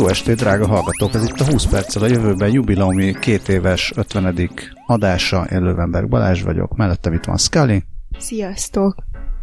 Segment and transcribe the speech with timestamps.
[0.00, 1.14] Jó estét, drága hallgatók!
[1.14, 4.50] Ez itt a 20 perccel a jövőben jubileumi két éves 50.
[4.86, 5.44] adása.
[5.44, 7.82] Én Lővenberg Balázs vagyok, mellettem itt van Scully.
[8.18, 8.94] Sziasztok!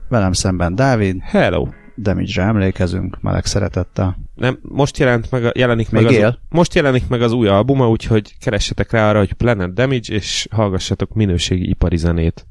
[0.10, 1.22] Velem szemben Dávid.
[1.22, 1.68] Hello!
[1.98, 4.18] Damage-re emlékezünk, meleg szeretettel.
[4.36, 6.26] Nem, most jelent meg a, jelenik Még meg él?
[6.26, 10.48] az, most jelenik meg az új albuma, úgyhogy keressetek rá arra, hogy Planet Damage, és
[10.52, 12.48] hallgassatok minőségi ipari zenét.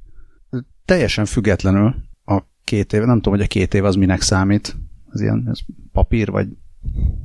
[0.85, 4.77] Teljesen függetlenül a két év, nem tudom, hogy a két év az minek számít.
[5.11, 5.59] Az ilyen ez
[5.93, 6.49] papír, vagy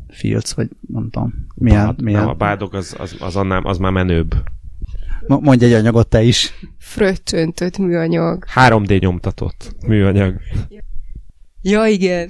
[0.09, 1.47] filc, vagy nem tudom.
[1.55, 2.19] Milyen, Bád, milyen...
[2.19, 4.35] Nem, a bádog az, az, az, annál, az már menőbb.
[5.27, 6.53] Mo- Mondj egy anyagot te is.
[6.77, 8.45] Fröccsöntött műanyag.
[8.55, 10.39] 3D nyomtatott műanyag.
[11.61, 12.29] Ja, igen.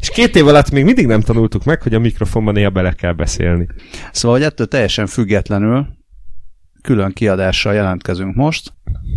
[0.00, 3.12] És két év alatt még mindig nem tanultuk meg, hogy a mikrofonban néha bele kell
[3.12, 3.66] beszélni.
[4.12, 5.86] Szóval, hogy ettől teljesen függetlenül
[6.82, 8.72] külön kiadással jelentkezünk most.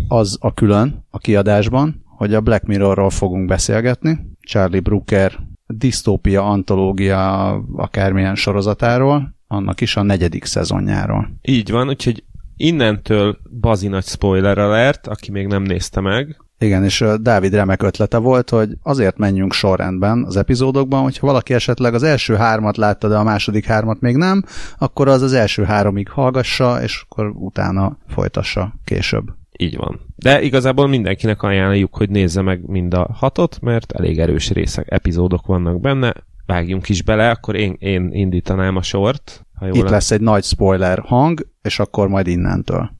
[0.08, 4.18] Az a külön a kiadásban, hogy a Black Mirrorról fogunk beszélgetni.
[4.40, 5.38] Charlie Brooker
[5.72, 11.30] disztópia antológia akármilyen sorozatáról, annak is a negyedik szezonjáról.
[11.42, 12.24] Így van, úgyhogy
[12.56, 16.36] innentől bazi nagy spoiler alert, aki még nem nézte meg.
[16.58, 21.94] Igen, és Dávid remek ötlete volt, hogy azért menjünk sorrendben az epizódokban, hogyha valaki esetleg
[21.94, 24.44] az első hármat látta, de a második hármat még nem,
[24.78, 29.39] akkor az az első háromig hallgassa, és akkor utána folytassa később.
[29.60, 30.00] Így van.
[30.16, 35.46] De igazából mindenkinek ajánljuk, hogy nézze meg mind a hatot, mert elég erős részek, epizódok
[35.46, 36.14] vannak benne.
[36.46, 39.46] Vágjunk is bele, akkor én, én indítanám a sort.
[39.54, 39.90] Ha jól Itt lett.
[39.90, 42.90] lesz egy nagy spoiler hang, és akkor majd innentől.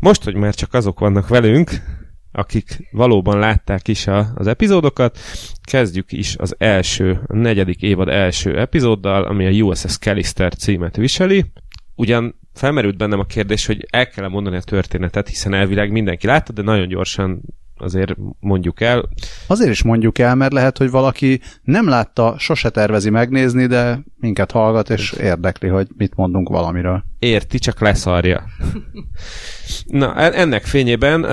[0.00, 1.70] Most, hogy már csak azok vannak velünk,
[2.36, 5.18] akik valóban látták is a, az epizódokat,
[5.62, 11.44] kezdjük is az első, a negyedik évad első epizóddal, ami a USS Callister címet viseli.
[11.94, 16.52] Ugyan felmerült bennem a kérdés, hogy el kell mondani a történetet, hiszen elvileg mindenki látta,
[16.52, 17.42] de nagyon gyorsan
[17.76, 19.08] azért mondjuk el.
[19.46, 24.50] Azért is mondjuk el, mert lehet, hogy valaki nem látta, sose tervezi megnézni, de minket
[24.50, 27.04] hallgat, és érdekli, hogy mit mondunk valamiről.
[27.18, 28.44] Érti, csak leszarja.
[29.86, 31.24] Na, en- ennek fényében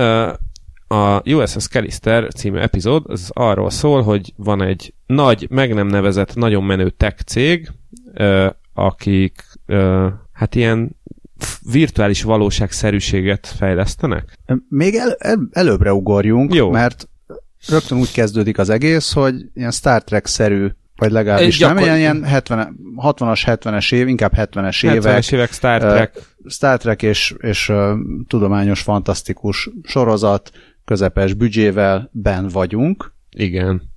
[0.94, 6.34] a USS Callister című epizód az arról szól, hogy van egy nagy, meg nem nevezett,
[6.34, 7.70] nagyon menő tech cég,
[8.12, 10.96] ö, akik ö, hát ilyen
[11.72, 14.38] virtuális valóságszerűséget fejlesztenek.
[14.68, 16.70] Még el, el, előbbre ugorjunk, Jó.
[16.70, 17.08] mert
[17.68, 22.24] rögtön úgy kezdődik az egész, hogy ilyen Star Trek-szerű, vagy legalábbis Gyakor- nem, ilyen, ilyen
[22.24, 26.12] 70, 60-as, 70-es év, inkább 70-es évek, 70-es évek Star Trek.
[26.46, 27.92] Star Trek és, és uh,
[28.28, 30.50] tudományos, fantasztikus sorozat,
[30.84, 33.92] közepes büdzsével ben vagyunk, Igen.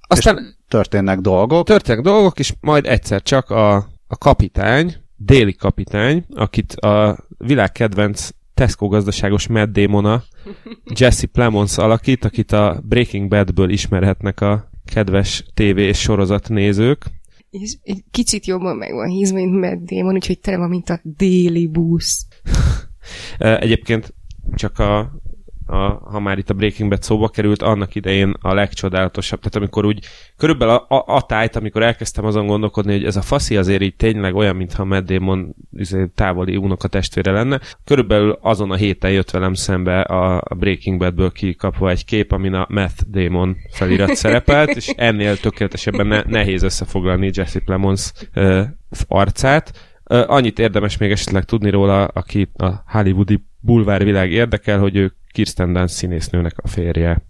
[0.00, 1.66] Aztán történnek dolgok.
[1.66, 3.74] történnek dolgok, és majd egyszer csak a,
[4.06, 10.22] a kapitány, déli kapitány, akit a világ kedvenc Tesco gazdaságos Matt Damona,
[10.98, 17.04] Jesse Plemons alakít, akit a Breaking Badből ismerhetnek a kedves tévé és sorozat nézők.
[17.50, 21.00] És egy kicsit jobban meg van hízva, mint Matt Damon, úgyhogy tele van, mint a
[21.02, 22.26] déli busz.
[23.38, 24.14] Egyébként
[24.54, 25.12] csak a,
[25.66, 25.76] a,
[26.10, 30.04] ha már itt a Breaking Bad szóba került, annak idején a legcsodálatosabb, tehát amikor úgy,
[30.36, 33.96] körülbelül a, a, a tájt, amikor elkezdtem azon gondolkodni, hogy ez a faszi azért így
[33.96, 39.54] tényleg olyan, mintha Matt Damon izé, távoli unokatestvére lenne, körülbelül azon a héten jött velem
[39.54, 44.88] szembe a, a Breaking Badből kikapva egy kép, amin a Meth Damon felirat szerepelt, és
[44.96, 48.62] ennél tökéletesebben ne, nehéz összefoglalni Jesse Plemons ö,
[49.08, 49.90] arcát.
[50.04, 55.94] Annyit érdemes még esetleg tudni róla, aki a hollywoodi bulvárvilág érdekel, hogy ő Kirsten Dunst
[55.94, 57.22] színésznőnek a férje.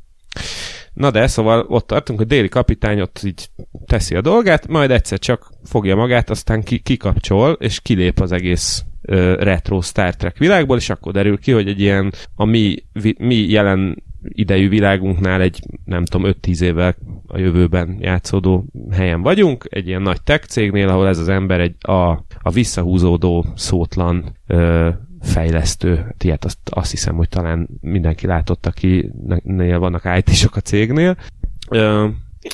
[0.92, 3.48] Na de, szóval ott tartunk, hogy déli kapitány ott így
[3.86, 8.84] teszi a dolgát, majd egyszer csak fogja magát, aztán ki, kikapcsol, és kilép az egész
[9.02, 13.16] ö, retro Star Trek világból, és akkor derül ki, hogy egy ilyen a mi, vi,
[13.18, 16.96] mi jelen idejű világunknál egy, nem tudom, 5-10 évvel
[17.26, 21.74] a jövőben játszódó helyen vagyunk, egy ilyen nagy tech cégnél, ahol ez az ember egy
[21.80, 22.10] a,
[22.42, 24.88] a visszahúzódó, szótlan ö,
[25.22, 31.16] fejlesztő, ilyet azt, azt hiszem, hogy talán mindenki látott, akinél vannak IT-sok a cégnél.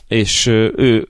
[0.09, 1.09] És ő,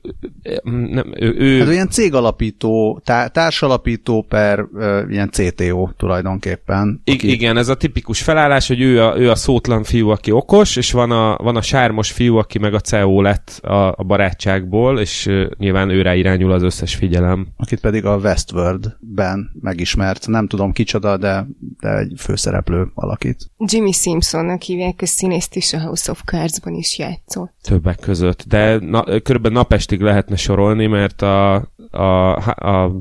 [0.64, 7.00] nem, ő, ő Hát ilyen cégalapító, tá- társalapító per uh, ilyen CTO tulajdonképpen.
[7.04, 10.76] I- igen, ez a tipikus felállás, hogy ő a, ő a szótlan fiú, aki okos,
[10.76, 15.00] és van a, van a sármos fiú, aki meg a CEO lett a, a barátságból,
[15.00, 17.46] és uh, nyilván őre irányul az összes figyelem.
[17.56, 20.26] akit pedig a Westworld-ben megismert.
[20.26, 21.46] Nem tudom kicsoda, de,
[21.80, 23.50] de egy főszereplő alakít.
[23.58, 27.52] Jimmy Simpsonnak hívják, és színészt is a House of Cards-ban is játszott.
[27.62, 28.44] Többek között.
[28.48, 31.54] De na, körülbelül napestig lehetne sorolni, mert a,
[31.90, 32.36] a,
[32.70, 32.92] a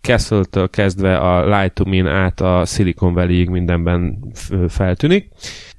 [0.00, 4.32] Castle-től kezdve a Light to Me át a Silicon Valley-ig mindenben
[4.68, 5.28] feltűnik.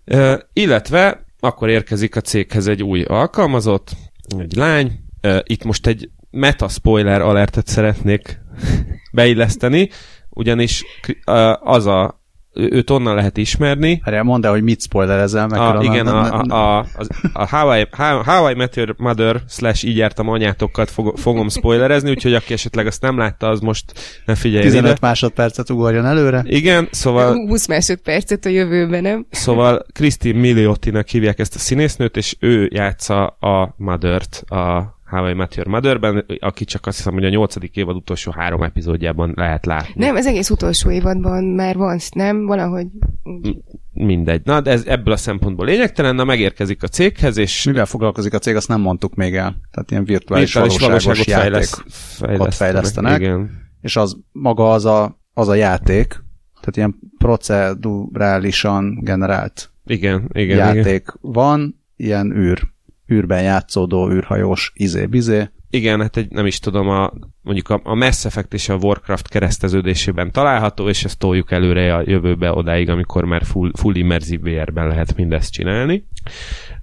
[0.06, 3.92] Uh, illetve akkor érkezik a céghez egy új alkalmazott,
[4.40, 5.00] egy lány.
[5.24, 8.40] Uh, itt most egy meta spoiler alertet szeretnék
[9.12, 9.90] beilleszteni,
[10.30, 10.84] ugyanis
[11.60, 12.17] az a
[12.58, 14.02] őt onnan lehet ismerni.
[14.06, 15.60] Erre mondd el, hogy mit spoilerezel meg.
[15.60, 16.86] A, igen, a, a, a,
[17.34, 21.50] a How, I, How, How I Met Your Mother slash így jártam anyátokat fog, fogom
[21.50, 23.84] spoilerezni, úgyhogy aki esetleg azt nem látta, az most
[24.26, 24.98] ne figyelj 15 ide.
[25.02, 26.44] másodpercet ugorjon előre.
[26.46, 27.34] Igen, szóval...
[27.34, 29.26] 20 másodpercet a jövőben, nem?
[29.30, 35.34] Szóval Christine Miliottinak hívják ezt a színésznőt, és ő játsza a Mother-t a How I
[35.34, 39.66] Met Your Mother-ben, aki csak azt hiszem, hogy a nyolcadik évad utolsó három epizódjában lehet
[39.66, 39.94] látni.
[39.96, 42.46] Nem, ez egész utolsó évadban már van, nem?
[42.46, 42.88] Valahogy...
[43.94, 44.42] Mindegy.
[44.44, 47.64] Na, de ez ebből a szempontból lényegtelen, na megérkezik a céghez, és...
[47.64, 49.56] Mivel foglalkozik a cég, azt nem mondtuk még el.
[49.72, 53.20] Tehát ilyen virtuális, virtuális valóságos játék fejlesz, fejlesztenek.
[53.20, 53.50] Igen.
[53.82, 56.08] És az maga az a, az a játék,
[56.60, 61.18] tehát ilyen procedurálisan generált igen, igen, játék igen.
[61.22, 62.76] van, ilyen űr
[63.12, 65.50] űrben játszódó űrhajós izé-bizé.
[65.70, 67.12] Igen, hát egy, nem is tudom, a,
[67.42, 72.04] mondjuk a, a Mass Effect és a Warcraft kereszteződésében található, és ezt toljuk előre a
[72.06, 76.08] jövőbe odáig, amikor már full, full immersive VR-ben lehet mindezt csinálni.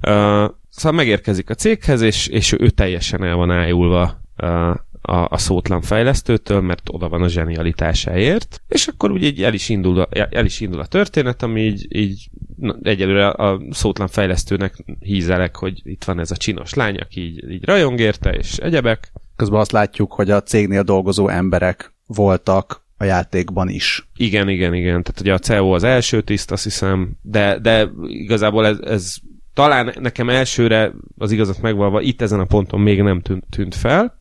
[0.07, 4.75] Uh, szóval megérkezik a céghez, és, és ő teljesen el van ájulva uh,
[5.07, 9.69] a, a szótlan fejlesztőtől, mert oda van a zsenialitásáért, és akkor úgy így el is
[9.69, 14.85] indul a, el is indul a történet, ami így, így na, egyelőre a szótlan fejlesztőnek
[15.01, 19.13] hízelek, hogy itt van ez a csinos lány, aki így, így rajong érte, és egyebek.
[19.37, 24.09] Közben azt látjuk, hogy a cégnél dolgozó emberek voltak a játékban is.
[24.17, 25.03] Igen, igen, igen.
[25.03, 29.15] Tehát ugye a CEO az első tiszt, azt hiszem, de, de igazából ez, ez
[29.55, 34.19] talán nekem elsőre az igazat megvalva itt ezen a ponton még nem tűnt, tűnt fel.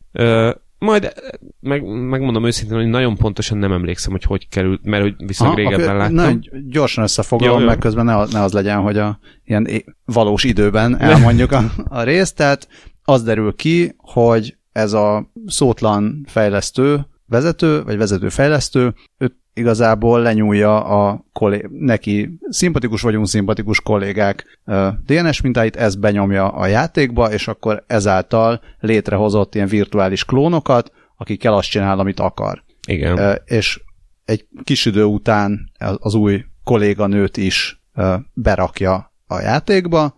[0.83, 1.13] Majd
[1.59, 5.69] meg, megmondom őszintén, hogy nagyon pontosan nem emlékszem, hogy hogy került, mert hogy viszonylag Aha,
[5.69, 6.39] régebben láttam.
[6.41, 9.68] Na, gyorsan összefoglalom, jó, meg közben ne, ne az legyen, hogy a ilyen
[10.06, 12.35] valós időben elmondjuk a, a részt.
[12.35, 12.68] Tehát
[13.03, 20.84] az derül ki, hogy ez a szótlan fejlesztő, vezető, vagy vezető fejlesztő, ő igazából lenyúlja
[20.84, 24.60] a kollé- neki szimpatikus vagy unszimpatikus kollégák
[25.06, 31.70] DNS mintáit, ez benyomja a játékba, és akkor ezáltal létrehozott ilyen virtuális klónokat, akikkel azt
[31.70, 32.64] csinál, amit akar.
[32.88, 33.42] Igen.
[33.46, 33.82] És
[34.26, 37.82] egy kis idő után az új kolléganőt is
[38.34, 40.16] berakja a játékba,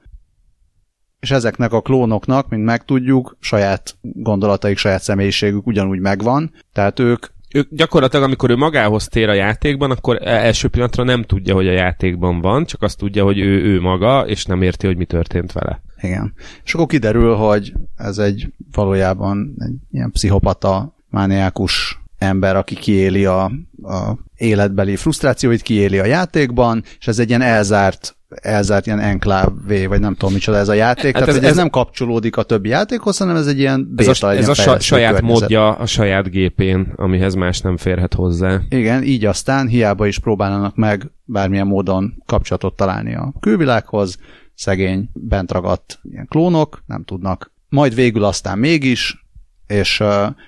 [1.20, 7.68] és ezeknek a klónoknak, mint megtudjuk, saját gondolataik, saját személyiségük ugyanúgy megvan, tehát ők ő
[7.70, 11.72] gyakorlatilag, amikor ő magához tér a játékban, akkor e- első pillanatra nem tudja, hogy a
[11.72, 15.52] játékban van, csak azt tudja, hogy ő, ő maga, és nem érti, hogy mi történt
[15.52, 15.82] vele.
[16.02, 16.34] Igen.
[16.64, 23.44] És akkor kiderül, hogy ez egy valójában egy ilyen pszichopata, mániákus ember, aki kiéli a,
[23.84, 30.00] a életbeli frusztrációit, kiéli a játékban, és ez egy ilyen elzárt elzárt ilyen enklávé, vagy
[30.00, 31.04] nem tudom micsoda ez a játék.
[31.04, 34.12] Hát Tehát, ez, ez, ez, nem kapcsolódik a többi játékhoz, hanem ez egy ilyen béta,
[34.12, 38.62] Ez a, ez a saját módja a saját gépén, amihez más nem férhet hozzá.
[38.70, 44.18] Igen, így aztán hiába is próbálnak meg bármilyen módon kapcsolatot találni a külvilághoz,
[44.56, 47.52] szegény, bent ragadt ilyen klónok, nem tudnak.
[47.70, 49.26] Majd végül aztán mégis,
[49.68, 50.04] és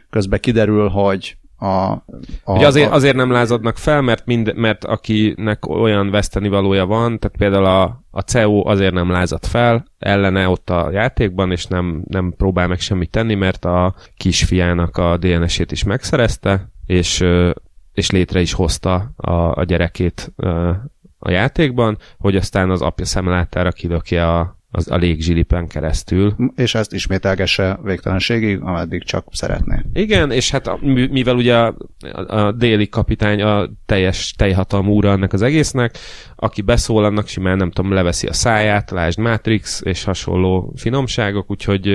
[0.09, 2.03] közben kiderül, hogy a, a,
[2.45, 7.37] Ugye azért, azért nem lázadnak fel, mert, mind, mert akinek olyan veszteni valója van, tehát
[7.37, 12.33] például a, a CEO azért nem lázad fel ellene ott a játékban, és nem, nem
[12.37, 17.25] próbál meg semmit tenni, mert a kisfiának a DNS-ét is megszerezte, és,
[17.93, 20.33] és létre is hozta a, a gyerekét
[21.19, 26.35] a játékban, hogy aztán az apja szemlátára kilökje a, az a légzsilipen keresztül.
[26.55, 29.81] És ezt ismételgesse végtelenségig, ameddig csak szeretné.
[29.93, 30.79] Igen, és hát a,
[31.09, 31.75] mivel ugye a,
[32.27, 35.97] a déli kapitány a teljes teljhatalmú úra ennek az egésznek,
[36.35, 41.87] aki beszól, annak simán nem tudom, leveszi a száját, lásd Matrix és hasonló finomságok, úgyhogy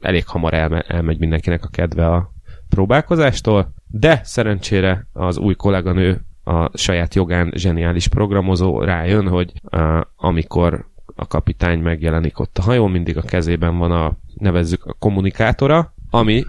[0.00, 2.32] elég hamar elme, elmegy mindenkinek a kedve a
[2.68, 10.89] próbálkozástól, de szerencsére az új kolléganő a saját jogán zseniális programozó rájön, hogy uh, amikor
[11.20, 16.44] a kapitány megjelenik ott a hajón, mindig a kezében van a, nevezzük a kommunikátora, ami,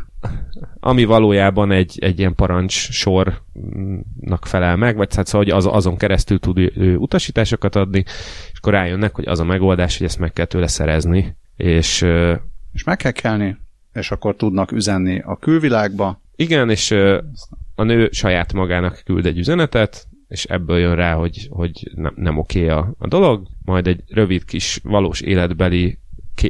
[0.79, 5.97] ami valójában egy, egy ilyen parancs sornak felel meg, vagy hát szóval, hogy az, azon
[5.97, 8.03] keresztül tud ő utasításokat adni,
[8.51, 12.05] és akkor rájönnek, hogy az a megoldás, hogy ezt meg kell tőle szerezni, és...
[12.73, 13.57] És meg kell kelni,
[13.93, 16.21] és akkor tudnak üzenni a külvilágba.
[16.35, 16.91] Igen, és
[17.75, 22.37] a nő saját magának küld egy üzenetet, és ebből jön rá, hogy, hogy nem, nem
[22.37, 25.97] oké a, a dolog, majd egy rövid kis valós életbeli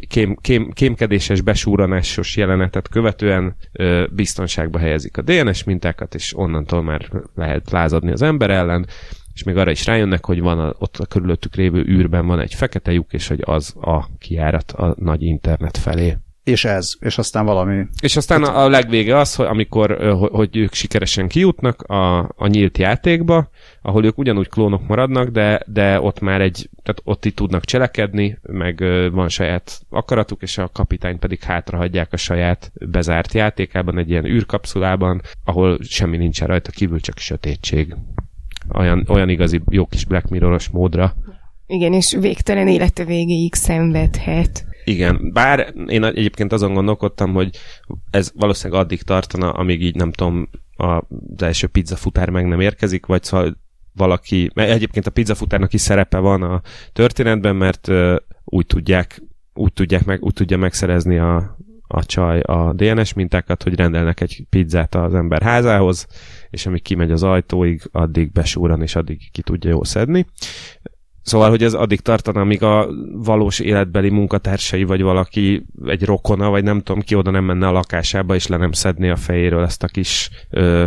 [0.07, 7.09] kém, kém, kémkedéses, besúranásos jelenetet követően ö, biztonságba helyezik a DNS mintákat, és onnantól már
[7.35, 8.85] lehet lázadni az ember ellen,
[9.33, 12.53] és még arra is rájönnek, hogy van a, ott a körülöttük lévő űrben van egy
[12.53, 16.17] fekete lyuk, és hogy az a kiárat a nagy internet felé.
[16.43, 17.85] És ez, és aztán valami...
[18.01, 22.77] És aztán a, a legvége az, hogy amikor hogy ők sikeresen kijutnak a, a nyílt
[22.77, 23.49] játékba,
[23.81, 28.37] ahol ők ugyanúgy klónok maradnak, de, de ott már egy, tehát ott itt tudnak cselekedni,
[28.41, 34.25] meg van saját akaratuk, és a kapitány pedig hátrahagyják a saját bezárt játékában, egy ilyen
[34.25, 37.95] űrkapszulában, ahol semmi nincsen rajta kívül, csak sötétség.
[38.73, 41.13] Olyan, olyan igazi jó kis Black Mirror-os módra.
[41.67, 44.69] Igen, és végtelen élete végéig szenvedhet.
[44.91, 47.57] Igen, bár én egyébként azon gondolkodtam, hogy
[48.09, 51.01] ez valószínűleg addig tartana, amíg így nem tudom, az
[51.37, 53.57] első pizzafutár meg nem érkezik, vagy szóval
[53.93, 56.61] valaki, mert egyébként a pizzafutárnak is szerepe van a
[56.93, 59.21] történetben, mert uh, úgy tudják,
[59.53, 61.57] úgy tudják meg, úgy tudja megszerezni a,
[61.87, 66.07] a csaj a DNS mintákat, hogy rendelnek egy pizzát az ember házához,
[66.49, 70.25] és amíg kimegy az ajtóig, addig besúran, és addig ki tudja jól szedni.
[71.21, 76.63] Szóval, hogy ez addig tartana, amíg a valós életbeli munkatársai, vagy valaki, egy rokona, vagy
[76.63, 79.83] nem tudom ki, oda nem menne a lakásába, és le nem szedné a fejéről ezt
[79.83, 80.85] a kis ö,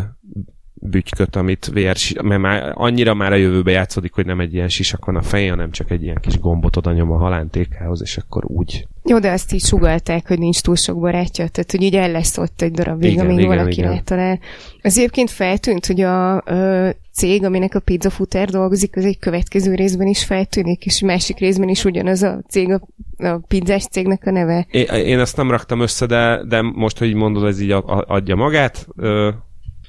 [0.74, 5.16] bütyköt, amit VR, mert már annyira már a jövőbe játszódik, hogy nem egy ilyen sisakon
[5.16, 8.86] a fején, hanem csak egy ilyen kis gombot oda nyom a halántékához, és akkor úgy.
[9.06, 12.38] Jó, de azt így sugalták, hogy nincs túl sok barátja, tehát hogy így el lesz
[12.38, 14.38] ott egy darabig, igen, amíg igen, valaki rátalál.
[14.82, 19.74] Az egyébként feltűnt, hogy a, a cég, aminek a pizza futer dolgozik, az egy következő
[19.74, 22.80] részben is feltűnik, és másik részben is ugyanaz a cég, a,
[23.16, 24.66] a pizzás cégnek a neve.
[24.70, 28.86] Én, én ezt nem raktam össze, de, de most, hogy mondod, ez így adja magát.
[28.96, 29.30] Ö,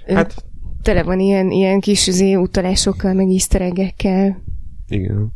[0.07, 0.35] hát
[0.81, 4.41] tele van ilyen, ilyen kis zé utalásokkal, meg iszteregekkel.
[4.87, 5.33] Igen.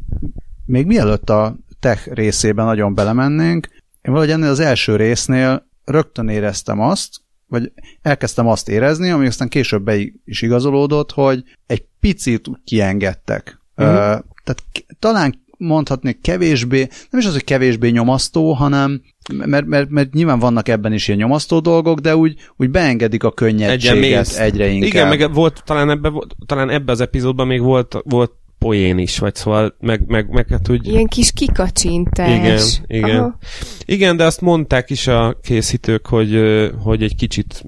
[0.65, 3.67] Még mielőtt a tech részében nagyon belemennénk,
[4.01, 7.71] én valahogy ennél az első résznél rögtön éreztem azt, vagy
[8.01, 9.95] elkezdtem azt érezni, ami aztán később be
[10.25, 13.59] is igazolódott, hogy egy picit kiengedtek.
[13.75, 13.95] Uh-huh.
[13.95, 13.99] Uh,
[14.43, 14.63] tehát
[14.99, 19.01] talán mondhatnék kevésbé, nem is az, hogy kevésbé nyomasztó, hanem
[19.33, 23.31] mert, mert, mert nyilván vannak ebben is ilyen nyomasztó dolgok, de úgy, úgy beengedik a
[23.31, 24.89] könnyedséget egyre inkább.
[24.89, 26.11] Igen, meg volt, talán ebbe,
[26.45, 30.69] talán ebbe az epizódban még volt, volt poén is, vagy szóval meg, meg, meg hát
[30.69, 30.87] úgy...
[30.87, 32.37] Ilyen kis kikacsintás.
[32.37, 32.59] Igen,
[33.05, 33.19] igen.
[33.19, 33.37] Aha.
[33.85, 36.39] Igen, de azt mondták is a készítők, hogy,
[36.83, 37.63] hogy egy kicsit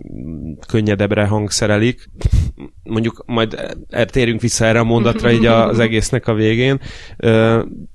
[0.68, 2.10] könnyedebbre hangszerelik.
[2.84, 6.80] Mondjuk majd térjünk vissza erre a mondatra így az egésznek a végén.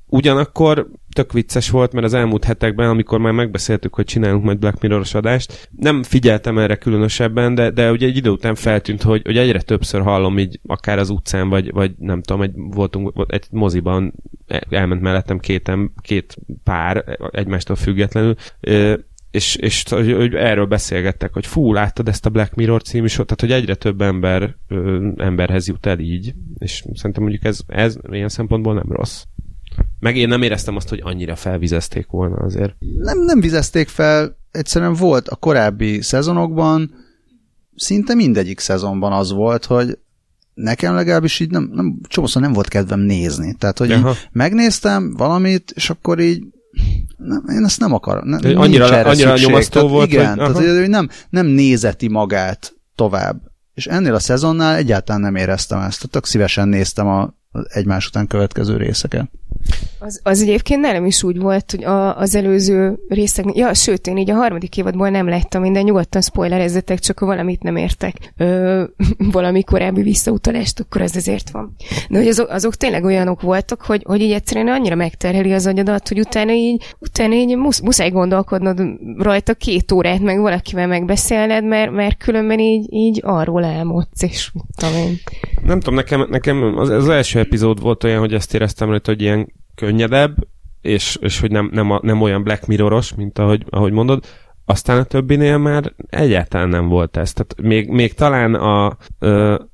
[0.06, 4.80] Ugyanakkor tök vicces volt, mert az elmúlt hetekben, amikor már megbeszéltük, hogy csinálunk majd Black
[4.80, 9.38] Mirror-os adást, nem figyeltem erre különösebben, de, de ugye egy idő után feltűnt, hogy, hogy
[9.38, 14.14] egyre többször hallom így akár az utcán, vagy, vagy nem tudom, egy, voltunk egy moziban,
[14.68, 18.34] elment mellettem két, két pár egymástól függetlenül,
[19.30, 23.52] és, és hogy erről beszélgettek, hogy fú, láttad ezt a Black Mirror című sort, tehát
[23.52, 28.28] hogy egyre több ember ö, emberhez jut el így, és szerintem mondjuk ez, ez ilyen
[28.28, 29.22] szempontból nem rossz.
[29.98, 32.74] Meg én nem éreztem azt, hogy annyira felvizezték volna azért.
[32.98, 36.94] Nem, nem vizezték fel, egyszerűen volt a korábbi szezonokban,
[37.76, 39.98] szinte mindegyik szezonban az volt, hogy
[40.54, 43.54] nekem legalábbis így nem, nem csomószor nem volt kedvem nézni.
[43.58, 43.96] Tehát, hogy
[44.32, 46.44] megnéztem valamit, és akkor így
[47.16, 48.28] nem, én ezt nem akarom.
[48.28, 50.08] Nem, annyira, annyira nyomasztó tehát, volt.
[50.08, 53.40] Igen, vagy, tehát, hogy nem, nem nézeti magát tovább.
[53.74, 55.96] És ennél a szezonnál egyáltalán nem éreztem ezt.
[55.96, 57.34] Tehát tök szívesen néztem a
[57.68, 59.30] egymás után következő részeket.
[59.98, 64.16] Az, az egyébként nem is úgy volt, hogy a, az előző részek, ja, sőt, én
[64.16, 68.84] így a harmadik évadból nem láttam minden, nyugodtan spoilerezzetek, csak ha valamit nem értek, ö,
[69.32, 71.74] valami korábbi visszautalást, akkor ez ezért van.
[72.08, 76.08] De hogy azok, azok tényleg olyanok voltak, hogy, hogy így egyszerűen annyira megterheli az agyadat,
[76.08, 78.82] hogy utána így, utána így musz, muszáj gondolkodnod
[79.18, 84.64] rajta két órát, meg valakivel megbeszélned, mert, mert különben így, így arról álmodsz, és mit
[84.76, 85.18] tudom én.
[85.62, 89.22] Nem tudom, nekem, nekem az, az első epizód volt olyan, hogy ezt éreztem rajta, hogy
[89.22, 90.36] ilyen könnyedebb,
[90.80, 94.24] és, és hogy nem, nem, a, nem olyan Black Mirroros, mint ahogy, ahogy mondod,
[94.64, 97.32] aztán a többinél már egyáltalán nem volt ez.
[97.32, 98.96] Tehát még, még talán a,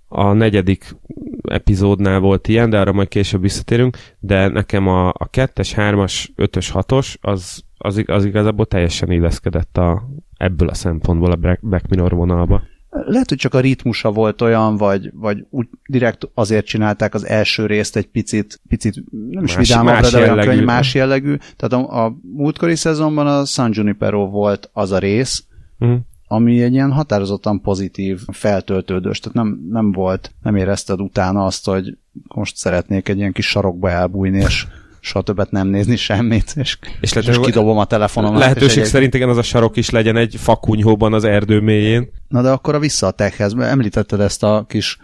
[0.09, 0.97] a negyedik
[1.43, 6.71] epizódnál volt ilyen, de arra majd később visszatérünk, de nekem a, a kettes, hármas, ötös,
[6.71, 12.63] hatos, az, az, az igazából teljesen illeszkedett a, ebből a szempontból a Black Mirror vonalba.
[12.95, 17.67] Lehet, hogy csak a ritmusa volt olyan, vagy, vagy úgy direkt azért csinálták az első
[17.67, 18.95] részt egy picit, picit
[19.31, 21.37] nem is vidámabbra, de olyan könyv, más jellegű.
[21.57, 25.45] Tehát a, a múltkori szezonban a San Junipero volt az a rész,
[25.79, 25.99] uh-huh.
[26.27, 31.99] ami egy ilyen határozottan pozitív, feltöltődős, tehát nem, nem volt, nem érezted utána azt, hogy
[32.35, 34.67] most szeretnék egy ilyen kis sarokba elbújni, és
[35.05, 38.39] soha többet nem nézni semmit, és, És lehet, és kidobom a telefonomat.
[38.39, 42.11] lehetőség és szerint igen, az a sarok is legyen egy fakunyhóban az erdő mélyén.
[42.29, 43.55] Na de akkor a vissza a techhez.
[43.59, 44.99] Említetted ezt a kis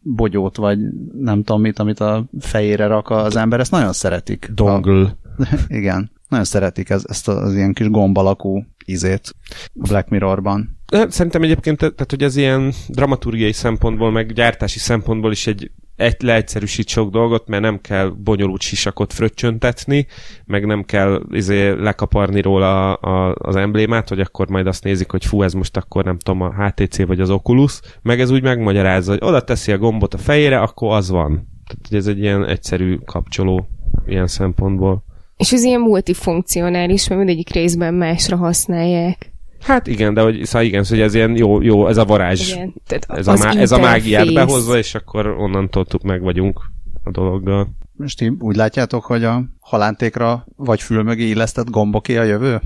[0.00, 0.78] bogyót, vagy
[1.20, 4.50] nem tudom mit, amit a fejére rak az ember, ezt nagyon szeretik.
[4.54, 5.16] Dongle.
[5.38, 9.34] A, igen, nagyon szeretik ez, ezt az ilyen kis gomb alakú izét
[9.74, 10.77] a Black Mirrorban.
[10.88, 16.16] Szerintem egyébként, te- tehát hogy ez ilyen dramaturgiai szempontból, meg gyártási szempontból is egy, egy
[16.18, 20.06] leegyszerűsít sok dolgot, mert nem kell bonyolult sisakot fröccsöntetni,
[20.44, 25.10] meg nem kell izé, lekaparni róla a, a, az emblémát, hogy akkor majd azt nézik,
[25.10, 28.42] hogy fú, ez most akkor nem tudom, a HTC vagy az Oculus, meg ez úgy
[28.42, 31.30] megmagyarázza, hogy oda teszi a gombot a fejére, akkor az van.
[31.66, 33.68] Tehát hogy ez egy ilyen egyszerű kapcsoló
[34.06, 35.04] ilyen szempontból.
[35.36, 39.36] És ez ilyen multifunkcionális, mert mindegyik részben másra használják.
[39.60, 42.52] Hát igen, de hogy, szóval igen, szóval ez ilyen jó, jó, ez a varázs.
[42.52, 42.74] Igen.
[42.86, 46.60] Tehát ez, a, má- ez a mágiát behozza, és akkor onnantól meg vagyunk
[47.04, 47.68] a dologgal.
[47.92, 52.60] Most ti úgy látjátok, hogy a halántékra vagy fül mögé illesztett gomboké a jövő?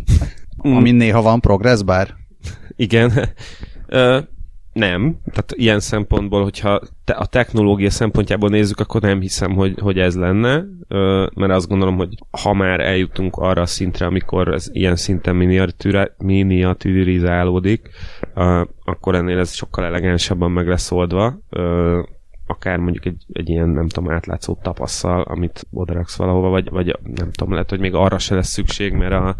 [0.68, 0.76] Mm.
[0.76, 2.14] Amin néha van progress bar?
[2.76, 3.12] Igen.
[3.86, 4.18] Ö,
[4.72, 5.18] nem.
[5.24, 10.16] Tehát ilyen szempontból, hogyha te a technológia szempontjából nézzük, akkor nem hiszem, hogy, hogy ez
[10.16, 10.64] lenne,
[11.34, 15.36] mert azt gondolom, hogy ha már eljutunk arra a szintre, amikor ez ilyen szinten
[16.18, 17.90] miniaturizálódik,
[18.84, 21.38] akkor ennél ez sokkal elegánsabban meg lesz oldva.
[22.52, 27.30] Akár mondjuk egy, egy ilyen, nem tudom, átlátszó tapasszal, amit odaraksz valahova, vagy, vagy nem
[27.30, 29.36] tudom, lehet, hogy még arra se lesz szükség, mert a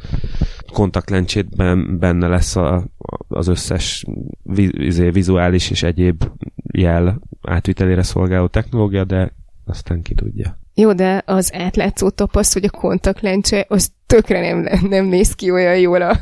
[0.73, 2.85] kontaktlencsétben benne lesz a,
[3.28, 4.07] az összes
[4.42, 6.25] vi, izé, vizuális és egyéb
[6.73, 9.33] jel átvitelére szolgáló technológia, de
[9.64, 10.59] aztán ki tudja.
[10.75, 15.78] Jó, de az átlátszó tapasz, vagy a kontaktlencse, az tökre nem, nem néz ki olyan
[15.78, 16.19] jól a,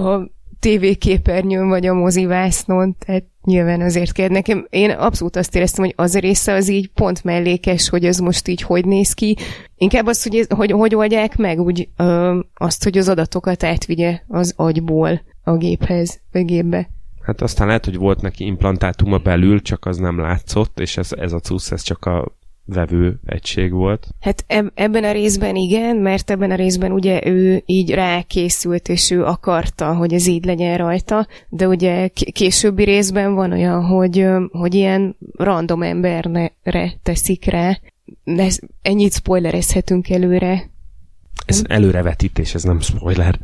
[0.00, 0.30] a
[0.60, 4.28] tévéképernyőn, vagy a mozivásznon, tehát nyilván azért kell.
[4.28, 8.18] Nekem, én abszolút azt éreztem, hogy az a része az így pont mellékes, hogy ez
[8.18, 9.36] most így hogy néz ki.
[9.76, 14.20] Inkább az, hogy, ez, hogy, hogy oldják meg úgy ö, azt, hogy az adatokat átvigye
[14.28, 16.88] az agyból a géphez, vagy gépbe.
[17.22, 21.32] Hát aztán lehet, hogy volt neki implantátuma belül, csak az nem látszott, és ez, ez
[21.32, 22.38] a cusz, ez csak a
[22.74, 24.08] vevő egység volt.
[24.20, 29.10] Hát eb- ebben a részben igen, mert ebben a részben ugye ő így rákészült, és
[29.10, 34.26] ő akarta, hogy ez így legyen rajta, de ugye k- későbbi részben van olyan, hogy,
[34.50, 37.78] hogy ilyen random emberre teszik rá.
[38.24, 40.70] De ez- ennyit spoilerezhetünk előre.
[41.46, 43.38] Ez előrevetítés, ez nem spoiler.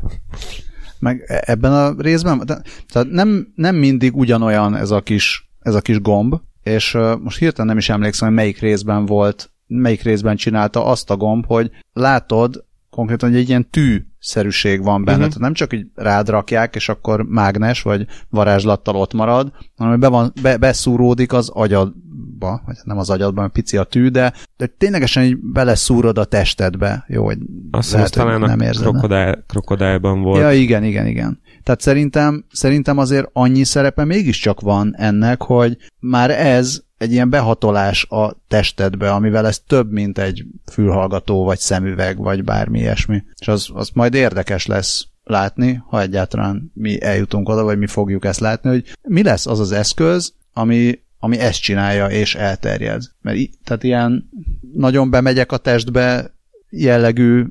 [0.99, 2.63] Meg e- ebben a részben, de,
[2.93, 6.35] tehát nem, nem mindig ugyanolyan ez a kis, ez a kis gomb,
[6.67, 11.17] és most hirtelen nem is emlékszem, hogy melyik részben volt, melyik részben csinálta azt a
[11.17, 15.17] gomb, hogy látod konkrétan, hogy egy ilyen tű-szerűség van benne.
[15.17, 15.33] Uh-huh.
[15.33, 20.09] Tehát nem csak így rád rakják, és akkor mágnes vagy varázslattal ott marad, hanem be
[20.09, 24.67] van, be, beszúródik az agyadba, vagy nem az agyadba, mert pici a tű, de, de
[24.67, 27.05] ténylegesen így beleszúrod a testedbe.
[27.09, 27.39] Jó, hogy
[27.71, 30.41] Azt az hogy nem érzed, krokodál, krokodálban volt.
[30.41, 31.41] Ja, igen, igen, igen.
[31.67, 38.05] Tehát szerintem, szerintem azért annyi szerepe mégiscsak van ennek, hogy már ez egy ilyen behatolás
[38.05, 43.23] a testedbe, amivel ez több, mint egy fülhallgató, vagy szemüveg, vagy bármi ilyesmi.
[43.39, 48.25] És az, az majd érdekes lesz látni, ha egyáltalán mi eljutunk oda, vagy mi fogjuk
[48.25, 53.03] ezt látni, hogy mi lesz az az eszköz, ami, ami ezt csinálja, és elterjed.
[53.21, 54.31] Mert í- tehát ilyen
[54.75, 56.35] nagyon bemegyek a testbe
[56.71, 57.45] jellegű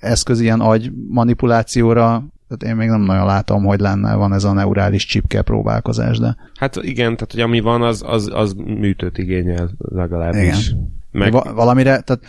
[0.00, 4.52] eszköz ilyen agy manipulációra, tehát én még nem nagyon látom, hogy lenne, van ez a
[4.52, 9.70] neurális csipke próbálkozás, de Hát igen, tehát hogy ami van, az, az, az műtőt igényel
[9.78, 10.74] legalábbis.
[11.10, 11.32] Meg...
[11.32, 12.20] Va- valamire, tehát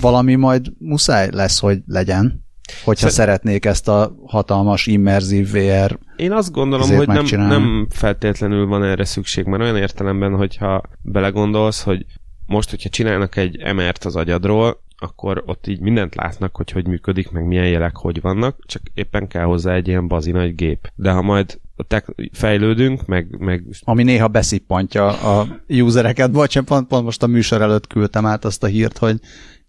[0.00, 2.44] valami majd muszáj lesz, hogy legyen,
[2.84, 8.66] hogyha Szer- szeretnék ezt a hatalmas immerzív VR Én azt gondolom, hogy nem, nem feltétlenül
[8.66, 12.06] van erre szükség, mert olyan értelemben, hogyha belegondolsz, hogy
[12.46, 17.30] most, hogyha csinálnak egy MR-t az agyadról, akkor ott így mindent látnak, hogy hogy működik,
[17.30, 20.90] meg milyen jelek hogy vannak, csak éppen kell hozzá egy ilyen bazi nagy gép.
[20.94, 26.30] De ha majd tek- fejlődünk, meg, meg ami néha beszippantja a usereket.
[26.32, 29.20] Bocsánat, pont, pont most a műsor előtt küldtem át azt a hírt, hogy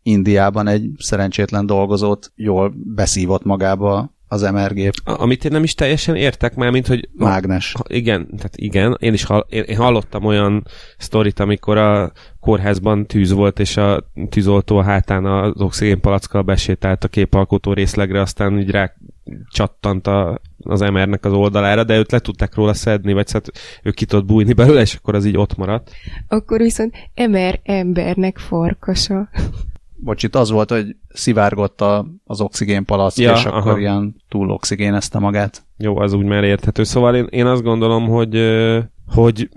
[0.04, 6.16] Indiában egy szerencsétlen dolgozót jól beszívott magába az MR-gép a- amit én nem is teljesen
[6.16, 7.74] értek már, mint hogy mágnes.
[7.78, 10.66] Ha, igen, tehát igen, én is hall, én, én hallottam olyan
[10.98, 17.08] sztorit, amikor a kórházban tűz volt, és a tűzoltó a hátán az oxigénpalackkal besétált a
[17.08, 18.94] képalkotó részlegre, aztán így rá
[19.52, 23.48] csattant a, az MR-nek az oldalára, de őt le tudták róla szedni, vagy szóval
[23.84, 25.92] ő ki tudott bújni belőle, és akkor az így ott maradt.
[26.28, 29.30] Akkor viszont emer embernek farkasa.
[30.00, 33.80] Bocs, itt az volt, hogy szivárgott a, az oxigénpalack, Ja, és akkor aha.
[33.80, 35.66] ilyen túl oxigénezte magát.
[35.78, 36.84] Jó, az úgy már érthető.
[36.84, 38.36] Szóval én, én azt gondolom, hogy
[39.08, 39.50] hogy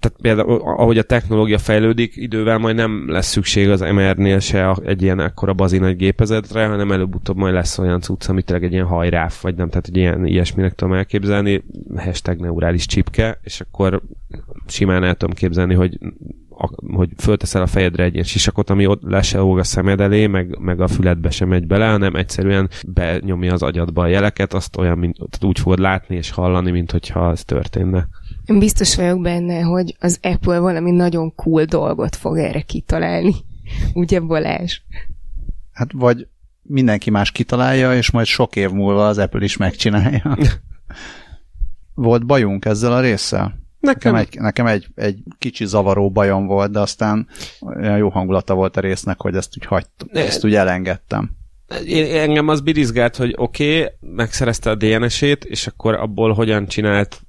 [0.00, 5.02] tehát például ahogy a technológia fejlődik, idővel majd nem lesz szükség az MR-nél se egy
[5.02, 9.42] ilyen ekkora bazi nagy gépezetre, hanem előbb-utóbb majd lesz olyan cucc, amit egy ilyen hajráf,
[9.42, 11.64] vagy nem, tehát egy ilyen ilyesminek tudom elképzelni,
[11.96, 14.02] hashtag neurális csipke, és akkor
[14.66, 15.98] simán el tudom képzelni, hogy
[16.94, 20.58] hogy fölteszel a fejedre egy ilyen sisakot, ami ott le se a szemed elé, meg,
[20.58, 24.98] meg a füledbe sem megy bele, hanem egyszerűen benyomja az agyadba a jeleket, azt olyan,
[24.98, 28.08] mint, úgy fogod látni és hallani, mint hogyha ez történne.
[28.44, 33.34] Én biztos vagyok benne, hogy az Apple valami nagyon cool dolgot fog erre kitalálni.
[33.94, 34.80] Ugye Balázs?
[35.72, 36.28] Hát vagy
[36.62, 40.36] mindenki más kitalálja, és majd sok év múlva az Apple is megcsinálja.
[41.94, 43.65] Volt bajunk ezzel a résszel?
[43.86, 47.26] Nekem, nekem, egy, nekem egy, egy kicsi zavaró bajom volt, de aztán
[47.60, 51.30] olyan jó hangulata volt a résznek, hogy ezt úgy hagytam, ezt úgy elengedtem.
[51.86, 57.20] Én, engem az birizgált, hogy oké, okay, megszerezte a DNS-ét, és akkor abból hogyan csinált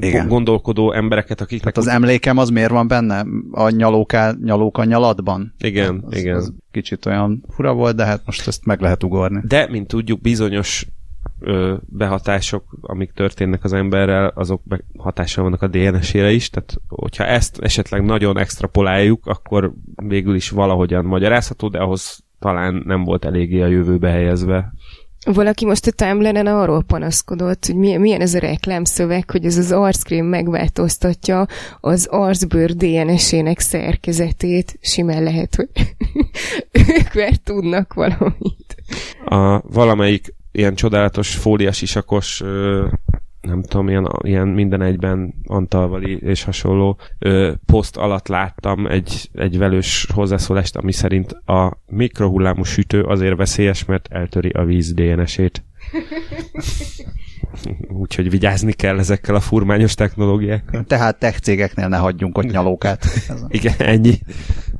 [0.00, 0.28] Igen.
[0.28, 1.74] gondolkodó embereket, akiknek...
[1.74, 3.24] Hát az emlékem az miért van benne?
[3.50, 5.54] A nyalóká, nyalóka nyalatban?
[5.58, 6.36] Igen, az, igen.
[6.36, 9.40] Az kicsit olyan fura volt, de hát most ezt meg lehet ugorni.
[9.44, 10.86] De, mint tudjuk, bizonyos
[11.40, 14.62] ö, behatások, amik történnek az emberrel, azok
[14.98, 21.04] hatással vannak a DNS-ére is, tehát hogyha ezt esetleg nagyon extrapoláljuk, akkor végül is valahogyan
[21.04, 24.72] magyarázható, de ahhoz talán nem volt eléggé a jövőbe helyezve.
[25.24, 29.72] Valaki most a timeline arról panaszkodott, hogy milyen, milyen ez a reklámszöveg, hogy ez az
[29.72, 31.46] arckrém megváltoztatja
[31.80, 34.78] az arcbőr DNS-ének szerkezetét.
[34.80, 35.68] Simán lehet, hogy
[36.98, 38.76] ők már tudnak valamit.
[39.24, 42.42] A valamelyik ilyen csodálatos fóliás isakos
[43.40, 49.58] nem tudom, ilyen, ilyen minden egyben Antalvali és hasonló ö, poszt alatt láttam egy, egy
[49.58, 55.64] velős hozzászólást, ami szerint a mikrohullámú sütő azért veszélyes, mert eltöri a víz DNS-ét.
[57.88, 60.84] Úgyhogy vigyázni kell ezekkel a furmányos technológiákkal.
[60.84, 63.04] Tehát tech cégeknél ne hagyjunk ott nyalókát.
[63.48, 64.18] Igen, ennyi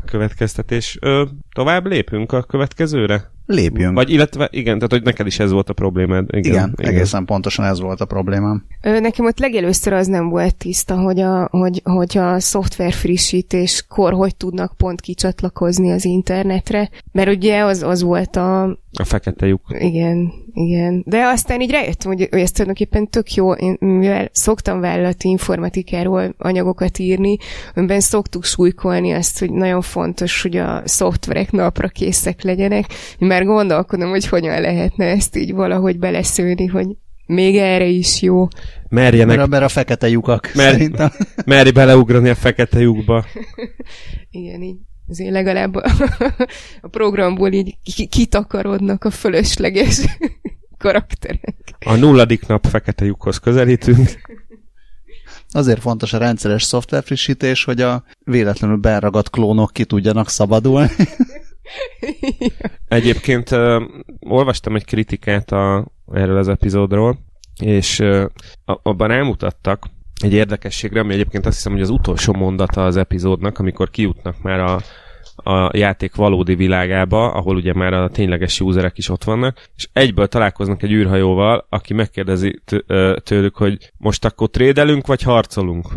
[0.05, 0.99] következtetés.
[1.01, 3.31] Ö, tovább lépünk a következőre?
[3.51, 3.95] Lépjünk.
[3.95, 6.25] Vagy illetve, igen, tehát hogy neked is ez volt a problémád.
[6.31, 6.95] Igen, igen, igen.
[6.95, 8.65] egészen pontosan ez volt a problémám.
[8.81, 14.37] Nekem ott legelőször az nem volt tiszta, hogy a, hogy, hogy a szoftver frissítéskor hogy
[14.37, 18.79] tudnak pont kicsatlakozni az internetre, mert ugye az, az volt a...
[18.93, 19.61] A fekete lyuk.
[19.79, 21.03] Igen, igen.
[21.07, 26.35] De aztán így rájöttem, hogy, hogy ez tulajdonképpen tök jó, én, mivel szoktam vállalati informatikáról
[26.39, 27.37] anyagokat írni,
[27.75, 32.87] amiben szoktuk súlykolni azt, hogy nagyon fontos, hogy a szoftverek napra készek legyenek,
[33.19, 36.87] mert már gondolkodom, hogy hogyan lehetne ezt így valahogy beleszőni, hogy
[37.27, 38.49] még erre is jó.
[38.89, 39.37] Merjenek.
[39.37, 41.11] Mert, mert a fekete lyukak Mer, szerintem.
[41.47, 43.25] Merj beleugrani a fekete lyukba.
[44.31, 44.77] Igen, így
[45.11, 45.91] azért legalább a,
[46.81, 47.77] a programból így
[48.09, 50.01] kitakarodnak a fölösleges
[50.79, 51.75] karakterek.
[51.79, 54.09] A nulladik nap fekete lyukhoz közelítünk.
[55.53, 60.91] Azért fontos a rendszeres szoftverfrissítés, hogy a véletlenül beragadt klónok ki tudjanak szabadulni.
[62.89, 63.83] Egyébként uh,
[64.21, 67.19] olvastam egy kritikát a, erről az epizódról,
[67.61, 68.25] és uh,
[68.65, 69.87] abban elmutattak
[70.23, 74.61] egy érdekességre, ami egyébként azt hiszem, hogy az utolsó mondata az epizódnak, amikor kijutnak már
[74.61, 74.81] a,
[75.51, 80.27] a játék valódi világába, ahol ugye már a tényleges userek is ott vannak, és egyből
[80.27, 82.63] találkoznak egy űrhajóval, aki megkérdezi
[83.23, 85.89] tőlük, hogy most akkor trédelünk, vagy harcolunk?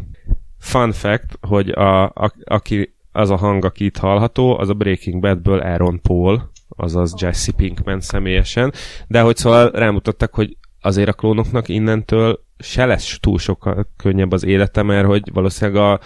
[0.59, 5.21] Fun fact, hogy a, a, aki az a hang, aki itt hallható, az a Breaking
[5.21, 8.73] Badből Aaron Paul, azaz Jesse Pinkman személyesen,
[9.07, 14.43] de hogy szóval rámutattak, hogy azért a klónoknak innentől se lesz túl sokkal könnyebb az
[14.43, 15.99] élete, mert hogy valószínűleg a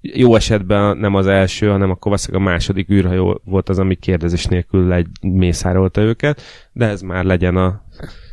[0.00, 4.44] jó esetben nem az első, hanem akkor valószínűleg a második űrhajó volt az, ami kérdezés
[4.44, 7.82] nélkül egy mészárolta őket, de ez már legyen a,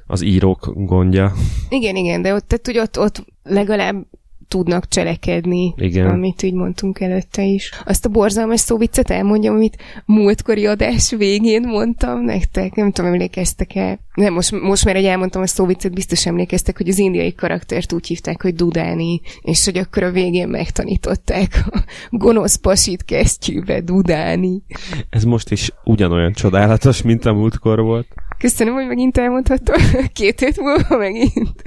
[0.05, 1.33] az írók gondja.
[1.69, 4.05] Igen, igen, de ott, tehát, ott, ott legalább
[4.47, 6.09] tudnak cselekedni, Igen.
[6.09, 7.71] amit így mondtunk előtte is.
[7.85, 13.99] Azt a borzalmas szóviccet elmondjam, amit múltkori adás végén mondtam nektek, nem tudom, emlékeztek-e?
[14.13, 18.07] Nem, most, most már egy elmondtam a szóviccet, biztos emlékeztek, hogy az indiai karaktert úgy
[18.07, 24.63] hívták, hogy Dudáni, és hogy akkor a végén megtanították a gonosz pasit kesztyűbe Dudáni.
[25.09, 28.07] Ez most is ugyanolyan csodálatos, mint a múltkor volt.
[28.37, 29.75] Köszönöm, hogy megint elmondhatom.
[30.13, 31.63] Két hét múlva megint.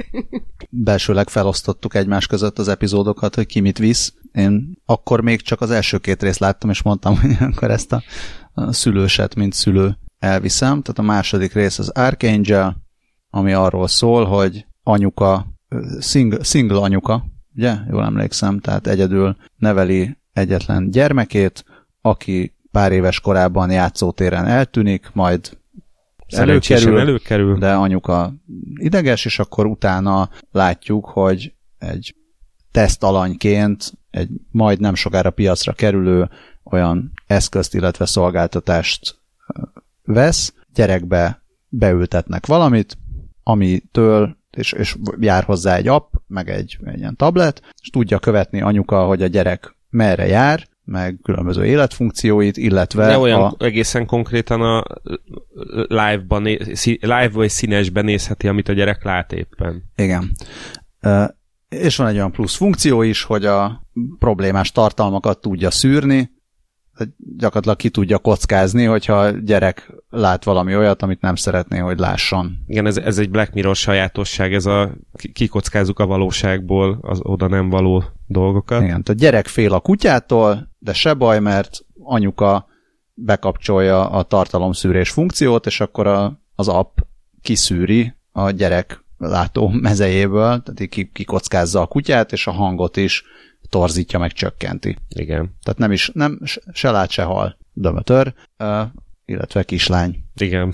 [0.71, 4.15] Belsőleg felosztottuk egymás között az epizódokat, hogy ki mit visz.
[4.33, 8.03] Én akkor még csak az első két részt láttam, és mondtam, hogy akkor ezt a
[8.73, 10.83] szülőset, mint szülő elviszem.
[10.83, 12.77] Tehát a második rész az Archangel,
[13.31, 15.47] ami arról szól, hogy anyuka,
[16.01, 17.75] single, single anyuka, ugye?
[17.91, 21.65] Jól emlékszem, tehát egyedül neveli egyetlen gyermekét,
[22.01, 25.59] aki pár éves korában játszótéren eltűnik, majd
[26.31, 27.59] Szerencsésen előkerül.
[27.59, 28.35] de anyuka
[28.75, 32.14] ideges, és akkor utána látjuk, hogy egy
[32.71, 36.31] tesztalanyként egy majd nem sokára piacra kerülő
[36.64, 39.19] olyan eszközt, illetve szolgáltatást
[40.05, 42.99] vesz, gyerekbe beültetnek valamit,
[43.43, 48.61] amitől, és, és jár hozzá egy app, meg egy, egy ilyen tablet, és tudja követni
[48.61, 53.07] anyuka, hogy a gyerek merre jár, meg különböző életfunkcióit, illetve...
[53.07, 53.55] De olyan a...
[53.59, 54.85] egészen konkrétan a
[55.88, 56.42] live-ban,
[57.00, 59.83] live vagy színesben nézheti, amit a gyerek lát éppen.
[59.96, 60.33] Igen.
[61.68, 63.87] És van egy olyan plusz funkció is, hogy a
[64.18, 66.31] problémás tartalmakat tudja szűrni,
[67.37, 72.59] gyakorlatilag ki tudja kockázni, hogyha a gyerek lát valami olyat, amit nem szeretné, hogy lásson.
[72.66, 74.90] Igen, ez, ez egy Black Mirror sajátosság, ez a
[75.33, 78.83] kikockázzuk a valóságból az oda nem való dolgokat.
[78.83, 82.66] Igen, tehát gyerek fél a kutyától, de se baj, mert anyuka
[83.14, 86.99] bekapcsolja a tartalomszűrés funkciót, és akkor a, az app
[87.43, 93.25] kiszűri a gyerek látó mezejéből, tehát kikockázza a kutyát, és a hangot is
[93.69, 94.97] torzítja, meg csökkenti.
[95.09, 95.57] Igen.
[95.62, 96.38] Tehát nem is, nem,
[96.73, 98.35] se lát, se hal dömötör,
[99.25, 100.25] illetve kislány.
[100.35, 100.73] Igen.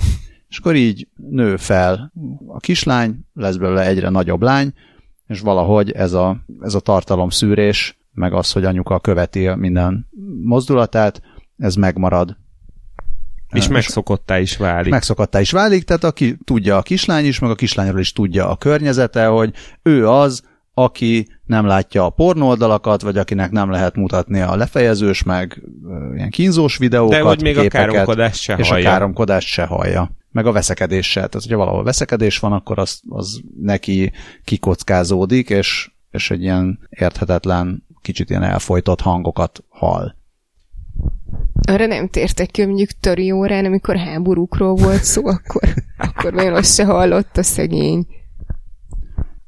[0.48, 2.12] És akkor így nő fel
[2.46, 4.74] a kislány, lesz belőle egyre nagyobb lány,
[5.26, 10.06] és valahogy ez a, ez a tartalomszűrés, meg az, hogy anyuka követi minden
[10.42, 11.22] mozdulatát,
[11.58, 12.36] ez megmarad.
[13.52, 14.90] És megszokottá is válik.
[14.90, 18.56] Megszokottá is válik, tehát aki tudja a kislány is, meg a kislányról is tudja a
[18.56, 20.42] környezete, hogy ő az,
[20.74, 25.62] aki nem látja a pornóldalakat, vagy akinek nem lehet mutatni a lefejezős, meg
[26.14, 28.88] ilyen kínzós videókat, De hogy még képeket, a káromkodást se és hallja.
[28.88, 30.10] a káromkodást se hallja.
[30.30, 31.28] Meg a veszekedéssel.
[31.28, 34.12] Tehát, hogyha valahol veszekedés van, akkor az, az neki
[34.44, 40.14] kikockázódik, és, és egy ilyen érthetetlen, kicsit ilyen elfolytott hangokat hall.
[41.68, 45.62] Arra nem tértek ki, mondjuk töri órán, amikor háborúkról volt szó, akkor,
[46.08, 48.06] akkor nagyon azt se hallott a szegény.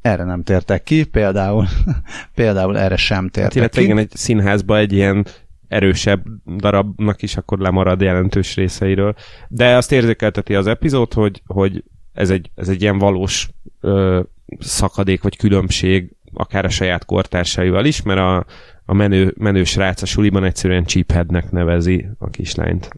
[0.09, 1.67] Erre nem tértek ki, például,
[2.35, 3.87] például erre sem tértek Illetve ki.
[3.87, 5.27] igen, egy színházba egy ilyen
[5.69, 6.25] erősebb
[6.57, 9.15] darabnak is akkor lemarad jelentős részeiről.
[9.49, 13.49] De azt érzékelteti az epizód, hogy, hogy ez, egy, ez egy ilyen valós
[13.81, 14.21] ö,
[14.59, 18.47] szakadék vagy különbség akár a saját kortársaival is, mert a,
[18.85, 22.91] a menő, menő srác a suliban egyszerűen cheapheadnek nevezi a kislányt.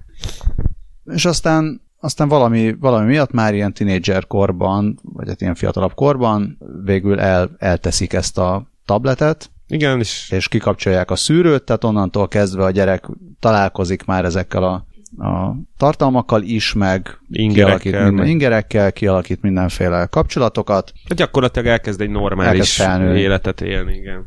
[1.04, 6.58] És aztán aztán valami, valami miatt már ilyen tinédzser korban, vagy hát ilyen fiatalabb korban
[6.84, 10.30] végül el, elteszik ezt a tabletet, Igen, és...
[10.30, 13.06] és kikapcsolják a szűrőt, tehát onnantól kezdve a gyerek
[13.40, 14.86] találkozik már ezekkel a,
[15.26, 20.92] a tartalmakkal is, meg Ingerekkel, kialakít minden, ingerekkel, kialakít mindenféle kapcsolatokat.
[21.16, 23.20] Gyakorlatilag elkezd egy normális Elkezd felnőni.
[23.20, 24.22] életet élni, igen.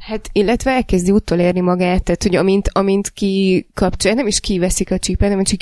[0.00, 5.28] Hát, illetve elkezdi utolérni magát, tehát, hogy amint, amint kikapcsolják, nem is kiveszik a csípet,
[5.28, 5.60] hanem csak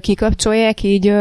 [0.00, 1.12] kikapcsolják, így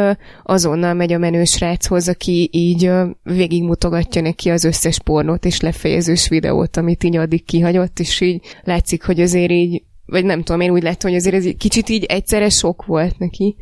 [0.43, 2.91] azonnal megy a menő sráchoz, aki így
[3.23, 9.03] végigmutogatja neki az összes pornót és lefejezős videót, amit így addig kihagyott, és így látszik,
[9.03, 12.49] hogy azért így, vagy nem tudom, én úgy láttam, hogy azért ez kicsit így egyszerre
[12.49, 13.55] sok volt neki.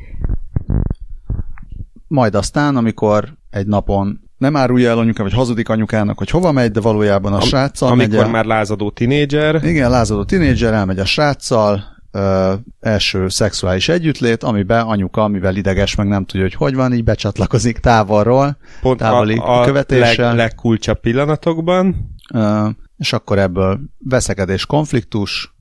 [2.08, 6.72] Majd aztán, amikor egy napon nem árulja el anyuka, vagy hazudik anyukának, hogy hova megy,
[6.72, 8.32] de valójában a Am- sráccal megy Amikor el.
[8.32, 15.28] már lázadó tinédzser, Igen, lázadó tinédzser elmegy a sráccal, ö, első szexuális együttlét, amiben anyuka,
[15.28, 19.66] mivel ideges, meg nem tudja, hogy hogy van, így becsatlakozik távolról, pont távoli a, a
[19.66, 20.28] követéssel.
[20.28, 22.16] leg, legkulcsabb pillanatokban.
[22.34, 25.56] ö, és akkor ebből veszekedés, konfliktus,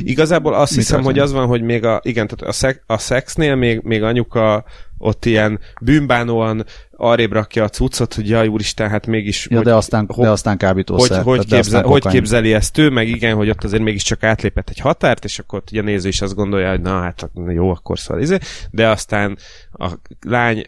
[0.00, 1.20] Igazából azt Mi hiszem, történik?
[1.20, 4.64] hogy az van, hogy még a, igen, tehát a, szex, a szexnél még, még anyuka
[5.02, 9.46] ott ilyen bűnbánóan arrébb rakja a cuccot, hogy jaj, úristen, hát mégis...
[9.50, 11.22] ja, hogy, de aztán, hogy, de aztán hogy, kábítószer.
[11.22, 14.68] hogy, de képzel, aztán hogy képzeli ezt ő, meg igen, hogy ott azért mégiscsak átlépett
[14.68, 17.98] egy határt, és akkor ugye a néző is azt gondolja, hogy na hát jó, akkor
[17.98, 18.38] szóval izé,
[18.70, 19.38] de aztán
[19.72, 19.90] a
[20.26, 20.66] lány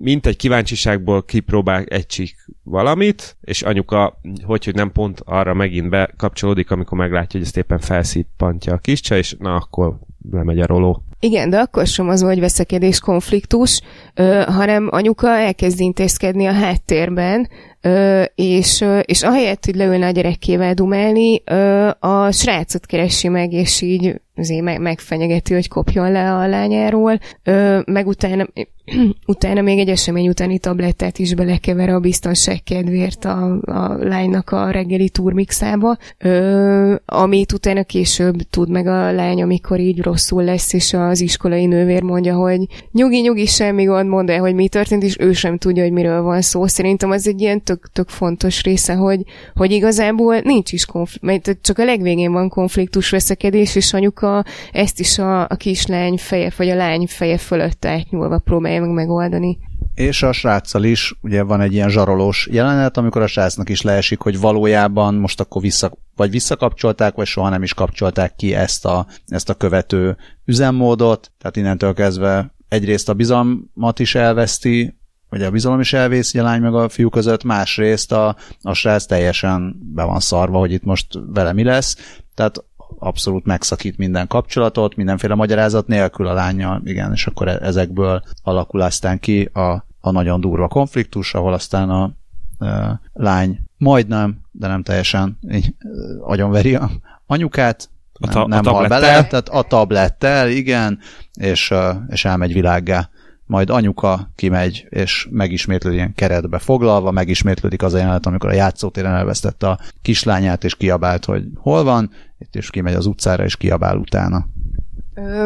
[0.00, 5.88] mint egy kíváncsiságból kipróbál egy csík valamit, és anyuka, hogy, hogy nem pont arra megint
[5.88, 9.98] bekapcsolódik, amikor meglátja, hogy ezt éppen felszippantja a kiscsa, és na akkor
[10.30, 11.05] lemegy a roló.
[11.20, 13.80] Igen, de akkor sem az, hogy veszekedés, konfliktus,
[14.14, 17.48] ö, hanem anyuka elkezd intézkedni a háttérben,
[17.80, 23.52] ö, és, ö, és ahelyett, hogy leülne a gyerekével dumálni, ö, a srácot keresi meg,
[23.52, 28.46] és így azért meg, megfenyegeti, hogy kopjon le a lányáról, ö, meg utána,
[29.26, 34.70] utána még egy esemény utáni tablettát is belekever a biztonság kedvéért a, a lánynak a
[34.70, 40.92] reggeli turmixába, ö, amit utána később tud meg a lány, amikor így rosszul lesz, és
[40.92, 45.16] az iskolai nővér mondja, hogy nyugi, nyugi, semmi gond, mondd el, hogy mi történt, és
[45.18, 46.66] ő sem tudja, hogy miről van szó.
[46.66, 49.20] Szerintem az egy ilyen tök, tök fontos része, hogy,
[49.54, 55.00] hogy igazából nincs is konfliktus, csak a legvégén van konfliktus, veszekedés, és anyuka anyuka ezt
[55.00, 59.58] is a, a kislány feje, vagy a lány feje fölött átnyúlva próbálja meg megoldani.
[59.94, 64.20] És a sráccal is ugye van egy ilyen zsarolós jelenet, amikor a srácnak is leesik,
[64.20, 69.06] hogy valójában most akkor vissza, vagy visszakapcsolták, vagy soha nem is kapcsolták ki ezt a,
[69.26, 75.80] ezt a követő üzemmódot, tehát innentől kezdve egyrészt a bizalmat is elveszti, vagy a bizalom
[75.80, 80.20] is elvész a lány meg a fiú között, másrészt a, a srác teljesen be van
[80.20, 81.96] szarva, hogy itt most vele mi lesz,
[82.34, 82.64] tehát
[82.98, 88.80] abszolút megszakít minden kapcsolatot, mindenféle magyarázat nélkül a lánya, igen, és akkor e- ezekből alakul
[88.80, 94.82] aztán ki a, a nagyon durva konfliktus, ahol aztán a, a lány majdnem, de nem
[94.82, 95.74] teljesen így
[96.20, 96.90] agyonveri a
[97.26, 100.98] anyukát, a ta- nem, nem a hal bele, tehát a tablettel, igen,
[101.40, 101.74] és,
[102.08, 103.08] és elmegy világgá
[103.46, 109.14] majd anyuka kimegy, és megismétlődik ilyen keretbe foglalva, megismétlődik az a jelenet, amikor a játszótéren
[109.14, 112.10] elvesztette a kislányát, és kiabált, hogy hol van,
[112.52, 114.46] is kimegy az utcára, és kiabál utána.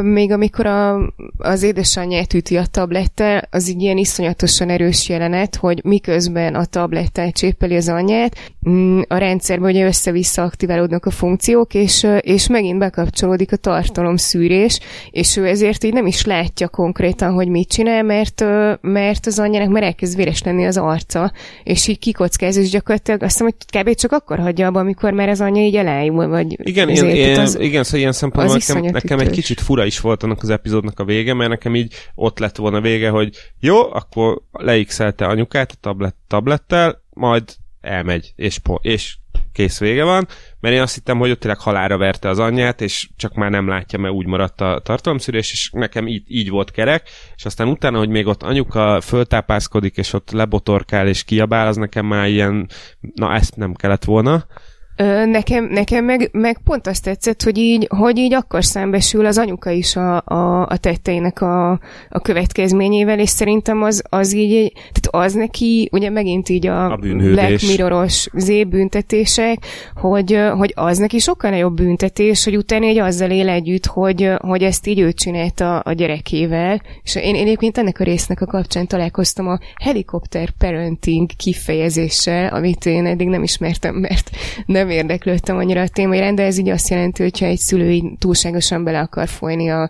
[0.02, 5.80] Még amikor a, az édesanyját üti a tablettel, az így ilyen iszonyatosan erős jelenet, hogy
[5.84, 12.06] miközben a tablettel csépeli az anyját, mm, a rendszerben ugye össze-vissza aktiválódnak a funkciók, és,
[12.20, 14.80] és megint bekapcsolódik a tartalom szűrés,
[15.10, 18.44] és ő ezért így nem is látja konkrétan, hogy mit csinál, mert,
[18.80, 21.32] mert az anyjának már elkezd véres lenni az arca,
[21.64, 23.94] és így kikockáz, és gyakorlatilag azt hiszem, hogy kb.
[23.94, 27.58] csak akkor hagyja abba, amikor már az anyja így elájul, vagy igen, ezért, ilyen, az,
[27.60, 30.98] igen, szóval ilyen szempontból nekem, nekem egy kicsit kicsit fura is volt annak az epizódnak
[30.98, 35.76] a vége, mert nekem így ott lett volna vége, hogy jó, akkor leixelte anyukát a
[35.80, 39.16] tablet, tablettel, majd elmegy, és, po- és
[39.52, 40.28] kész vége van,
[40.60, 43.68] mert én azt hittem, hogy ott tényleg halára verte az anyját, és csak már nem
[43.68, 47.98] látja, mert úgy maradt a tartalomszűrés, és nekem így, így volt kerek, és aztán utána,
[47.98, 52.68] hogy még ott anyuka föltápászkodik, és ott lebotorkál, és kiabál, az nekem már ilyen,
[53.14, 54.46] na ezt nem kellett volna.
[55.26, 59.70] Nekem, nekem meg, meg pont azt tetszett, hogy így, hogy így akkor szembesül az anyuka
[59.70, 61.70] is a, a, a tetteinek a,
[62.08, 66.96] a következményével, és szerintem az, az így, tehát az neki, ugye megint így a, a
[66.96, 73.48] Black Mirroros zébüntetések, hogy, hogy az neki sokkal nagyobb büntetés, hogy utána egy azzal él
[73.48, 78.04] együtt, hogy, hogy ezt így ő csinálta a gyerekével, és én, én egyébként ennek a
[78.04, 84.30] résznek a kapcsán találkoztam a helikopter parenting kifejezéssel, amit én eddig nem ismertem, mert
[84.66, 88.04] nem érdeklődtem annyira a téma iránt, de ez így azt jelenti, hogyha egy szülő így
[88.18, 89.82] túlságosan bele akar folyni a,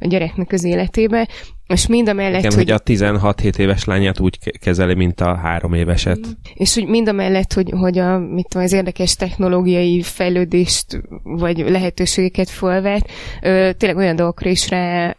[0.00, 1.28] a gyereknek az életébe,
[1.68, 2.70] és mind a mellett, Igen, hogy...
[2.70, 6.18] hogy a 16-7 éves lányát úgy kezeli, mint a három éveset.
[6.54, 11.58] És hogy mind a mellett, hogy, hogy a, mit tudom, az érdekes technológiai fejlődést, vagy
[11.58, 13.10] lehetőségeket fölvet,
[13.42, 14.68] ö, tényleg olyan dolgokra is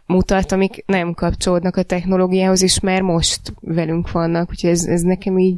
[0.06, 5.38] mutat, amik nem kapcsolódnak a technológiához, és már most velünk vannak, úgyhogy ez, ez nekem
[5.38, 5.56] így,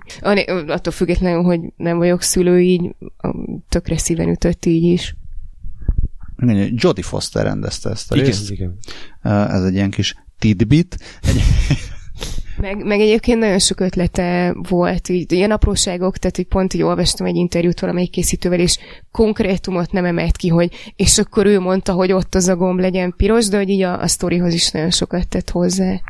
[0.66, 2.94] attól függetlenül, hogy nem vagyok szülő, így
[3.68, 5.16] tökre szíven ütött így is.
[6.74, 8.50] Jodie Foster rendezte ezt a igen, részt.
[8.50, 8.78] Igen.
[9.22, 10.96] Ez egy ilyen kis tidbit.
[11.22, 11.42] Egy...
[12.56, 17.26] Meg, meg egyébként nagyon sok ötlete volt, így, ilyen apróságok, tehát hogy pont így olvastam
[17.26, 18.78] egy interjút valamelyik készítővel, és
[19.10, 23.14] konkrétumot nem emelt ki, hogy és akkor ő mondta, hogy ott az a gomb legyen
[23.16, 26.00] piros, de hogy így a, a sztorihoz is nagyon sokat tett hozzá.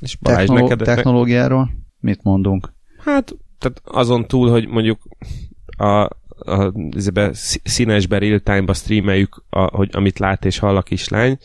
[0.00, 2.72] És Balázs, Technolo- neked, technológiáról mit mondunk?
[2.98, 4.98] Hát, tehát azon túl, hogy mondjuk
[5.76, 6.08] a,
[6.44, 6.72] a,
[7.14, 7.30] a
[7.64, 11.38] színesbe, real-time-ba streameljük, a, hogy amit lát és hall a kislány.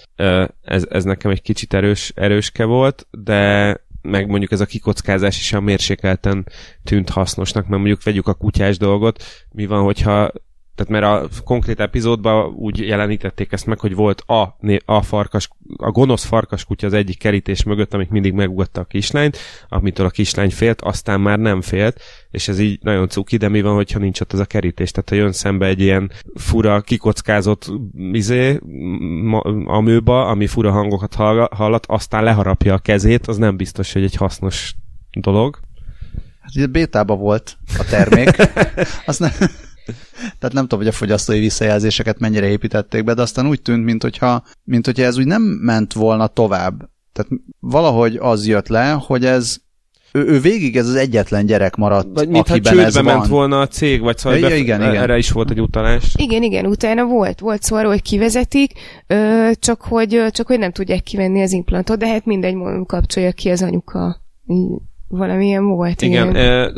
[0.62, 5.54] Ez, ez nekem egy kicsit erős, erőske volt, de meg mondjuk ez a kikockázás is
[5.54, 6.48] a mérsékelten
[6.84, 10.32] tűnt hasznosnak, mert mondjuk vegyük a kutyás dolgot, mi van, hogyha
[10.76, 15.92] tehát mert a konkrét epizódban úgy jelenítették ezt meg, hogy volt a, a farkas, a
[15.92, 19.38] gonosz farkas kutya az egyik kerítés mögött, amik mindig megugatta a kislányt,
[19.70, 23.62] amitől a kislány félt, aztán már nem félt, és ez így nagyon cuki, de mi
[23.62, 24.92] van, hogyha nincs ott az a kerítés?
[24.92, 27.72] Tehát ha jön szembe egy ilyen fura, kikockázott
[28.12, 28.60] izé,
[29.66, 31.14] amőba, ami fura hangokat
[31.52, 34.76] hallat, aztán leharapja a kezét, az nem biztos, hogy egy hasznos
[35.12, 35.60] dolog.
[36.42, 38.36] Hát ugye bétába volt a termék.
[39.06, 39.32] Azt nem...
[40.40, 44.02] Tehát nem tudom, hogy a fogyasztói visszajelzéseket mennyire építették be, de aztán úgy tűnt, mint
[44.02, 46.90] hogyha, mint hogyha ez úgy nem ment volna tovább.
[47.14, 49.58] Tehát valahogy az jött le, hogy ez
[50.16, 53.30] ő, ő végig ez az egyetlen gyerek maradt, vagy mint akiben ez ment van.
[53.30, 54.96] volna a cég, vagy szóval ja, igen, igen.
[54.96, 56.14] erre is volt egy utalás.
[56.16, 58.72] Igen, igen, utána volt, volt szó arról, hogy kivezetik,
[59.08, 62.56] ö, csak, hogy, csak hogy nem tudják kivenni az implantot, de hát mindegy,
[62.86, 64.22] kapcsolja ki az anyuka.
[65.08, 66.36] Valamilyen volt, igen.
[66.36, 66.72] E,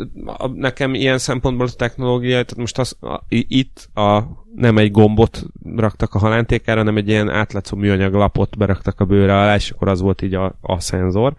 [0.54, 4.22] nekem ilyen szempontból a technológia, tehát most az, a, itt a,
[4.54, 9.40] nem egy gombot raktak a halántékára, hanem egy ilyen átlátszó műanyag lapot beraktak a bőre
[9.40, 11.34] alá, és akkor az volt így a, a szenzor.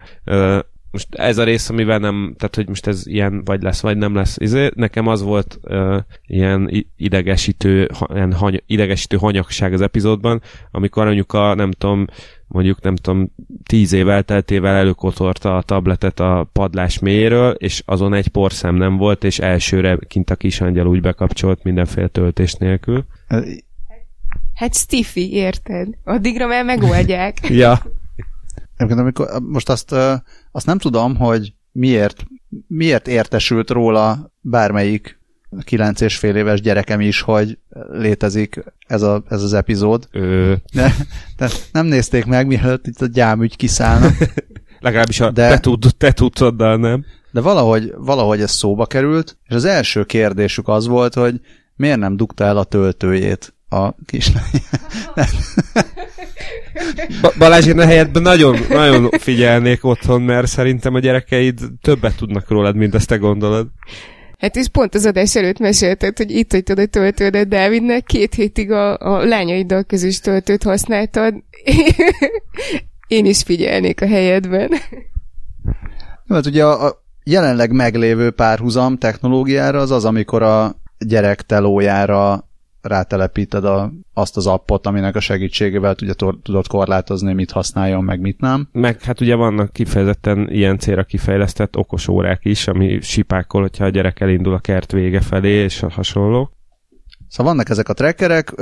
[0.90, 4.14] Most ez a rész, amivel nem, tehát hogy most ez ilyen vagy lesz, vagy nem
[4.14, 4.36] lesz.
[4.36, 11.54] Izé, nekem az volt uh, ilyen idegesítő, ilyen hany, idegesítő hanyagság az epizódban, amikor anyuka,
[11.54, 12.06] nem tudom,
[12.52, 13.32] mondjuk nem tudom,
[13.62, 19.24] tíz év elteltével előkotorta a tabletet a padlás mélyéről, és azon egy porszem nem volt,
[19.24, 23.04] és elsőre kint a kis angyal úgy bekapcsolt mindenféle töltés nélkül.
[24.54, 25.88] Hát Stiffy, érted?
[26.04, 27.48] Addigra már megoldják.
[27.62, 27.82] ja.
[28.76, 29.94] amikor, most azt,
[30.52, 32.24] azt nem tudom, hogy miért,
[32.66, 35.19] miért értesült róla bármelyik
[35.64, 37.58] kilenc és fél éves gyerekem is, hogy
[37.90, 40.08] létezik ez, a, ez az epizód.
[40.12, 40.54] Ö...
[40.72, 40.94] De,
[41.36, 44.10] de nem nézték meg, mielőtt itt a gyámügy kiszállna.
[44.80, 47.04] Legalábbis a de, te, tud, te tudtad, de nem.
[47.30, 51.40] De valahogy, valahogy ez szóba került, és az első kérdésük az volt, hogy
[51.76, 54.62] miért nem dugta el a töltőjét a kislány.
[57.20, 62.48] Ba- Balázs, én a helyetben nagyon, nagyon figyelnék otthon, mert szerintem a gyerekeid többet tudnak
[62.48, 63.68] rólad, mint ezt te gondolod.
[64.40, 68.70] Hát és pont az adás előtt mesélted, hogy itt hagytad a töltődet Dávidnek, két hétig
[68.70, 71.34] a, a lányaiddal közös töltőt használtad.
[73.08, 74.70] Én is figyelnék a helyedben.
[76.28, 82.49] Hát ugye a, a jelenleg meglévő párhuzam technológiára az az, amikor a gyerek telójára
[82.82, 88.40] rátelepíted a, azt az appot, aminek a segítségével tudja, tudod korlátozni, mit használjon, meg mit
[88.40, 88.68] nem.
[88.72, 93.88] Meg hát ugye vannak kifejezetten ilyen célra kifejlesztett okos órák is, ami sipákol, hogyha a
[93.88, 96.50] gyerek elindul a kert vége felé, és a hasonló.
[97.28, 98.54] Szóval vannak ezek a trackerek,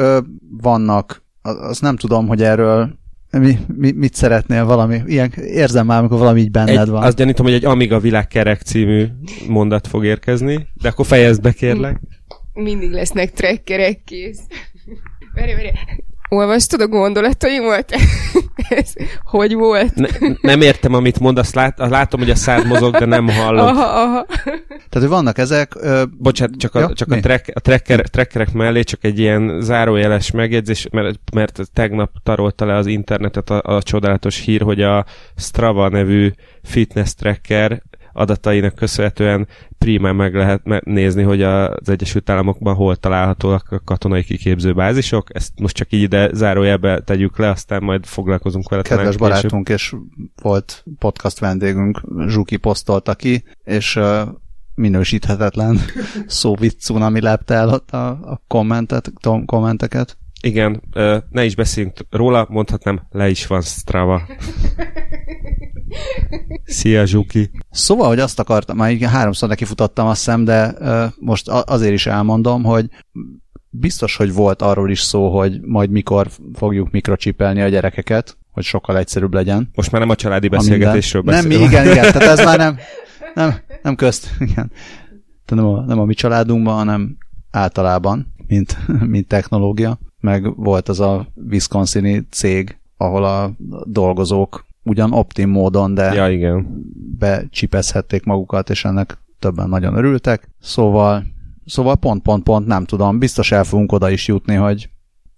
[0.61, 2.99] vannak, azt nem tudom, hogy erről
[3.31, 7.03] mi, mi, mit szeretnél valami, ilyen érzem már, amikor valami így benned egy, van.
[7.03, 9.07] Azt gyanítom, hogy egy Amiga világkerek című
[9.49, 12.01] mondat fog érkezni, de akkor fejezd be kérlek.
[12.63, 14.41] Mindig lesznek trekkerek kész.
[15.35, 15.69] Várj, várj.
[16.29, 17.93] Olvastad a gondolataimat?
[18.69, 18.93] Ez
[19.25, 19.95] hogy volt?
[19.95, 20.09] Ne,
[20.41, 23.67] nem értem, amit mondasz, lát, látom, hogy a szád mozog, de nem hallom.
[23.67, 24.27] Aha, aha.
[24.65, 25.75] Tehát, hogy vannak ezek...
[25.75, 26.03] Ö...
[26.19, 30.31] Bocsánat, csak, a, ja, csak a, track, a tracker, trackerek mellé csak egy ilyen zárójeles
[30.31, 35.05] megjegyzés, mert, mert tegnap tarolta le az internetet a, a csodálatos hír, hogy a
[35.37, 36.31] Strava nevű
[36.63, 37.83] fitness tracker
[38.19, 39.49] adatainak köszönhetően
[39.79, 45.35] primán meg lehet nézni, hogy az Egyesült Államokban hol találhatóak a katonai kiképző bázisok.
[45.35, 48.83] Ezt most csak így ide zárójelbe tegyük le, aztán majd foglalkozunk vele.
[48.83, 49.95] Kedves barátunk és
[50.43, 53.99] volt podcast vendégünk, Zsuki posztolta ki, és
[54.75, 55.79] minősíthetetlen
[56.27, 59.13] szóvic ami lepte el a, a kommentet,
[59.47, 60.17] kommenteket.
[60.41, 60.83] Igen,
[61.31, 64.23] ne is beszéljünk róla, mondhatnám, le is van Strava.
[66.65, 67.51] Szia, Zsuki!
[67.71, 70.75] Szóval, hogy azt akartam, már igen, háromszor neki futottam azt hiszem, de
[71.21, 72.87] most azért is elmondom, hogy
[73.71, 78.99] biztos, hogy volt arról is szó, hogy majd mikor fogjuk mikrocsipelni a gyerekeket, hogy sokkal
[78.99, 79.71] egyszerűbb legyen.
[79.75, 81.61] Most már nem a családi beszélgetésről beszélünk.
[81.61, 82.79] Nem, igen, igen, tehát ez már nem,
[83.35, 84.71] nem, nem közt, igen.
[85.45, 87.17] Tehát nem a, nem a mi családunkban, hanem
[87.51, 88.77] általában, mint,
[89.07, 89.99] mint technológia.
[90.21, 93.51] Meg volt az a Wisconsini cég, ahol a
[93.85, 96.85] dolgozók ugyan optim módon, de ja, igen.
[97.19, 100.49] becsipezhették magukat, és ennek többen nagyon örültek.
[100.61, 101.25] Szóval,
[101.65, 104.89] szóval pont, pont, pont nem tudom, biztos el fogunk oda is jutni, hogy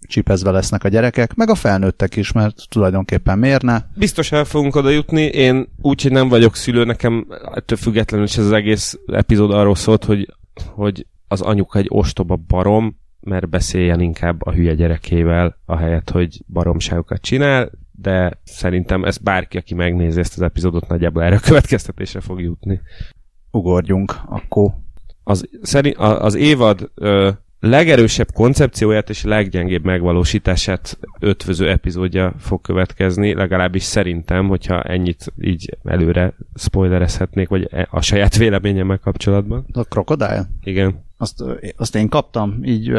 [0.09, 3.83] csipezve lesznek a gyerekek, meg a felnőttek is, mert tulajdonképpen miért ne?
[3.95, 8.37] Biztos el fogunk oda jutni, én úgy, hogy nem vagyok szülő, nekem ettől függetlenül is
[8.37, 10.35] ez az egész epizód arról szólt, hogy,
[10.75, 17.21] hogy az anyuka egy ostoba barom, mert beszéljen inkább a hülye gyerekével, ahelyett, hogy baromságokat
[17.21, 22.41] csinál, de szerintem ez bárki, aki megnézi ezt az epizódot, nagyjából erre a következtetésre fog
[22.41, 22.81] jutni.
[23.51, 24.73] Ugorjunk akkor.
[25.23, 33.83] Az, szerint, az évad ö, legerősebb koncepcióját és leggyengébb megvalósítását ötvöző epizódja fog következni, legalábbis
[33.83, 39.67] szerintem, hogyha ennyit így előre spoilerezhetnék, vagy e, a saját véleményemmel kapcsolatban.
[39.73, 40.49] A krokodál?
[40.63, 41.09] Igen.
[41.21, 41.45] Azt,
[41.77, 42.93] azt én kaptam, így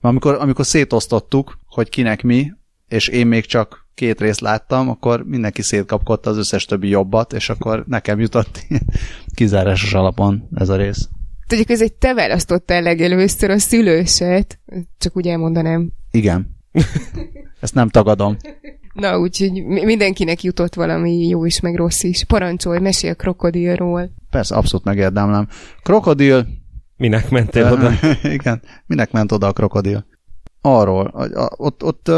[0.00, 2.52] amikor, amikor szétosztottuk, hogy kinek mi,
[2.88, 7.48] és én még csak két részt láttam, akkor mindenki szétkapkodta az összes többi jobbat, és
[7.48, 8.66] akkor nekem jutott
[9.34, 11.08] kizárásos alapon ez a rész.
[11.46, 14.58] Tudjuk, ez egy te választottál legelőször a szülőset,
[14.98, 15.90] csak úgy elmondanám.
[16.10, 16.56] Igen.
[17.60, 18.36] Ezt nem tagadom.
[18.92, 22.24] Na, úgyhogy mindenkinek jutott valami jó is, meg rossz is.
[22.24, 24.10] Parancsolj, mesél a krokodilról.
[24.30, 25.48] Persze, abszolút megérdemlem.
[25.82, 26.58] Krokodil...
[27.00, 27.90] Minek mentél oda?
[28.36, 30.06] Igen, minek ment oda a krokodil?
[30.60, 32.10] Arról, ott, ott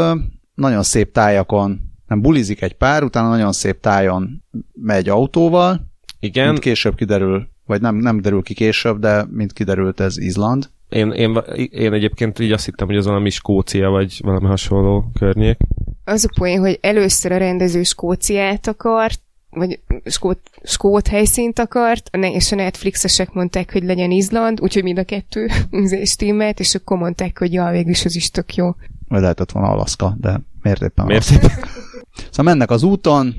[0.53, 5.91] nagyon szép tájakon, nem bulizik egy pár, utána nagyon szép tájon megy autóval.
[6.19, 6.47] Igen.
[6.47, 10.69] Mint később kiderül, vagy nem, nem derül ki később, de mint kiderült ez Izland.
[10.89, 11.37] Én, én,
[11.69, 15.57] én egyébként így azt hittem, hogy az valami Skócia, vagy valami hasonló környék.
[16.03, 19.21] Az a poén, hogy először a rendező Skóciát akart,
[19.53, 25.03] vagy skót, skót helyszínt akart, és a Netflixesek mondták, hogy legyen Izland, úgyhogy mind a
[25.03, 25.49] kettő
[26.03, 28.75] stimmelt, és akkor mondták, hogy ja, végül is az is tök jó.
[29.07, 31.67] Vagy lehetett volna Alaszka, de miért éppen Miért Alaszka?
[32.29, 33.35] Szóval mennek az úton,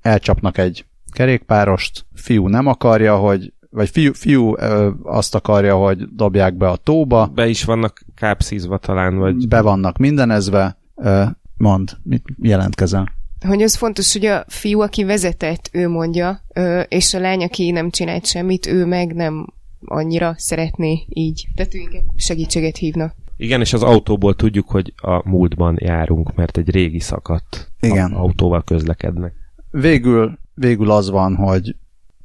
[0.00, 6.56] elcsapnak egy kerékpárost, fiú nem akarja, hogy vagy fiú, fiú ö, azt akarja, hogy dobják
[6.56, 9.48] be a tóba, Be is vannak kápszízva talán, vagy...
[9.48, 11.24] be vannak mindenezve, ö,
[11.56, 13.12] mond, mit jelentkezel?
[13.46, 16.44] Hogy az fontos, hogy a fiú, aki vezetett, ő mondja,
[16.88, 19.46] és a lány, aki nem csinált semmit, ő meg nem
[19.84, 21.48] annyira szeretné így.
[21.54, 23.12] Tehát ő inkább segítséget hívna.
[23.36, 28.12] Igen, és az autóból tudjuk, hogy a múltban járunk, mert egy régi szakadt Igen.
[28.12, 29.32] autóval közlekednek.
[29.70, 31.76] Végül, végül az van, hogy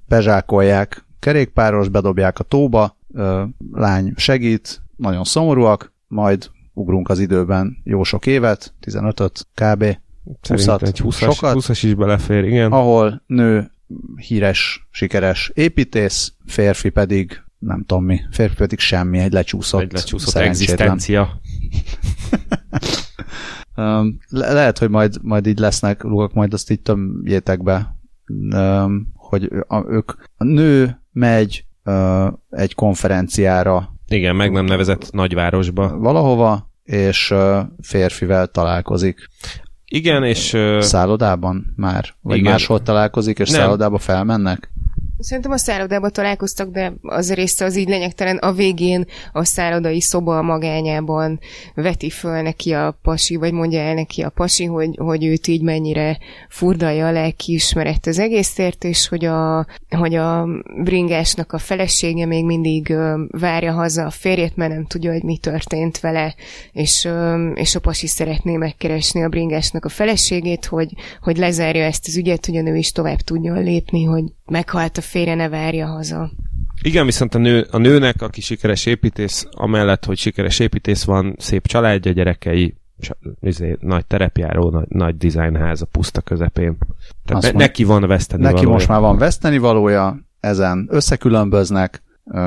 [0.07, 2.97] bezsákolják, kerékpáros, bedobják a tóba,
[3.71, 9.97] lány segít, nagyon szomorúak, majd ugrunk az időben jó sok évet, 15-öt kb.
[10.41, 11.53] Szerintem 20-at, egy 20-as, sokat.
[11.53, 12.71] 20 is belefér, igen.
[12.71, 13.71] ahol nő
[14.15, 20.35] híres, sikeres építész, férfi pedig nem tudom mi, férfi pedig semmi, egy lecsúszott, egy lecsúszott
[20.35, 21.29] egzisztencia.
[24.29, 27.95] Le- lehet, hogy majd, majd így lesznek rúgok, majd azt így tömjétek be,
[29.13, 31.65] hogy a, ők, a nő megy
[32.49, 35.97] egy konferenciára Igen, meg nem nevezett nagyvárosba.
[35.97, 37.33] valahova, és
[37.81, 39.29] férfivel találkozik.
[39.85, 42.13] Igen, és Szállodában már?
[42.21, 42.51] Vagy Igen.
[42.51, 43.59] máshol találkozik, és Nem.
[43.59, 44.71] szállodába felmennek?
[45.19, 48.37] Szerintem a szállodában találkoztak, de az része az így lényegtelen.
[48.37, 51.39] A végén a szállodai szoba magányában
[51.75, 55.61] veti föl neki a pasi, vagy mondja el neki a pasi, hogy, hogy őt így
[55.61, 56.17] mennyire
[56.49, 60.47] furdalja a lelkiismeret az egészért, és hogy a, hogy a
[60.83, 62.95] bringásnak a felesége még mindig
[63.27, 66.35] várja haza a férjét, mert nem tudja, hogy mi történt vele,
[66.71, 67.07] és,
[67.53, 72.45] és a pasi szeretné megkeresni a bringásnak a feleségét, hogy, hogy lezárja ezt az ügyet,
[72.45, 76.31] hogy a nő is tovább tudjon lépni, hogy meghalt a férje, ne várja haza.
[76.81, 81.67] igen, viszont a, nő, a nőnek, aki sikeres építész, amellett, hogy sikeres építész van, szép
[81.67, 82.75] családja, gyerekei,
[83.41, 86.77] izé, nagy terepjáró, nagy, nagy dizájnház a puszta közepén.
[87.25, 88.73] Tehát ne, neki van veszteni Neki valója.
[88.73, 92.03] most már van veszteni valója, ezen összekülönböznek,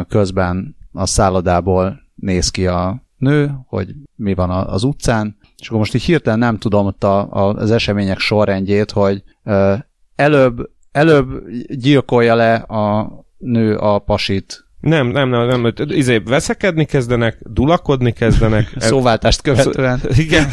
[0.08, 5.94] közben a szállodából néz ki a nő, hogy mi van az utcán, és akkor most
[5.94, 9.74] így hirtelen nem tudom ott a, a, az események sorrendjét, hogy ö,
[10.14, 11.28] előbb, előbb
[11.68, 18.74] gyilkolja le a nő a pasit, Nem, nem, nem, nem, izé, veszekedni kezdenek, dulakodni kezdenek.
[18.76, 20.00] szóváltást követően.
[20.16, 20.46] Igen.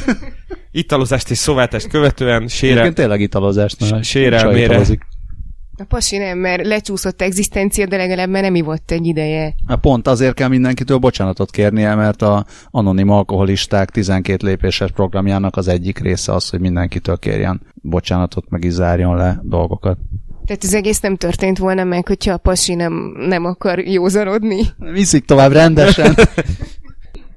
[0.72, 4.82] Italozást és szóváltást követően sére, Egyébként tényleg italozást, sérelmére.
[5.78, 9.56] A pasi nem, mert lecsúszott egzisztencia, de legalább már nem ivott egy ideje.
[9.68, 15.68] Hát Pont azért kell mindenkitől bocsánatot kérnie, mert a anonim alkoholisták 12 lépéses programjának az
[15.68, 19.98] egyik része az, hogy mindenkitől kérjen bocsánatot, meg is zárjon le dolgokat.
[20.46, 24.62] Tehát az egész nem történt volna meg, hogyha a pasi nem, nem akar józarodni.
[24.78, 26.16] Viszik tovább rendesen.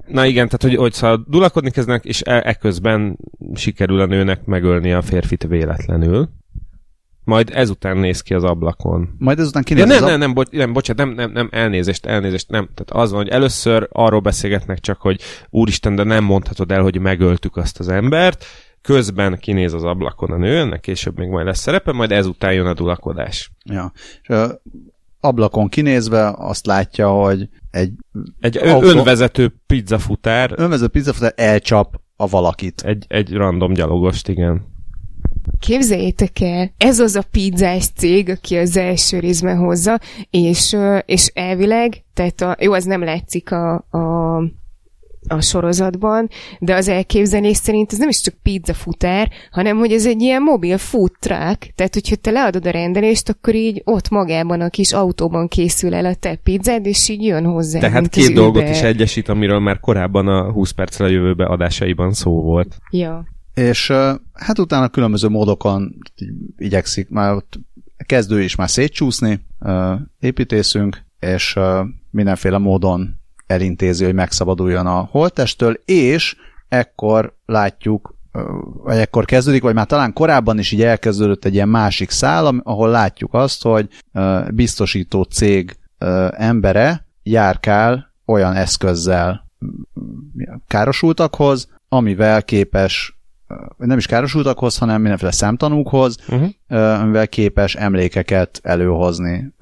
[0.07, 3.17] Na igen, tehát hogy, hogy szóval dulakodni kezdenek, és e- ekközben
[3.53, 6.29] sikerül a nőnek megölni a férfit véletlenül.
[7.23, 9.15] Majd ezután néz ki az ablakon.
[9.17, 12.05] Majd ezután Ja, kinéz nem, az nem, nem, bocs, nem, bocsánat, nem, nem, nem, elnézést,
[12.05, 12.69] elnézést, nem.
[12.75, 16.99] Tehát az van, hogy először arról beszélgetnek csak, hogy úristen, de nem mondhatod el, hogy
[16.99, 18.45] megöltük azt az embert,
[18.81, 22.65] közben kinéz az ablakon a nő, ennek később még majd lesz szerepe, majd ezután jön
[22.65, 23.51] a dulakodás.
[23.65, 23.91] Ja.
[24.21, 24.47] És, ö,
[25.19, 27.91] ablakon kinézve azt látja, hogy egy
[28.39, 32.81] Egy ö- Autó- önvezető pizzafutár, önvező pizzafutár elcsap a valakit.
[32.81, 34.67] egy, egy random gyalogost, igen.
[35.59, 39.99] Képzeljétek el, ez az a pizzás cég, aki az első részben hozza,
[40.29, 44.37] és, és elvileg, tehát a, jó, az nem látszik a, a,
[45.29, 50.21] a sorozatban, de az elképzelés szerint ez nem is csak pizzafutár, hanem hogy ez egy
[50.21, 54.69] ilyen mobil food truck, tehát hogyha te leadod a rendelést, akkor így ott magában a
[54.69, 57.79] kis autóban készül el a te pizzád, és így jön hozzá.
[57.79, 58.73] Tehát mint két az dolgot Uber.
[58.73, 62.77] is egyesít, amiről már korábban a 20 perccel a jövőbe adásaiban szó volt.
[62.91, 63.25] Ja.
[63.53, 63.91] És
[64.33, 65.95] hát utána különböző módokon
[66.57, 67.59] igyekszik, már ott
[68.05, 69.39] kezdő is már szétcsúszni,
[70.19, 71.59] építészünk, és
[72.11, 73.18] mindenféle módon
[73.49, 76.35] elintézi, hogy megszabaduljon a holttestől, és
[76.67, 78.15] ekkor látjuk,
[78.83, 82.89] vagy ekkor kezdődik, vagy már talán korábban is így elkezdődött egy ilyen másik szál, ahol
[82.89, 83.87] látjuk azt, hogy
[84.53, 85.77] biztosító cég
[86.31, 89.47] embere járkál olyan eszközzel
[90.67, 93.17] károsultakhoz, amivel képes
[93.77, 96.49] nem is károsultakhoz, hanem mindenféle szemtanúkhoz, Uh-huh.
[96.67, 99.53] ö, amivel képes emlékeket előhozni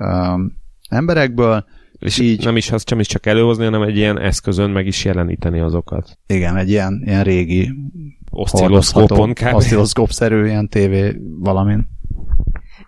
[0.89, 1.65] emberekből.
[1.99, 2.43] És Így.
[2.43, 6.17] nem is az sem is csak előhozni, hanem egy ilyen eszközön meg is jeleníteni azokat.
[6.27, 7.71] Igen, egy ilyen, ilyen régi
[8.31, 9.53] Oszcilloszkópon kb.
[9.53, 11.87] oszcilloszkóp-szerű ilyen tévé valamin.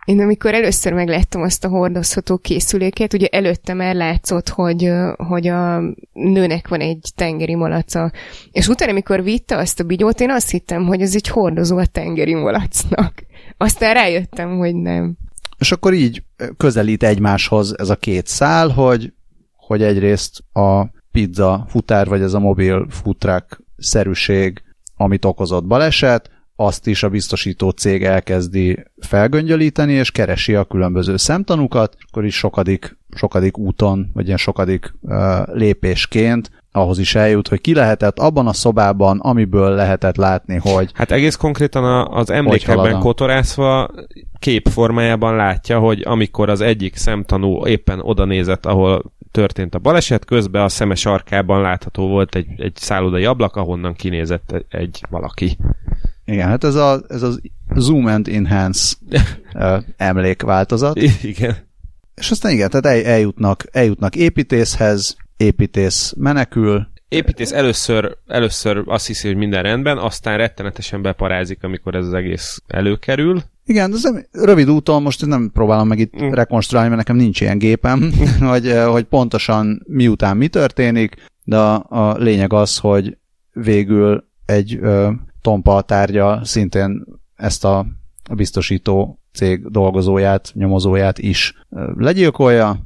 [0.05, 5.81] Én amikor először megláttam azt a hordozható készüléket, ugye előtte már látszott, hogy, hogy a
[6.13, 8.11] nőnek van egy tengeri malaca.
[8.51, 11.85] És utána, amikor vitte azt a bigyót, én azt hittem, hogy ez egy hordozó a
[11.85, 13.13] tengeri malacnak.
[13.57, 15.17] Aztán rájöttem, hogy nem.
[15.59, 16.23] És akkor így
[16.57, 19.13] közelít egymáshoz ez a két szál, hogy,
[19.55, 24.63] hogy egyrészt a pizza futár, vagy ez a mobil futrák szerűség,
[24.95, 31.97] amit okozott baleset, azt is a biztosító cég elkezdi felgöngyölíteni, és keresi a különböző szemtanúkat,
[32.07, 37.73] akkor is sokadik, sokadik úton, vagy ilyen sokadik uh, lépésként ahhoz is eljut, hogy ki
[37.73, 40.91] lehetett abban a szobában, amiből lehetett látni, hogy...
[40.93, 43.89] Hát egész konkrétan a, az emlékekben kotorászva
[44.39, 50.25] kép formájában látja, hogy amikor az egyik szemtanú éppen oda nézett, ahol történt a baleset,
[50.25, 55.57] közben a szeme sarkában látható volt egy, egy szállodai ablak, ahonnan kinézett egy valaki.
[56.25, 57.41] Igen, hát ez, a, ez az
[57.75, 58.95] Zoom and Enhance
[59.97, 61.01] emlékváltozat.
[61.23, 61.55] Igen.
[62.15, 66.87] És aztán igen, tehát el, eljutnak, eljutnak építészhez, építész menekül.
[67.07, 72.61] Építész először, először azt hiszi, hogy minden rendben, aztán rettenetesen beparázik, amikor ez az egész
[72.67, 73.41] előkerül.
[73.65, 76.31] Igen, ez rövid úton, most nem próbálom meg itt mm.
[76.31, 78.11] rekonstruálni, mert nekem nincs ilyen gépem,
[78.51, 83.17] hogy, hogy pontosan miután mi történik, de a, a lényeg az, hogy
[83.53, 85.11] végül egy ö,
[85.41, 87.85] tompa tárgya szintén ezt a,
[88.35, 91.53] biztosító cég dolgozóját, nyomozóját is
[91.95, 92.79] legyilkolja,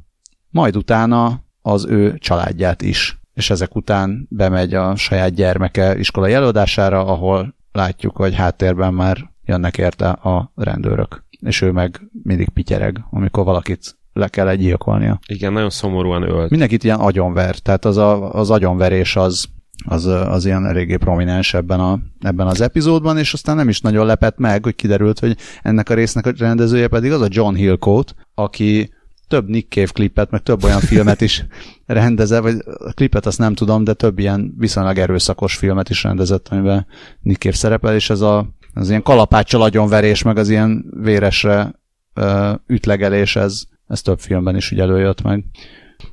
[0.50, 3.18] majd utána az ő családját is.
[3.34, 9.78] És ezek után bemegy a saját gyermeke iskolai előadására, ahol látjuk, hogy háttérben már jönnek
[9.78, 11.24] érte a rendőrök.
[11.40, 15.18] És ő meg mindig pityereg, amikor valakit le kell egy gyilkolnia.
[15.26, 16.50] Igen, nagyon szomorúan ölt.
[16.50, 19.46] Mindenkit ilyen agyonver, tehát az, a, az agyonverés az,
[19.84, 24.06] az, az ilyen eléggé prominens ebben, a, ebben az epizódban, és aztán nem is nagyon
[24.06, 28.14] lepett meg, hogy kiderült, hogy ennek a résznek a rendezője pedig az a John Hillcoat,
[28.34, 28.93] aki
[29.28, 31.44] több Nick Cave klipet, meg több olyan filmet is
[31.86, 36.48] rendezett, vagy a klipet azt nem tudom, de több ilyen viszonylag erőszakos filmet is rendezett,
[36.48, 36.86] amiben
[37.20, 41.80] Nick Cave szerepel, és ez a, az ilyen kalapáccsal agyonverés, meg az ilyen véresre
[42.14, 45.44] ö, ütlegelés, ez, ez több filmben is ugye előjött meg.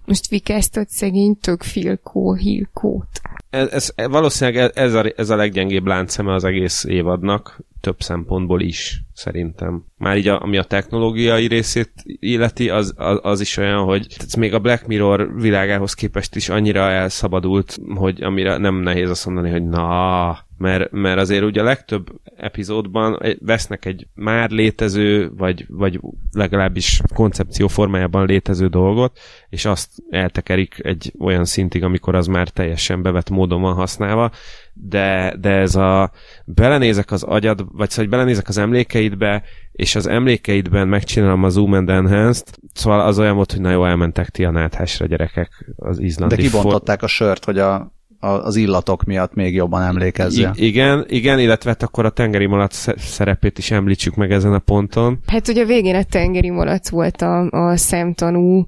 [0.05, 3.21] Most vikáztat szegény tök filkó, hilkót.
[3.49, 9.01] Ez, ez, valószínűleg ez a, ez a leggyengébb láncszeme az egész évadnak, több szempontból is,
[9.13, 9.85] szerintem.
[9.97, 14.33] Már így, a, ami a technológiai részét illeti, az, az, az is olyan, hogy ez
[14.33, 19.49] még a Black Mirror világához képest is annyira elszabadult, hogy amire nem nehéz azt mondani,
[19.49, 25.99] hogy na, mert, mert azért ugye a legtöbb epizódban vesznek egy már létező, vagy, vagy
[26.31, 33.01] legalábbis koncepció formájában létező dolgot, és azt eltekerik egy olyan szintig, amikor az már teljesen
[33.01, 34.31] bevett módon van használva,
[34.73, 36.11] de, de ez a
[36.45, 41.73] belenézek az agyad, vagy szóval, hogy belenézek az emlékeidbe, és az emlékeidben megcsinálom a Zoom
[41.73, 45.99] and Enhanced, szóval az olyan volt, hogy na jó, elmentek ti a náthásra gyerekek az
[45.99, 46.35] izlandi.
[46.35, 47.07] De kibontották for...
[47.07, 50.51] a sört, hogy a az illatok miatt még jobban emlékezze.
[50.55, 54.59] I- igen, igen, illetve hát akkor a tengeri malac szerepét is említsük meg ezen a
[54.59, 55.19] ponton.
[55.27, 58.65] Hát ugye a végén a tengeri malac volt a, a szemtanú,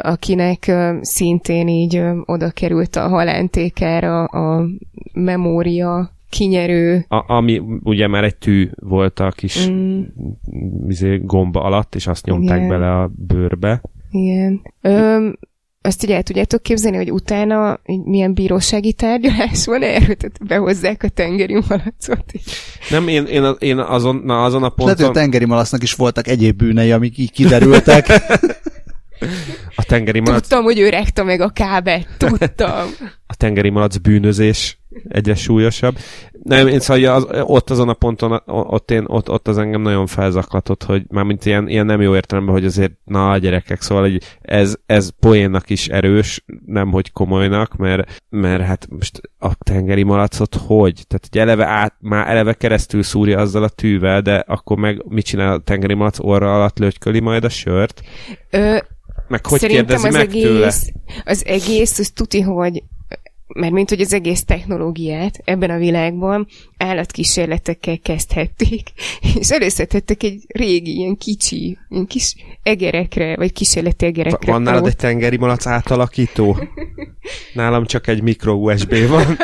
[0.00, 4.66] akinek szintén így oda került a halántékára a
[5.12, 7.04] memória kinyerő.
[7.08, 10.02] A, ami ugye már egy tű volt a kis mm.
[10.88, 12.68] izé, gomba alatt, és azt nyomták Igen.
[12.68, 13.80] bele a bőrbe.
[14.10, 14.62] Igen.
[14.80, 15.38] Öm,
[15.82, 21.08] azt ugye el tudjátok képzelni, hogy utána milyen bírósági tárgyalás van erről, tehát behozzák a
[21.08, 22.42] tengeri malacot is.
[22.90, 24.84] Nem, én, én, én azon, na, azon a ponton...
[24.84, 28.06] Lehet, hogy a tengeri malacnak is voltak egyéb bűnei, amik így kiderültek.
[29.76, 30.40] a tengeri malac...
[30.40, 32.86] Tudtam, hogy ő rekta meg a kábet, tudtam.
[33.32, 35.96] a tengeri malac bűnözés egyre súlyosabb.
[36.42, 40.06] Nem, én szóval az, ott azon a ponton, ott, én, ott, ott az engem nagyon
[40.06, 44.02] felzaklatott, hogy már mint ilyen, ilyen nem jó értelemben, hogy azért, na a gyerekek, szóval
[44.02, 50.02] hogy ez, ez poénnak is erős, nem hogy komolynak, mert, mert hát most a tengeri
[50.02, 51.04] malacot hogy?
[51.08, 55.24] Tehát hogy eleve át, már eleve keresztül szúrja azzal a tűvel, de akkor meg mit
[55.24, 58.02] csinál a tengeri malac orra alatt lötyköli majd a sört?
[58.50, 58.76] Ö,
[59.28, 60.72] meg hogy kérdezi az meg egész, tőle?
[61.24, 62.82] Az egész, az tuti, hogy
[63.54, 66.46] mert mint hogy az egész technológiát ebben a világban
[66.76, 68.88] állatkísérletekkel kezdhették,
[69.38, 74.52] és először tettek egy régi, ilyen kicsi, ilyen kis egerekre, vagy kísérleti egerekre.
[74.52, 76.58] Van nálad egy tengeri malac átalakító?
[77.54, 79.36] Nálam csak egy mikro USB van.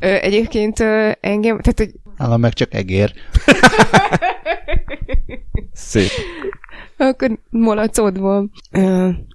[0.00, 1.90] Ö, egyébként ö, engem, tehát hogy...
[2.16, 3.12] Nálam meg csak egér.
[5.72, 6.10] Szép.
[7.08, 8.50] Akkor malacod van.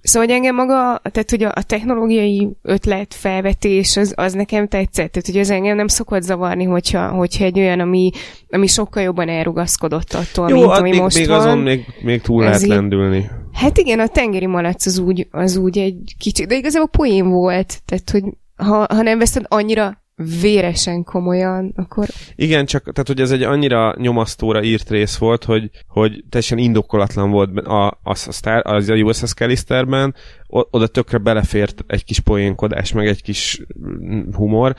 [0.02, 5.12] Szóval, hogy engem maga, tehát hogy a, technológiai ötlet felvetés, az, az nekem tetszett.
[5.12, 8.10] Tehát, hogy az engem nem szokott zavarni, hogyha, hogyha egy olyan, ami,
[8.50, 11.38] ami sokkal jobban elrugaszkodott attól, Jó, mint ami még, most még van.
[11.38, 13.30] azon még, még túl lehet így- lendülni.
[13.52, 17.80] Hát igen, a tengeri malac az úgy, az úgy egy kicsit, de igazából poén volt,
[17.84, 18.22] tehát hogy
[18.56, 20.02] ha, ha nem veszed annyira
[20.40, 25.70] véresen komolyan, akkor Igen, csak tehát, hogy ez egy annyira nyomasztóra írt rész volt, hogy,
[25.86, 30.14] hogy teljesen indokolatlan volt a, az, a, Star, az a USS Callisterben,
[30.46, 34.74] oda tökre belefért egy kis poénkodás, meg egy kis mm, humor.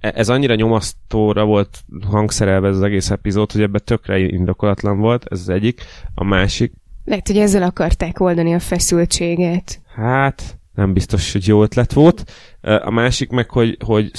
[0.00, 1.78] E- Ez annyira nyomasztóra volt
[2.10, 5.82] hangszerelve ez az egész epizód, hogy ebbe tökre indokolatlan volt, ez az egyik.
[6.14, 6.72] A másik,
[7.04, 9.80] lehet, hogy ezzel akarták oldani a feszültséget.
[9.94, 12.32] Hát, nem biztos, hogy jó ötlet volt.
[12.60, 14.10] A másik meg, hogy, hogy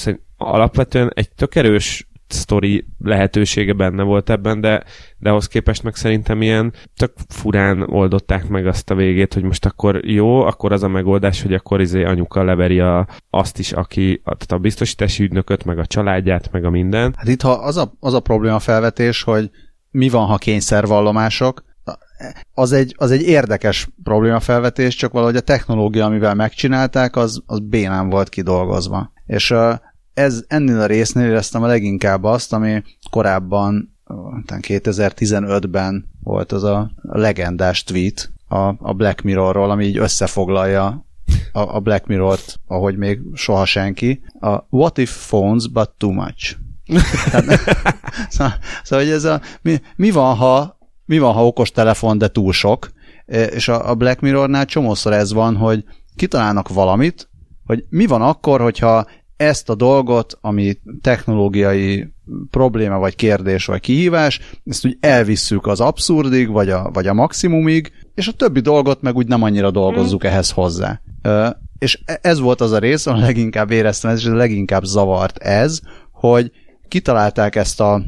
[0.45, 4.83] alapvetően egy tök erős sztori lehetősége benne volt ebben, de,
[5.17, 9.65] de ahhoz képest meg szerintem ilyen tök furán oldották meg azt a végét, hogy most
[9.65, 14.21] akkor jó, akkor az a megoldás, hogy akkor izé anyuka leveri a, azt is, aki,
[14.23, 17.13] tehát a biztosítási ügynököt, meg a családját, meg a minden.
[17.17, 19.49] Hát itt ha az a, az a probléma felvetés, hogy
[19.91, 21.63] mi van, ha kényszervallomások,
[22.53, 28.09] az egy, az egy érdekes problémafelvetés, csak valahogy a technológia, amivel megcsinálták, az, az bénán
[28.09, 29.11] volt kidolgozva.
[29.25, 29.53] És
[30.15, 34.13] ez ennél a résznél éreztem a leginkább azt, ami korábban, ö,
[34.45, 41.05] talán 2015-ben volt az a legendás tweet a, a Black Mirrorról, ami így összefoglalja
[41.51, 44.21] a, a Black Mirror-t, ahogy még soha senki.
[44.39, 46.55] A What if phones, but too much.
[48.29, 48.53] Szóval,
[48.83, 52.53] szóval, hogy ez a, mi, mi van, ha mi van, ha okos telefon, de túl
[52.53, 52.91] sok,
[53.25, 55.83] és a, a Black Mirrornál csomószor ez van, hogy
[56.15, 57.29] kitalálnak valamit,
[57.65, 59.05] hogy mi van akkor, hogyha
[59.37, 62.13] ezt a dolgot, ami technológiai
[62.49, 67.91] probléma, vagy kérdés, vagy kihívás, ezt úgy elvisszük az abszurdig, vagy a, vagy a maximumig,
[68.15, 71.01] és a többi dolgot meg úgy nem annyira dolgozzuk ehhez hozzá.
[71.21, 75.37] Ö, és e- ez volt az a rész, ahol leginkább éreztem, ez, és leginkább zavart
[75.37, 75.79] ez,
[76.11, 76.51] hogy
[76.87, 78.01] kitalálták ezt a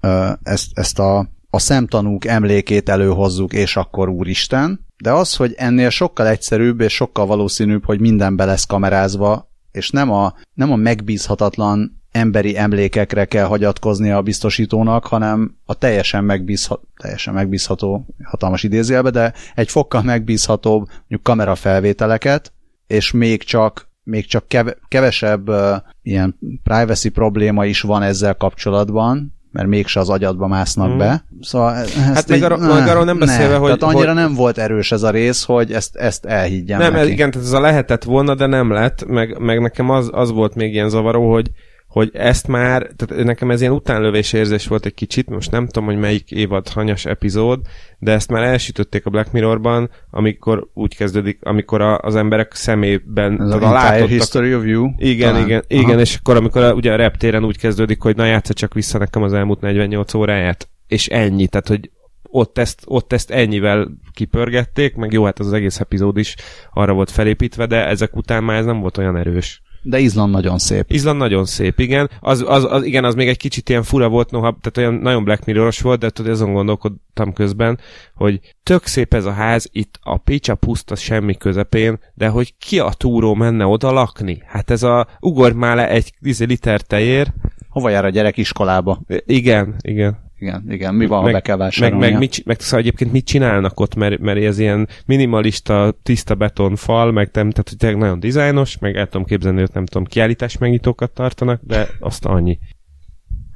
[0.00, 5.90] ö, ezt, ezt a, a szemtanúk emlékét előhozzuk, és akkor úristen, de az, hogy ennél
[5.90, 10.76] sokkal egyszerűbb és sokkal valószínűbb, hogy minden be lesz kamerázva, és nem a, nem a
[10.76, 19.10] megbízhatatlan emberi emlékekre kell hagyatkozni a biztosítónak, hanem a teljesen, megbízha, teljesen megbízható, hatalmas idézélbe,
[19.10, 22.52] de egy fokkal megbízhatóbb mondjuk kamerafelvételeket,
[22.86, 29.35] és még csak még csak kev- kevesebb uh, ilyen privacy probléma is van ezzel kapcsolatban,
[29.56, 30.98] mert mégse az agyadba másznak Mm.
[30.98, 31.24] be.
[31.40, 34.22] Szóval ezt Hát meg így- arra- meg arról nem beszélve, ne, hogy- Tehát annyira hogy-
[34.22, 37.10] nem volt erős ez a rész, hogy ezt, ezt elhiggyem Nem, neki.
[37.10, 40.54] igen, tehát ez a lehetett volna, de nem lett, meg, meg nekem az, az volt
[40.54, 41.50] még ilyen zavaró, hogy,
[41.96, 45.84] hogy ezt már, tehát nekem ez ilyen utánlövés érzés volt egy kicsit, most nem tudom,
[45.84, 47.60] hogy melyik évad hanyas epizód,
[47.98, 53.42] de ezt már elsütötték a Black Mirrorban, amikor úgy kezdődik, amikor a, az emberek szemében,
[53.42, 54.90] Ez a látottak, History of You.
[54.96, 55.46] igen, talán.
[55.46, 55.82] igen, Aha.
[55.82, 58.98] igen, és akkor amikor a, ugye a reptéren úgy kezdődik, hogy na játsza csak vissza
[58.98, 61.90] nekem az elmúlt 48 óráját, és ennyi, tehát hogy
[62.22, 66.34] ott ezt, ott ezt ennyivel kipörgették, meg jó, hát az, az egész epizód is
[66.72, 69.62] arra volt felépítve, de ezek után már ez nem volt olyan erős.
[69.88, 70.90] De Izland nagyon szép.
[70.90, 72.10] Izland nagyon szép, igen.
[72.20, 75.24] Az, az, az, igen, az még egy kicsit ilyen fura volt, noha, tehát olyan nagyon
[75.24, 77.78] Black Mirror-os volt, de tudod, azon gondolkodtam közben,
[78.14, 82.78] hogy tök szép ez a ház, itt a picsa puszta semmi közepén, de hogy ki
[82.78, 84.42] a túró menne oda lakni?
[84.46, 87.32] Hát ez a, ugorj már le egy izé, liter tejér.
[87.68, 89.00] Hova jár a gyerek iskolába?
[89.26, 90.25] Igen, igen.
[90.38, 90.94] Igen, igen.
[90.94, 92.10] Mi van, ha be kell meg, vásárolnia?
[92.10, 96.76] meg, mit, meg szóval egyébként mit csinálnak ott, mert, mert ez ilyen minimalista, tiszta beton
[96.76, 100.58] fal, meg nem, tehát hogy nagyon dizájnos, meg el tudom képzelni, hogy nem tudom, kiállítás
[100.58, 102.58] megnyitókat tartanak, de azt annyi.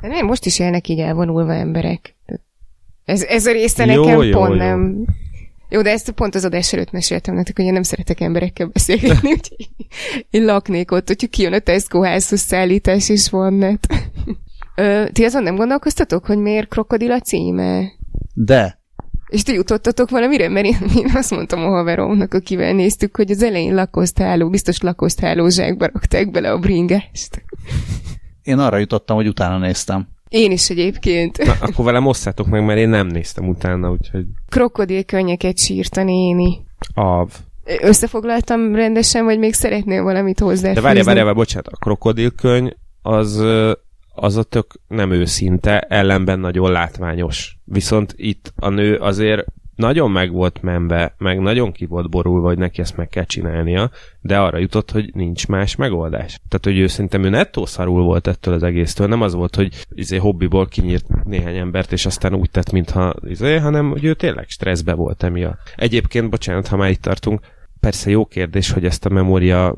[0.03, 2.17] De nem, most is élnek így elvonulva emberek.
[3.05, 4.57] Ez, ez a része Jó, nekem jó, pont jó.
[4.57, 5.05] nem...
[5.69, 9.31] Jó, de ezt pont az adás előtt meséltem nektek, hogy én nem szeretek emberekkel beszélgetni,
[9.37, 9.69] úgyhogy
[10.31, 13.87] én laknék ott, hogyha kijön a Tesco házhoz szállítás, és van net.
[14.77, 17.93] Ö, ti azon nem gondolkoztatok, hogy miért krokodil a címe?
[18.35, 18.79] De
[19.29, 20.49] És ti jutottatok valamire?
[20.49, 25.49] Mert én, én azt mondtam a haveromnak, akivel néztük, hogy az elején lakosztáló, biztos lakosztáló
[25.49, 27.45] zsákba rakták bele a bringást.
[28.43, 30.09] én arra jutottam, hogy utána néztem.
[30.29, 31.45] Én is egyébként.
[31.45, 36.03] Na, akkor velem osszátok meg, mert én nem néztem utána, úgyhogy Krokodil könnyeket sírt a
[36.03, 36.59] néni.
[36.95, 37.31] av.
[37.81, 40.75] Összefoglaltam rendesen, vagy még szeretnél valamit hozzáfűzni?
[40.75, 42.71] De várjál, várjál, várjál, bocsánat, a krokodilkönyv
[43.03, 43.73] az, ö,
[44.21, 47.59] az a tök nem őszinte, ellenben nagyon látványos.
[47.65, 49.45] Viszont itt a nő azért
[49.77, 53.91] nagyon meg volt menve, meg nagyon ki volt borulva, hogy neki ezt meg kell csinálnia,
[54.21, 56.41] de arra jutott, hogy nincs más megoldás.
[56.49, 59.07] Tehát, hogy ő szerintem ő nettó szarul volt ettől az egésztől.
[59.07, 63.57] Nem az volt, hogy izé hobbiból kinyírt néhány embert, és aztán úgy tett, mintha izé,
[63.57, 65.75] hanem hogy ő tényleg stresszbe volt emiatt.
[65.77, 67.41] Egyébként, bocsánat, ha már itt tartunk,
[67.81, 69.75] persze jó kérdés, hogy ezt a memória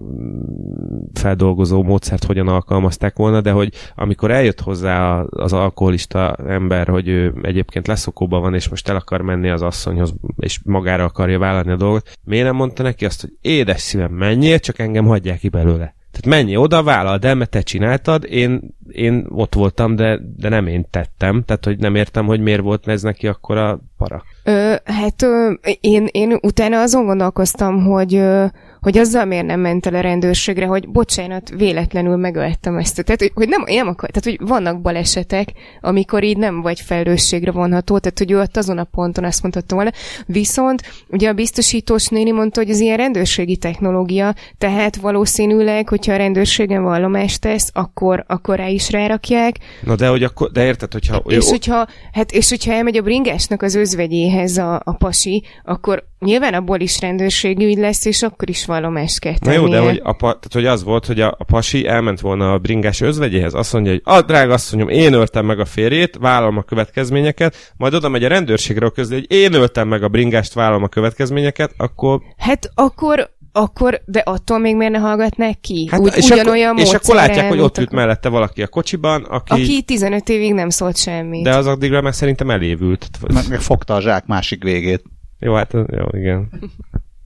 [1.12, 7.34] feldolgozó módszert hogyan alkalmazták volna, de hogy amikor eljött hozzá az alkoholista ember, hogy ő
[7.42, 11.76] egyébként leszokóban van, és most el akar menni az asszonyhoz, és magára akarja vállalni a
[11.76, 15.94] dolgot, miért nem mondta neki azt, hogy édes szívem, menjél, csak engem hagyják ki belőle.
[16.12, 20.66] Tehát menj oda, vállald el, mert te csináltad, én, én ott voltam, de, de nem
[20.66, 21.42] én tettem.
[21.44, 24.22] Tehát, hogy nem értem, hogy miért volt ez neki akkor a para.
[24.44, 28.44] Ö, hát ö, én, én utána azon gondolkoztam, hogy ö,
[28.82, 33.04] hogy azzal miért nem ment el a rendőrségre, hogy bocsánat, véletlenül megöltem ezt.
[33.04, 35.48] Tehát, hogy, nem, nem akar, tehát, hogy vannak balesetek,
[35.80, 39.74] amikor így nem vagy felelősségre vonható, tehát, hogy ő ott azon a ponton azt mondhatta
[39.74, 39.90] volna.
[40.26, 46.16] Viszont ugye a biztosítós néni mondta, hogy ez ilyen rendőrségi technológia, tehát valószínűleg, hogyha a
[46.16, 49.56] rendőrségen vallomást tesz, akkor, akkor rá is rárakják.
[49.84, 51.22] Na de, hogy akkor, de érted, hogyha...
[51.26, 56.54] És hogyha, hát, és hogyha elmegy a bringásnak az özvegyéhez a, a pasi, akkor nyilván
[56.54, 60.16] abból is rendőrségi ügy lesz, és akkor is vallomást kell Na jó, de hogy, a,
[60.16, 63.92] tehát, hogy az volt, hogy a, a pasi elment volna a bringás özvegyéhez, azt mondja,
[63.92, 68.24] hogy a drága asszonyom, én öltem meg a férjét, vállalom a következményeket, majd oda megy
[68.24, 72.20] a rendőrségre közli, hogy én öltem meg a bringást, vállalom a következményeket, akkor...
[72.36, 75.88] Hát akkor akkor, de attól még miért ne hallgatnák ki?
[75.90, 77.98] Hát, Úgy, és, ugyanolyan akkor, és akkor látják, hogy ott ült akkor...
[77.98, 79.52] mellette valaki a kocsiban, aki...
[79.52, 81.42] Aki 15 évig nem szólt semmit.
[81.42, 83.08] De az addigra meg szerintem elévült.
[83.32, 85.02] Meg, meg fogta a zsák másik végét.
[85.44, 86.48] Jó, hát jó, igen.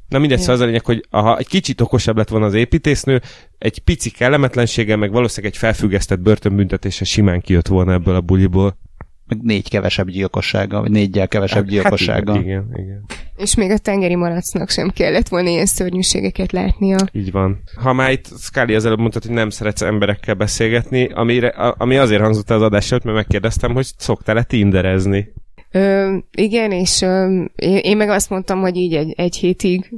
[0.08, 3.20] Na mindegy, szóval az a lényeg, hogy ha egy kicsit okosabb lett volna az építésznő,
[3.58, 8.78] egy pici kellemetlenséggel, meg valószínűleg egy felfüggesztett börtönbüntetése simán kijött volna ebből a buliból.
[9.26, 12.34] Meg négy kevesebb gyilkossággal, vagy négyel kevesebb hát, gyilkossággal.
[12.34, 13.04] Hát igen, igen, igen.
[13.36, 16.98] És még a tengeri malacnak sem kellett volna ilyen szörnyűségeket látnia.
[17.12, 17.62] Így van.
[17.74, 22.22] Ha már itt Scully az előbb mondtad, hogy nem szeretsz emberekkel beszélgetni, amire, ami azért
[22.22, 25.32] hangzott az adás előtt, mert megkérdeztem, hogy szoktál-e tinderezni?
[25.70, 29.94] Ö, igen, és ö, én, meg azt mondtam, hogy így egy, egy hétig,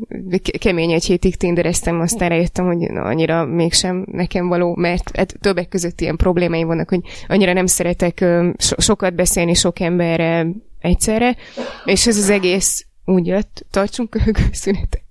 [0.58, 5.68] kemény egy hétig tindereztem, aztán rájöttem, hogy na, annyira mégsem nekem való, mert hát, többek
[5.68, 11.36] között ilyen problémáim vannak, hogy annyira nem szeretek ö, so, sokat beszélni sok emberrel egyszerre,
[11.84, 14.16] és ez az egész úgy jött, tartsunk
[14.52, 15.02] szünetet,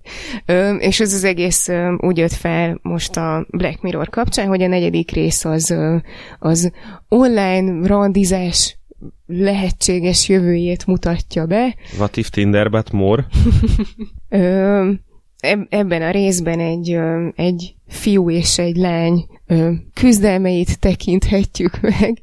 [0.46, 4.62] ö, és ez az egész ö, úgy jött fel most a Black Mirror kapcsán, hogy
[4.62, 5.96] a negyedik rész az, ö,
[6.38, 6.72] az
[7.08, 8.77] online randizás
[9.26, 11.76] lehetséges jövőjét mutatja be.
[11.98, 13.26] What if Tinder but more?
[14.28, 14.90] Ö,
[15.68, 16.98] ebben a részben egy,
[17.34, 19.26] egy fiú és egy lány
[19.94, 22.20] küzdelmeit tekinthetjük meg,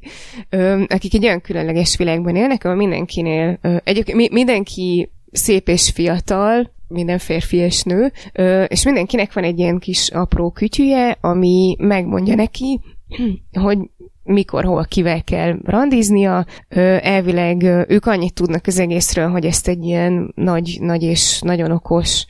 [0.86, 7.56] akik egy olyan különleges világban élnek, ahol mindenkinél, egyébként mindenki szép és fiatal, minden férfi
[7.56, 8.12] és nő,
[8.66, 12.80] és mindenkinek van egy ilyen kis apró kütyüje, ami megmondja neki,
[13.52, 13.78] hogy
[14.26, 16.46] mikor, hol, kivel kell randiznia.
[17.00, 22.26] Elvileg ők annyit tudnak az egészről, hogy ezt egy ilyen nagy, nagy és nagyon okos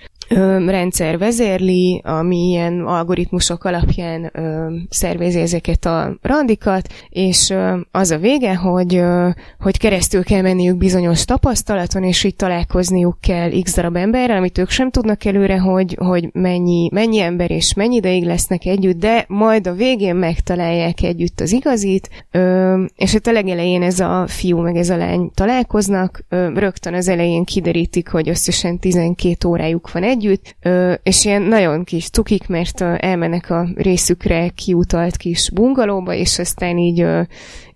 [0.66, 8.18] rendszer vezérli, ami ilyen algoritmusok alapján ö, szervezi ezeket a randikat, és ö, az a
[8.18, 9.28] vége, hogy, ö,
[9.60, 14.70] hogy keresztül kell menniük bizonyos tapasztalaton, és így találkozniuk kell x darab emberrel, amit ők
[14.70, 19.66] sem tudnak előre, hogy, hogy mennyi, mennyi ember és mennyi ideig lesznek együtt, de majd
[19.66, 24.76] a végén megtalálják együtt az igazit, ö, és hát a legelején ez a fiú meg
[24.76, 30.15] ez a lány találkoznak, ö, rögtön az elején kiderítik, hogy összesen 12 órájuk van egy
[30.16, 30.56] együtt,
[31.02, 37.06] és ilyen nagyon kis tukik, mert elmennek a részükre kiutalt kis bungalóba, és aztán így,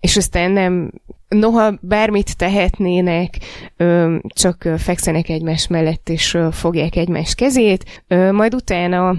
[0.01, 0.93] és aztán nem
[1.29, 3.39] noha bármit tehetnének,
[4.23, 9.17] csak fekszenek egymás mellett, és fogják egymás kezét, majd utána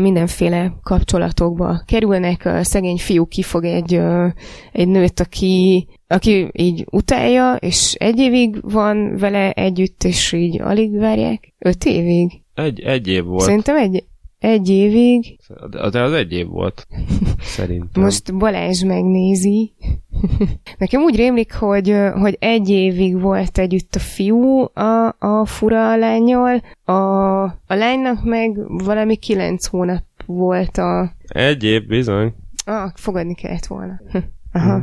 [0.00, 2.44] mindenféle kapcsolatokba kerülnek.
[2.44, 4.00] A szegény fiú kifog egy,
[4.72, 10.98] egy nőt, aki, aki így utálja, és egy évig van vele együtt, és így alig
[10.98, 11.54] várják.
[11.58, 12.44] Öt évig?
[12.56, 13.42] Egy, egy év volt.
[13.42, 14.04] Szerintem egy,
[14.38, 15.38] egy évig.
[15.90, 16.86] De, az egy év volt.
[17.56, 18.02] Szerintem.
[18.02, 19.72] Most Balázs megnézi.
[20.78, 26.62] Nekem úgy rémlik, hogy, hogy egy évig volt együtt a fiú a, a fura lányjal,
[26.84, 26.92] a,
[27.42, 31.12] a lánynak meg valami kilenc hónap volt a...
[31.26, 32.34] Egy év, bizony.
[32.64, 34.00] Ah, fogadni kellett volna.
[34.52, 34.82] Aha.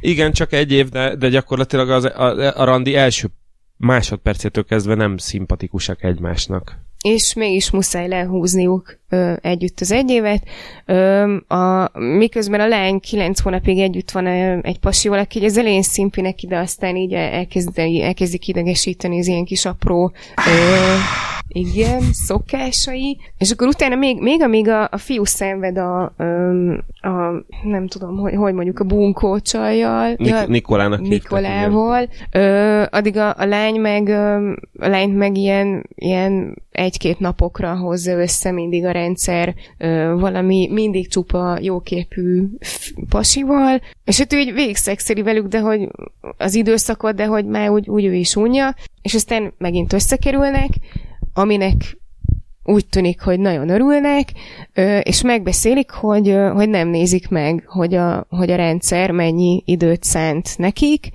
[0.00, 3.28] Igen, csak egy év, de, de gyakorlatilag az, a, a randi első
[3.84, 6.78] másodpercétől kezdve nem szimpatikusak egymásnak.
[7.02, 10.42] és mégis muszáj lehúzniuk ö, együtt az egy évet.
[10.86, 15.82] Ö, a, miközben a lány kilenc hónapig együtt van ö, egy pasival, aki az elején
[15.82, 20.94] szimpinek ide, aztán így elkezdi, elkezdik idegesíteni az ilyen kis apró ö,
[21.48, 27.44] igen, szokásai, és akkor utána még, még amíg a, a fiú szenved a, a, a
[27.64, 33.34] nem tudom, hogy, hogy mondjuk a bunkó csajjal, Nik- ja, Nikolának Nikolával, ö, addig a,
[33.36, 34.08] a lány meg
[34.78, 39.54] a lányt meg ilyen, ilyen egy-két napokra hozza össze mindig a rendszer
[40.18, 42.44] valami mindig csupa jóképű
[43.08, 45.88] pasival, és hát ő így végigszexeli velük, de hogy
[46.36, 50.68] az időszakot, de hogy már úgy, úgy ő is unja, és aztán megint összekerülnek,
[51.34, 51.98] aminek
[52.64, 54.28] úgy tűnik, hogy nagyon örülnek,
[55.02, 60.58] és megbeszélik, hogy, hogy nem nézik meg, hogy a, hogy a rendszer mennyi időt szánt
[60.58, 61.10] nekik,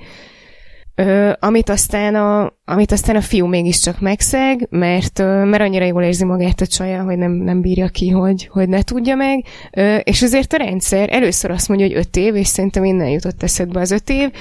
[1.40, 6.62] amit aztán a, amit aztán a fiú mégiscsak megszeg, mert, mert annyira jól érzi magát
[6.62, 9.46] a csaja, hogy nem, nem bírja ki, hogy, hogy ne tudja meg,
[10.04, 13.80] és azért a rendszer először azt mondja, hogy öt év, és szerintem innen jutott eszedbe
[13.80, 14.32] az öt év,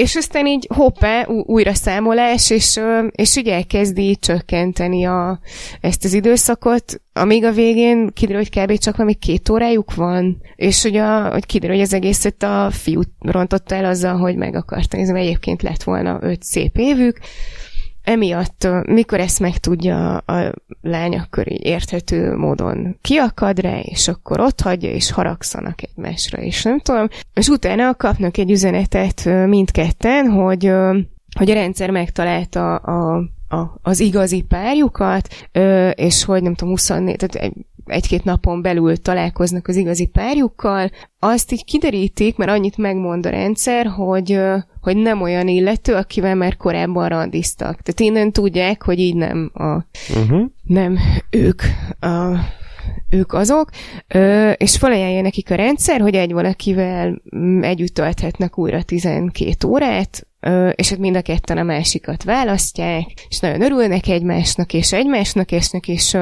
[0.00, 2.80] és aztán így hoppá, újra számolás, és,
[3.10, 5.40] és így elkezdi csökkenteni a,
[5.80, 8.78] ezt az időszakot, amíg a végén kiderül, hogy kb.
[8.78, 13.00] csak valami két órájuk van, és hogy, a, hogy kiderül, hogy az egészet a fiú
[13.18, 17.18] rontotta el azzal, hogy meg akarta nézni, egyébként lett volna öt szép évük,
[18.10, 20.52] emiatt, mikor ezt megtudja a
[20.82, 26.62] lány, akkor így érthető módon kiakad rá, és akkor ott hagyja, és haragszanak egymásra, és
[26.62, 27.08] nem tudom.
[27.34, 30.72] És utána kapnak egy üzenetet mindketten, hogy,
[31.38, 35.28] hogy a rendszer megtalálta a, a, az igazi párjukat,
[35.94, 37.52] és hogy nem tudom, 24, tehát
[37.84, 43.86] egy-két napon belül találkoznak az igazi párjukkal, azt így kiderítik, mert annyit megmond a rendszer,
[43.86, 44.40] hogy,
[44.80, 47.80] hogy nem olyan illető, akivel már korábban randiztak.
[47.82, 49.76] Tehát innen tudják, hogy így nem a,
[50.14, 50.42] uh-huh.
[50.62, 50.98] nem
[51.30, 51.62] ők
[52.00, 52.36] a,
[53.10, 53.70] ők azok,
[54.08, 60.26] ö, és felajánlja nekik a rendszer, hogy egy valakivel mm, együtt tölthetnek újra 12 órát,
[60.26, 60.29] ö,
[60.74, 65.88] és hát mind a ketten a másikat választják, és nagyon örülnek egymásnak és egymásnak esnek,
[65.88, 66.16] és,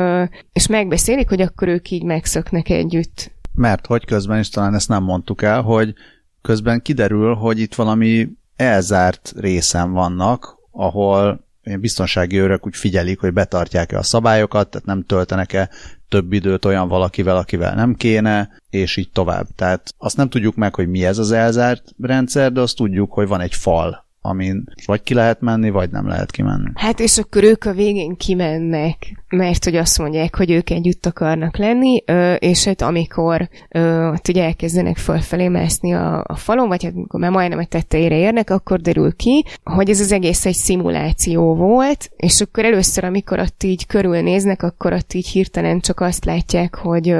[0.52, 3.30] és megbeszélik, hogy akkor ők így megszöknek együtt.
[3.54, 5.94] Mert hogy közben is talán ezt nem mondtuk el, hogy
[6.42, 11.46] közben kiderül, hogy itt valami elzárt részen vannak, ahol
[11.80, 15.70] biztonsági őrök úgy figyelik, hogy betartják-e a szabályokat, tehát nem töltenek-e
[16.08, 19.46] több időt olyan valakivel, akivel nem kéne, és így tovább.
[19.56, 23.28] Tehát azt nem tudjuk meg, hogy mi ez az elzárt rendszer, de azt tudjuk, hogy
[23.28, 26.70] van egy fal, amin vagy ki lehet menni, vagy nem lehet kimenni.
[26.74, 28.96] Hát és akkor ők a végén kimennek,
[29.28, 32.02] mert hogy azt mondják, hogy ők együtt akarnak lenni,
[32.38, 37.30] és hát amikor hát ugye elkezdenek fölfelé mászni a, a falon, vagy hát amikor már
[37.30, 42.40] majdnem a tetejére érnek, akkor derül ki, hogy ez az egész egy szimuláció volt, és
[42.40, 47.14] akkor először, amikor ott így körülnéznek, akkor ott így hirtelen csak azt látják, hogy,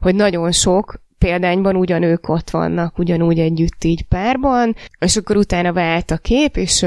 [0.00, 6.10] hogy nagyon sok példányban ugyanők ott vannak, ugyanúgy együtt így párban, és akkor utána vált
[6.10, 6.86] a kép, és,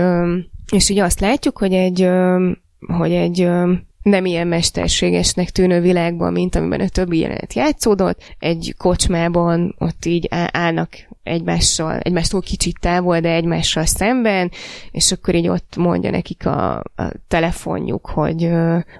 [0.71, 2.09] és így azt látjuk, hogy egy,
[2.87, 3.49] hogy egy
[4.03, 8.35] nem ilyen mesterségesnek tűnő világban, mint amiben a többi jelenet játszódott.
[8.39, 10.89] Egy kocsmában ott így állnak
[11.23, 14.51] egymással, egymástól kicsit távol, de egymással szemben,
[14.91, 16.83] és akkor így ott mondja nekik a, a
[17.27, 18.49] telefonjuk, hogy,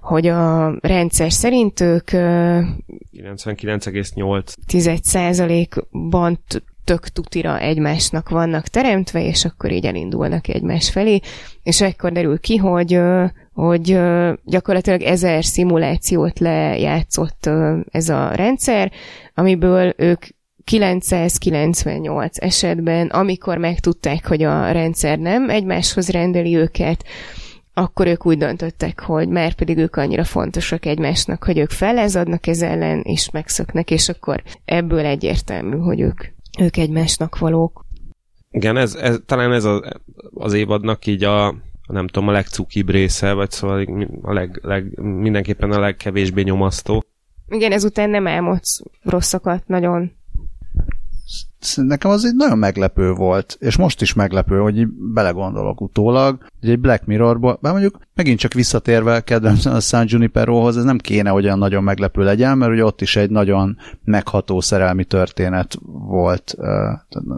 [0.01, 6.39] hogy a rendszer szerint ők 99,8 10%-ban
[6.83, 11.19] tök tutira egymásnak vannak teremtve, és akkor így elindulnak egymás felé,
[11.63, 12.99] és ekkor derül ki, hogy,
[13.53, 13.99] hogy
[14.43, 17.49] gyakorlatilag ezer szimulációt lejátszott
[17.91, 18.91] ez a rendszer,
[19.33, 20.25] amiből ők
[20.63, 27.03] 998 esetben, amikor megtudták, hogy a rendszer nem egymáshoz rendeli őket,
[27.73, 32.61] akkor ők úgy döntöttek, hogy már pedig ők annyira fontosak egymásnak, hogy ők felezadnak ez
[32.61, 36.23] ellen, és megszöknek, és akkor ebből egyértelmű, hogy ők,
[36.59, 37.85] ők egymásnak valók.
[38.51, 40.01] Igen, ez, ez, talán ez a,
[40.33, 41.55] az évadnak így a,
[41.87, 43.85] nem tudom, a legcukibb része, vagy szóval
[44.21, 47.03] a leg, leg, mindenképpen a legkevésbé nyomasztó.
[47.47, 50.11] Igen, ezután nem álmodsz rosszakat nagyon
[51.75, 56.69] nekem az egy nagyon meglepő volt, és most is meglepő, hogy így belegondolok utólag, hogy
[56.69, 61.29] egy Black Mirrorból, bár mondjuk megint csak visszatérve kedvenc a San Juniperohoz, ez nem kéne,
[61.29, 66.55] hogy olyan nagyon meglepő legyen, mert ugye ott is egy nagyon megható szerelmi történet volt,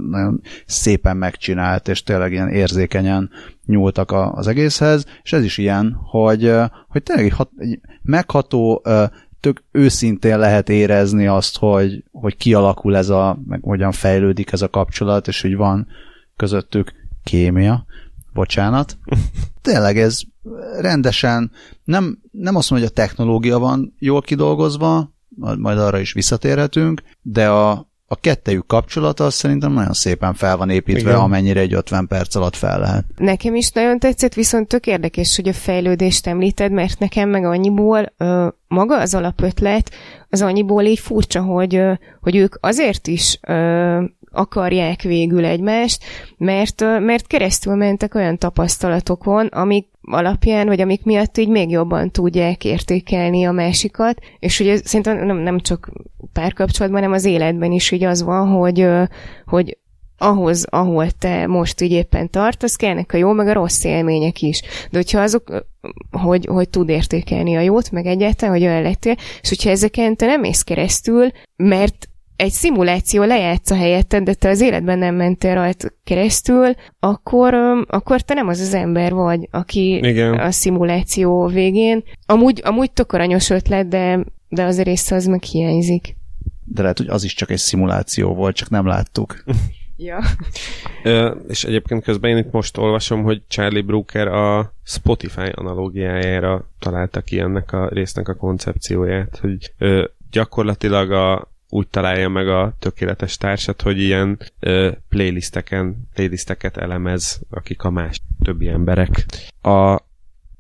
[0.10, 3.30] nagyon szépen megcsinált, és tényleg ilyen érzékenyen
[3.66, 6.54] nyúltak az egészhez, és ez is ilyen, hogy,
[6.88, 8.84] hogy tényleg egy, hat, egy megható
[9.46, 14.70] tök őszintén lehet érezni azt, hogy, hogy kialakul ez a, meg hogyan fejlődik ez a
[14.70, 15.88] kapcsolat, és hogy van
[16.36, 16.92] közöttük
[17.24, 17.86] kémia,
[18.34, 18.98] bocsánat.
[19.62, 20.20] Tényleg ez,
[20.80, 21.52] rendesen,
[21.84, 25.14] nem, nem azt mondom, hogy a technológia van jól kidolgozva,
[25.58, 27.72] majd arra is visszatérhetünk, de a,
[28.08, 31.22] a kettejük kapcsolata az szerintem nagyon szépen fel van építve, Igen.
[31.22, 33.06] amennyire egy 50 perc alatt fel lehet.
[33.18, 38.14] Nekem is nagyon tetszett, viszont tök érdekes, hogy a fejlődést említed, mert nekem meg annyiból
[38.18, 39.92] ö, maga az alapötlet,
[40.30, 41.82] az annyiból így furcsa, hogy,
[42.22, 43.40] hogy ők azért is
[44.32, 46.04] akarják végül egymást,
[46.38, 52.66] mert, mert keresztül mentek olyan tapasztalatokon, amik alapján, vagy amik miatt így még jobban tudják
[52.66, 55.92] értékelni a másikat, és ugye szerintem nem, nem csak
[56.34, 58.88] párkapcsolatban, hanem az életben is így az van, hogy,
[59.46, 59.78] hogy
[60.18, 64.62] ahhoz, ahol te most így éppen tartasz, kellnek a jó, meg a rossz élmények is.
[64.92, 65.66] De hogyha azok,
[66.12, 70.26] hogy, hogy tud értékelni a jót, meg egyáltalán, hogy olyan lettél, és hogyha ezeken te
[70.26, 75.90] nem mész keresztül, mert egy szimuláció a helyetted, de te az életben nem mentél rajta
[76.04, 77.54] keresztül, akkor,
[77.88, 80.34] akkor te nem az az ember vagy, aki Igen.
[80.34, 82.04] a szimuláció végén.
[82.26, 86.16] Amúgy, amúgy tök aranyos ötlet, de, de az a része az meg hiányzik.
[86.64, 89.44] De lehet, hogy az is csak egy szimuláció volt, csak nem láttuk.
[89.98, 90.20] Ja.
[91.04, 97.22] Ö, és egyébként közben én itt most olvasom, hogy Charlie Brooker a Spotify analógiájára találta
[97.22, 103.38] ki ennek a résznek a koncepcióját, hogy ö, gyakorlatilag a, úgy találja meg a tökéletes
[103.38, 109.26] társat, hogy ilyen ö, playlisteken, playlisteket elemez, akik a más többi emberek.
[109.62, 109.94] A,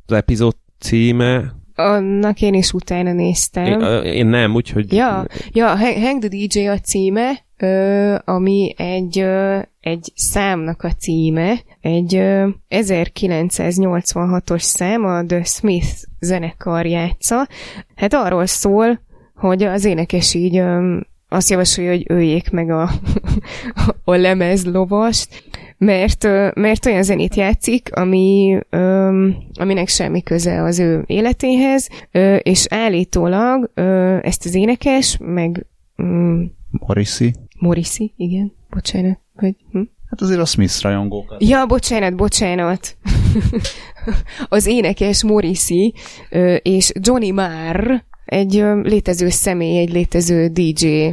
[0.06, 3.66] az epizód címe annak én is utána néztem.
[3.66, 4.94] Én, én nem, úgyhogy...
[4.94, 11.62] Ja, ja Hang the DJ a címe, ö, ami egy, ö, egy számnak a címe,
[11.82, 15.88] egy ö, 1986-os szám, a The Smith
[16.20, 17.48] zenekar játsza.
[17.96, 19.02] Hát arról szól,
[19.36, 20.98] hogy az énekes így ö,
[21.30, 22.90] azt javasolja, hogy öljék meg a,
[24.04, 25.44] a lemez lovast,
[25.78, 26.24] mert,
[26.54, 28.60] mert olyan zenét játszik, ami,
[29.54, 31.90] aminek semmi köze az ő életéhez,
[32.40, 33.72] és állítólag
[34.24, 35.66] ezt az énekes, meg...
[36.04, 37.32] Mm, Morrissey.
[37.60, 39.20] Morrissey, igen, bocsánat.
[39.36, 39.82] Hogy, hm?
[40.10, 41.44] Hát azért a Smith rajongókat.
[41.44, 42.98] Ja, bocsánat, bocsánat.
[44.50, 45.94] az énekes Morrissey
[46.62, 51.08] és Johnny Marr egy létező személy, egy létező DJ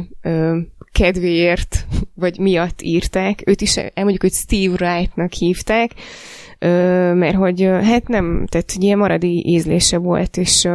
[0.93, 3.41] kedvéért, vagy miatt írták.
[3.45, 5.91] Őt is elmondjuk, hogy Steve Wright-nak hívták,
[7.13, 10.67] mert hogy hát nem, tehát hogy ilyen maradi ízlése volt, és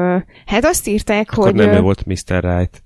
[0.47, 1.55] hát azt írták, Akkor hogy...
[1.55, 2.45] nem ő volt Mr.
[2.45, 2.83] Wright.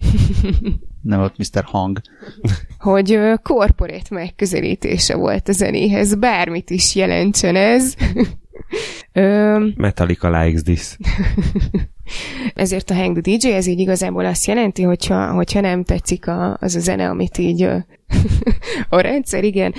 [1.03, 1.65] nem volt Mr.
[1.65, 2.01] Hang.
[2.79, 7.95] hogy korporét megközelítése volt a zenéhez, bármit is jelentsen ez.
[9.77, 10.97] Metallica likes this.
[12.55, 16.57] Ezért a Hang the DJ, ez így igazából azt jelenti, hogyha, hogyha nem tetszik a,
[16.61, 17.63] az a zene, amit így
[18.89, 19.75] a rendszer, igen,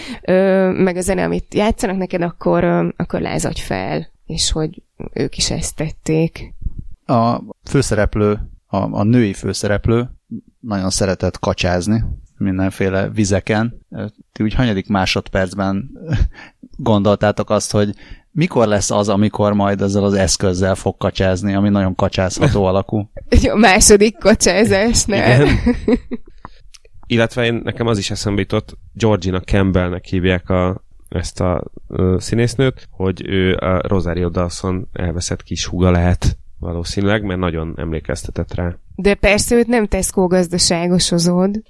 [0.84, 2.64] meg a zene, amit játszanak neked, akkor,
[2.98, 4.82] akkor lázadj fel, és hogy
[5.14, 6.54] ők is ezt tették.
[7.06, 10.10] A főszereplő, a, a női főszereplő
[10.60, 12.04] nagyon szeretett kacsázni
[12.38, 13.86] mindenféle vizeken.
[14.32, 15.91] Ti úgy hanyadik másodpercben
[16.78, 17.96] gondoltátok azt, hogy
[18.34, 23.11] mikor lesz az, amikor majd ezzel az eszközzel fog kacsázni, ami nagyon kacsázható alakú?
[23.51, 25.41] A második kacsázásnál.
[25.41, 25.57] Igen.
[27.07, 32.88] Illetve én, nekem az is eszembe jutott, Georgina Campbellnek hívják a, ezt a uh, színésznőt,
[32.91, 38.77] hogy ő a Rosario Dawson elveszett kis húga lehet valószínűleg, mert nagyon emlékeztetett rá.
[38.95, 41.61] De persze őt nem Tesco gazdaságosozod.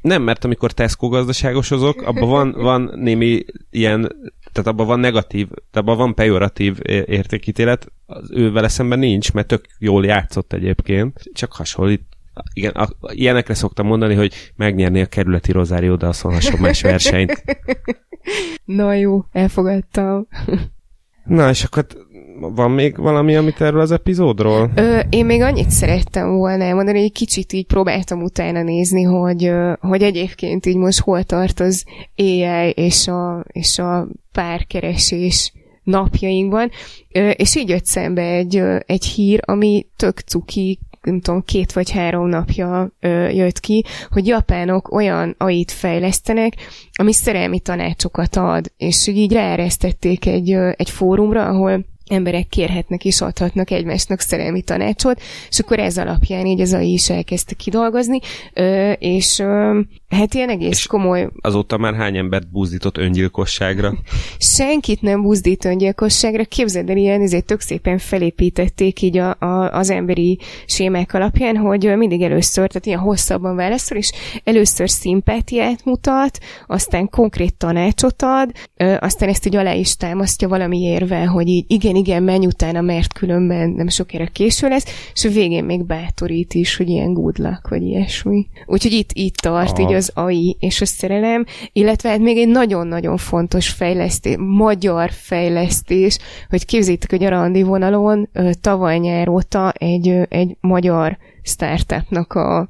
[0.00, 4.12] Nem, mert amikor Tesco gazdaságosozok, abban van, van némi ilyen
[4.52, 10.04] tehát abban van negatív, abban van pejoratív értékítélet, az ővel szemben nincs, mert tök jól
[10.04, 12.02] játszott egyébként, csak hasonlít
[12.52, 17.44] igen, a, ilyenekre szoktam mondani, hogy megnyerni a kerületi Rosário Dawson hasonlás versenyt.
[18.64, 20.26] Na jó, elfogadtam.
[21.24, 21.86] Na, és akkor
[22.40, 24.70] van még valami, amit erről az epizódról?
[24.74, 29.52] Ö, én még annyit szerettem volna elmondani, hogy egy kicsit így próbáltam utána nézni, hogy,
[29.80, 31.84] hogy egyébként így most hol tart az
[32.16, 35.52] AI és a, és a párkeresés
[35.82, 36.70] napjainkban,
[37.32, 42.28] és így jött szembe egy, egy hír, ami tök cuki, nem tudom, két vagy három
[42.28, 42.92] napja
[43.32, 46.54] jött ki, hogy japánok olyan ait fejlesztenek,
[46.92, 53.70] ami szerelmi tanácsokat ad, és így ráeresztették egy, egy fórumra, ahol emberek kérhetnek és adhatnak
[53.70, 58.18] egymásnak szerelmi tanácsot, és akkor ez alapján így az AI is elkezdte kidolgozni,
[58.98, 59.42] és
[60.12, 63.94] Hát ilyen egész És komoly Azóta már hány embert buzdított öngyilkosságra?
[64.38, 66.44] senkit nem buzdít öngyilkosságra.
[66.44, 71.96] Képzeld el, ilyen ezért tök szépen felépítették így a, a, az emberi sémák alapján, hogy
[71.96, 74.12] mindig először, tehát ilyen hosszabban válaszol, és
[74.44, 80.78] először szimpátiát mutat, aztán konkrét tanácsot ad, ö, aztán ezt így alá is támasztja valami
[80.78, 85.28] érvel, hogy így igen, igen, menj utána, mert különben nem sokára késő lesz, és a
[85.28, 88.46] végén még bátorít is, hogy ilyen good luck, vagy ilyesmi.
[88.66, 89.88] Úgyhogy itt, itt tart Aha.
[89.88, 96.18] így az AI és a szerelem, illetve hát még egy nagyon-nagyon fontos fejlesztés, magyar fejlesztés,
[96.48, 98.28] hogy képzétek, hogy a randi vonalon
[98.60, 102.66] tavaly nyár óta egy, egy magyar startupnak a,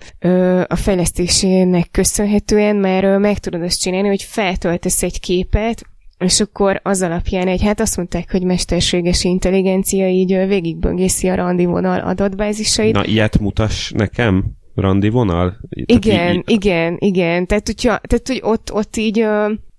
[0.66, 5.82] a fejlesztésének köszönhetően már ö, meg tudod azt csinálni, hogy feltöltesz egy képet,
[6.18, 11.64] és akkor az alapján egy, hát azt mondták, hogy mesterséges intelligencia így végigböngészi a randi
[11.64, 14.44] vonal adatbázisait, Na, ilyet mutass nekem,
[14.74, 15.48] randi vonal?
[15.70, 17.46] Tehát igen, így- igen, igen.
[17.46, 19.26] Tehát, hogyha, tehát hogy ott, ott így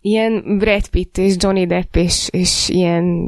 [0.04, 3.28] ilyen Brad Pitt és Johnny Depp és, és ilyen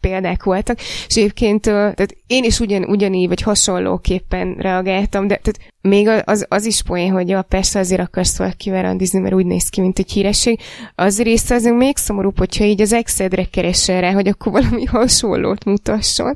[0.00, 6.08] példák voltak, és egyébként tehát én is ugyan, ugyanígy, vagy hasonlóképpen reagáltam, de tehát még
[6.08, 9.68] a- az, az is poén, hogy ja, persze azért akarsz valakivel randizni, mert úgy néz
[9.68, 10.58] ki, mint egy híresség.
[10.94, 15.64] Az része azért még szomorúbb, hogyha így az exedre keresel rá, hogy akkor valami hasonlót
[15.64, 16.34] mutasson.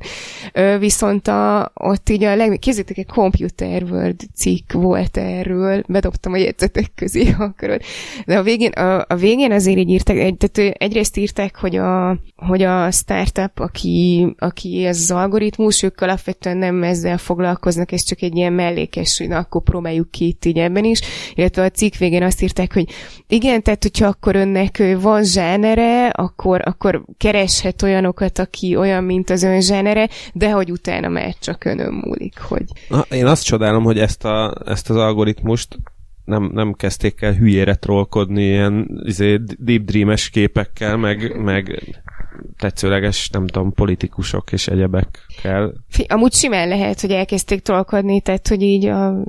[0.79, 2.49] Viszont a, ott így a leg...
[2.59, 7.81] Képzeljétek, egy Computer World cikk volt erről, bedobtam a jegyzetek közé, akarod.
[8.27, 12.19] De a végén, a, a végén azért így írták, egy, tehát egyrészt írták, hogy a,
[12.37, 18.23] hogy a startup, aki, aki ez az algoritmus, ők alapvetően nem ezzel foglalkoznak, ez csak
[18.23, 21.01] egy ilyen mellékes, hogy na, akkor próbáljuk ki itt így ebben is.
[21.35, 22.89] Illetve a cikk végén azt írták, hogy
[23.27, 29.43] igen, tehát hogyha akkor önnek van zsánere, akkor, akkor kereshet olyanokat, aki olyan, mint az
[29.43, 33.99] ön zsánere, de hogy utána már csak önön múlik, hogy Na, én azt csodálom, hogy
[33.99, 35.79] ezt, a, ezt az algoritmust
[36.29, 41.83] nem, nem kezdték el hülyére trollkodni ilyen izé, deep dreames képekkel, meg, meg
[42.59, 45.73] tetszőleges, nem tudom, politikusok és egyebekkel.
[46.07, 49.25] Amúgy simán lehet, hogy elkezdték tolkodni, tehát hogy így a...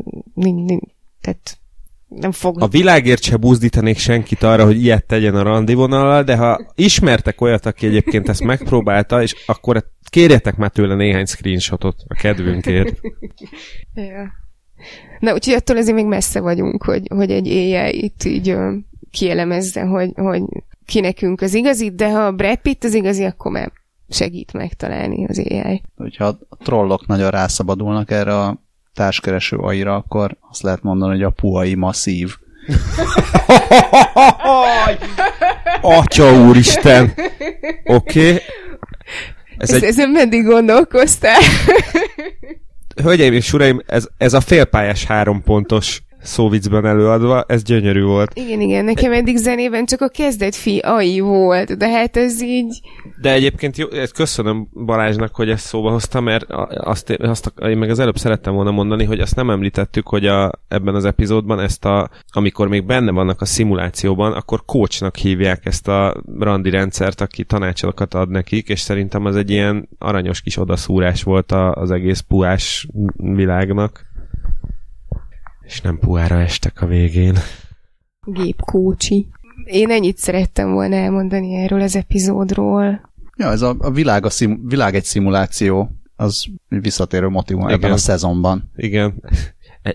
[1.21, 1.59] Tehát
[2.07, 2.61] nem fog...
[2.61, 7.41] A világért se buzdítanék senkit arra, hogy ilyet tegyen a randi vonallal, de ha ismertek
[7.41, 12.99] olyat, aki egyébként ezt megpróbálta, és akkor kérjetek már tőle néhány screenshotot a kedvünkért.
[13.93, 14.31] Ja.
[15.19, 18.73] Na, úgyhogy attól azért még messze vagyunk, hogy, hogy egy éjjel itt így ö,
[19.11, 20.43] kielemezze, hogy, hogy
[20.85, 23.71] ki nekünk az igazi, de ha a Brad Pitt az igazi, akkor már
[24.09, 25.81] segít megtalálni az AI.
[25.97, 28.61] Hogyha a trollok nagyon rászabadulnak erre a
[28.93, 32.35] társkereső aira, akkor azt lehet mondani, hogy a puai masszív.
[35.81, 37.13] Atya úristen!
[37.83, 38.33] Oké.
[38.33, 38.41] Okay.
[39.57, 41.39] Ez Ez egy, Ezen meddig gondolkoztál?
[43.01, 48.31] Hölgyeim és uraim, ez, ez a félpályás három pontos szóvicben előadva, ez gyönyörű volt.
[48.33, 52.81] igen, igen, nekem eddig zenében csak a kezdet fi AI volt, de hát ez így...
[53.21, 57.89] De egyébként jó, ezt köszönöm Balázsnak, hogy ezt szóba hozta, mert azt, azt én meg
[57.89, 61.85] az előbb szerettem volna mondani, hogy azt nem említettük, hogy a, ebben az epizódban ezt
[61.85, 67.43] a, amikor még benne vannak a szimulációban, akkor coachnak hívják ezt a randi rendszert, aki
[67.43, 72.19] tanácsokat ad nekik, és szerintem az egy ilyen aranyos kis odaszúrás volt a, az egész
[72.19, 74.07] puás világnak.
[75.69, 77.35] És nem puára estek a végén.
[78.25, 79.27] gépkócsi.
[79.63, 83.11] Én ennyit szerettem volna elmondani erről az epizódról.
[83.37, 87.73] Ja, ez a, a világ, a szim, világ egy szimuláció, az visszatérő motivum Igen.
[87.73, 88.71] ebben a szezonban.
[88.75, 89.23] Igen.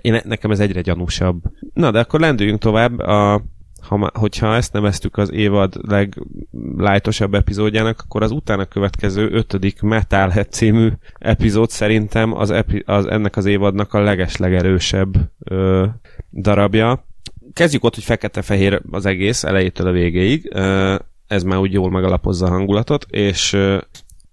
[0.00, 1.42] Én, nekem ez egyre gyanúsabb.
[1.72, 2.98] Na, de akkor lendüljünk tovább.
[2.98, 3.42] A,
[3.86, 10.92] ha, hogyha ezt neveztük az évad leglájtosabb epizódjának, akkor az utána következő ötödik Metalhead című
[11.18, 15.86] epizód szerintem az, epi, az ennek az évadnak a legeslegerősebb ö,
[16.32, 17.06] darabja.
[17.52, 20.50] Kezdjük ott, hogy fekete-fehér az egész, elejétől a végéig.
[20.54, 20.94] Ö,
[21.26, 23.78] ez már úgy jól megalapozza a hangulatot, és ö,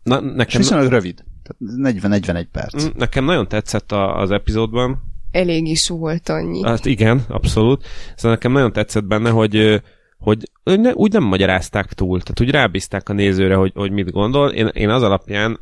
[0.03, 1.23] na, És nekem, viszonylag rövid.
[1.43, 2.83] Tehát 40-41 perc.
[2.83, 6.63] Mm, nekem nagyon tetszett a, az epizódban, Elég is volt annyi.
[6.63, 7.85] Hát igen, abszolút.
[8.15, 9.81] Szóval nekem nagyon tetszett benne, hogy
[10.21, 14.49] hogy ne, úgy nem magyarázták túl, tehát úgy rábízták a nézőre, hogy, hogy mit gondol.
[14.49, 15.59] Én, én az alapján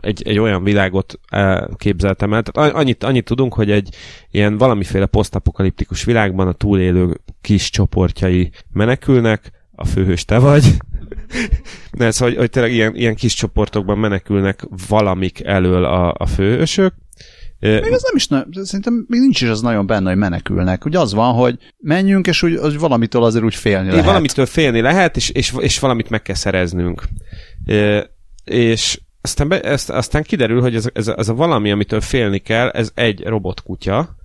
[0.00, 1.20] egy, egy olyan világot
[1.76, 2.42] képzeltem el.
[2.42, 3.94] Tehát annyit, annyit tudunk, hogy egy
[4.30, 10.64] ilyen valamiféle posztapokaliptikus világban a túlélő kis csoportjai menekülnek, a főhős te vagy.
[11.90, 16.94] Ne, szóval, hogy, hogy tényleg ilyen, ilyen kis csoportokban menekülnek valamik elől a, a főhősök.
[17.62, 18.22] Még ez nem is,
[18.66, 20.84] szerintem még nincs is az nagyon benne, hogy menekülnek.
[20.84, 24.04] Ugye az van, hogy menjünk, és úgy, az valamitől azért úgy félni lehet.
[24.04, 27.02] valamitől félni lehet, és, és, és valamit meg kell szereznünk.
[27.66, 28.10] E,
[28.44, 32.68] és aztán, be, ezt, aztán kiderül, hogy ez, ez, ez a valami, amitől félni kell,
[32.68, 34.16] ez egy robotkutya,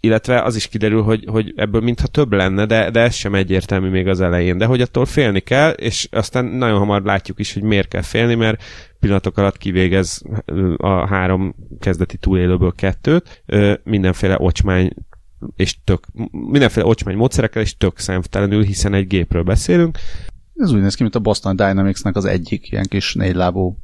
[0.00, 3.88] illetve az is kiderül, hogy, hogy ebből mintha több lenne, de, de ez sem egyértelmű
[3.88, 7.62] még az elején, de hogy attól félni kell, és aztán nagyon hamar látjuk is, hogy
[7.62, 8.62] miért kell félni, mert
[9.00, 10.22] pillanatok alatt kivégez
[10.76, 13.42] a három kezdeti túlélőből kettőt,
[13.84, 14.94] mindenféle ocsmány
[15.56, 19.98] és tök, mindenféle ocsmány módszerekkel, és tök szemtelenül, hiszen egy gépről beszélünk.
[20.54, 23.78] Ez úgy néz ki, mint a Boston Dynamics-nek az egyik ilyen kis négylábú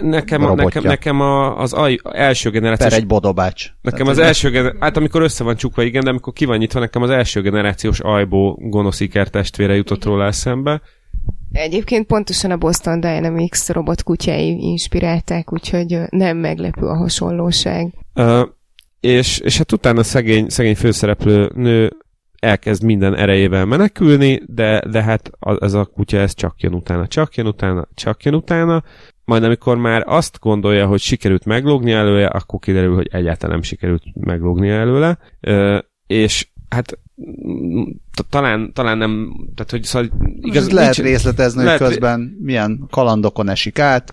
[0.00, 2.90] nekem, a, nekem, nekem a, az aj, első generációs...
[2.90, 3.70] Per egy bodobács.
[3.80, 4.82] Nekem Tehát az első generációs...
[4.82, 8.00] Hát amikor össze van csukva, igen, de amikor ki van nyitva, nekem az első generációs
[8.00, 10.80] ajbó gonosz testvére jutott róla eszembe.
[11.52, 17.92] Egyébként pontosan a Boston Dynamics robotkutyái inspirálták, úgyhogy nem meglepő a hasonlóság.
[18.14, 18.42] Uh,
[19.00, 21.92] és, és hát utána szegény, szegény főszereplő nő
[22.38, 27.34] elkezd minden erejével menekülni, de, de hát ez a kutya ez csak jön utána, csak
[27.34, 28.82] jön utána, csak jön utána,
[29.24, 34.02] majd amikor már azt gondolja, hogy sikerült meglógni előle, akkor kiderül, hogy egyáltalán nem sikerült
[34.14, 35.18] meglógni előle,
[36.06, 36.98] és hát
[38.30, 40.08] talán, talán nem, tehát hogy szóval
[40.40, 44.12] igaz, lehet nincs, részletezni, lehet, hogy közben milyen kalandokon esik át.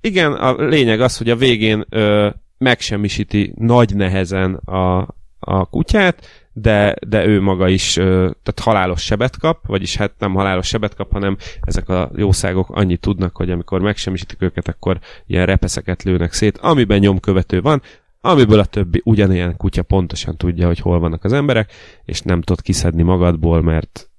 [0.00, 4.98] Igen, a lényeg az, hogy a végén ö, megsemmisíti nagy nehezen a,
[5.38, 6.26] a kutyát,
[6.60, 11.12] de, de ő maga is tehát halálos sebet kap, vagyis hát nem halálos sebet kap,
[11.12, 16.58] hanem ezek a jószágok annyit tudnak, hogy amikor megsemmisítik őket, akkor ilyen repeszeket lőnek szét,
[16.58, 17.82] amiben nyomkövető van,
[18.20, 21.72] amiből a többi ugyanilyen kutya pontosan tudja, hogy hol vannak az emberek,
[22.04, 24.10] és nem tud kiszedni magadból, mert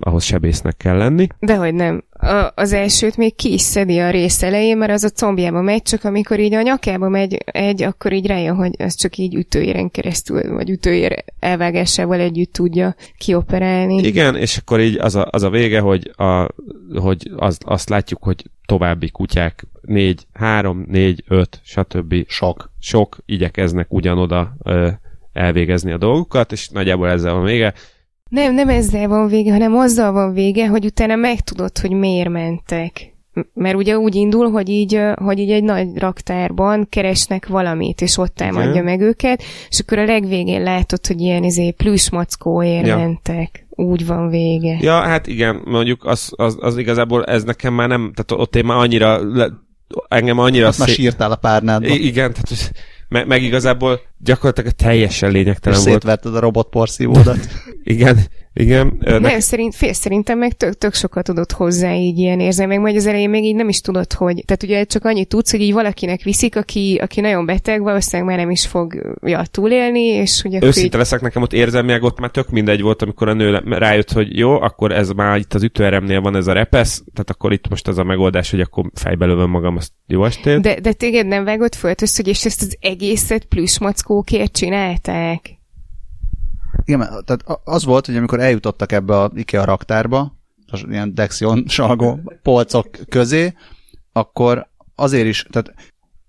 [0.00, 1.26] ahhoz sebésznek kell lenni.
[1.38, 2.04] Dehogy nem.
[2.10, 5.82] A, az elsőt még ki is szedi a rész elején, mert az a combjába megy,
[5.82, 9.90] csak amikor így a nyakába megy egy, akkor így rájön, hogy az csak így ütőéren
[9.90, 13.96] keresztül, vagy ütőér elvágásával együtt tudja kioperálni.
[13.96, 16.48] Igen, és akkor így az a, az a vége, hogy, a,
[16.94, 22.14] hogy az, azt látjuk, hogy további kutyák négy, három, négy, öt, stb.
[22.26, 22.70] Sok.
[22.78, 24.88] Sok igyekeznek ugyanoda ö,
[25.32, 27.74] elvégezni a dolgukat, és nagyjából ezzel van vége
[28.30, 33.14] nem, nem ezzel van vége, hanem azzal van vége, hogy utána megtudod, hogy miért mentek.
[33.54, 38.34] Mert ugye úgy indul, hogy így, hogy így egy nagy raktárban keresnek valamit, és ott
[38.34, 38.84] támadja Igen.
[38.84, 42.96] meg őket, és akkor a legvégén látod, hogy ilyen izé, plüsmackóért ja.
[42.96, 43.66] mentek.
[43.70, 44.78] Úgy van vége.
[44.80, 48.64] Ja, hát igen, mondjuk az, az, az igazából ez nekem már nem, tehát ott én
[48.64, 49.48] már annyira, le,
[50.08, 50.64] engem annyira...
[50.64, 50.82] Hát szé...
[50.82, 51.90] már sírtál a párnádban.
[51.90, 52.72] Igen, tehát
[53.10, 56.00] meg, meg igazából gyakorlatilag teljesen lényegtelen és volt.
[56.00, 57.38] szétverted a robotporszívódat.
[57.82, 58.18] Igen,
[58.60, 58.96] igen.
[59.00, 59.40] Nem, ne...
[59.40, 63.30] szerint, fél szerintem meg tök, tök sokat tudott hozzá így ilyen érzelmek, majd az elején
[63.30, 66.56] még így nem is tudod, hogy, tehát ugye csak annyit tudsz, hogy így valakinek viszik,
[66.56, 70.94] aki, aki nagyon beteg, valószínűleg már nem is fogja túlélni, és hogy Őszinte így...
[70.94, 74.60] leszek, nekem ott érzelmileg ott már tök mindegy volt, amikor a nő rájött, hogy jó,
[74.60, 77.98] akkor ez már itt az ütőeremnél van ez a repesz, tehát akkor itt most az
[77.98, 80.60] a megoldás, hogy akkor fejbe lövöm magam, azt jó estét.
[80.60, 85.59] De, de téged nem vágott föl, hogy és ezt az egészet plusz mackókért csinálták?
[86.84, 90.38] Igen, tehát az volt, hogy amikor eljutottak ebbe a IKEA raktárba,
[90.70, 93.54] az ilyen Dexion salgó polcok közé,
[94.12, 95.74] akkor azért is, tehát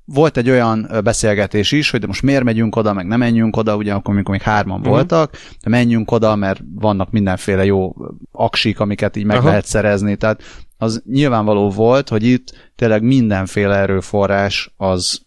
[0.06, 3.76] volt egy olyan beszélgetés is, hogy de most miért megyünk oda, meg nem menjünk oda,
[3.76, 4.94] ugye akkor, amikor még hárman uh-huh.
[4.94, 5.32] voltak,
[5.64, 7.95] de menjünk oda, mert vannak mindenféle jó
[8.32, 9.48] aksik, amiket így meg Aha.
[9.48, 10.44] lehet szerezni, tehát
[10.78, 15.22] az nyilvánvaló volt, hogy itt tényleg mindenféle erőforrás az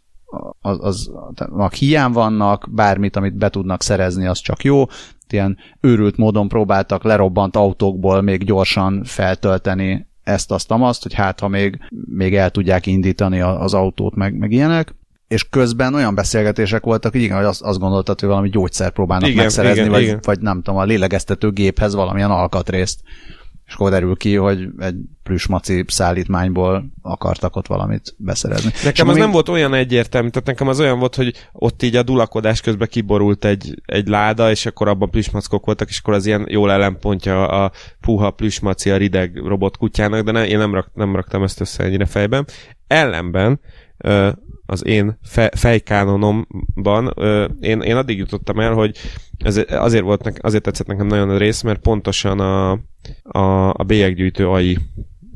[0.61, 1.11] az, az,
[1.57, 4.85] az hiány vannak, bármit, amit be tudnak szerezni, az csak jó.
[5.29, 11.49] Ilyen őrült módon próbáltak lerobbant autókból még gyorsan feltölteni ezt, azt, azt, hogy hát, ha
[11.49, 11.79] még,
[12.15, 14.95] még el tudják indítani az autót, meg, meg ilyenek
[15.29, 19.29] és közben olyan beszélgetések voltak, hogy igen, hogy azt, azt gondoltad, hogy valami gyógyszer próbálnak
[19.29, 20.19] igen, megszerezni, igen, vagy, igen.
[20.23, 23.01] vagy nem tudom, a lélegeztető géphez valamilyen alkatrészt
[23.67, 28.71] és akkor derül ki, hogy egy plüsmaci szállítmányból akartak ott valamit beszerezni.
[28.85, 29.23] Nekem az még...
[29.23, 32.89] nem volt olyan egyértelmű, tehát nekem az olyan volt, hogy ott így a dulakodás közben
[32.89, 37.49] kiborult egy, egy láda, és akkor abban plüsmackok voltak, és akkor az ilyen jól ellenpontja
[37.49, 41.85] a puha plüsmaci a rideg robotkutyának, de ne, én nem, rak, nem raktam ezt össze
[41.85, 42.47] ennyire fejben.
[42.87, 43.61] Ellenben
[44.67, 47.15] az én fe, fejkánonomban
[47.61, 48.97] én, én addig jutottam el, hogy
[49.39, 52.71] ez azért, volt nek, azért tetszett nekem nagyon a rész, mert pontosan a,
[53.23, 54.79] a, a bélyeggyűjtő AI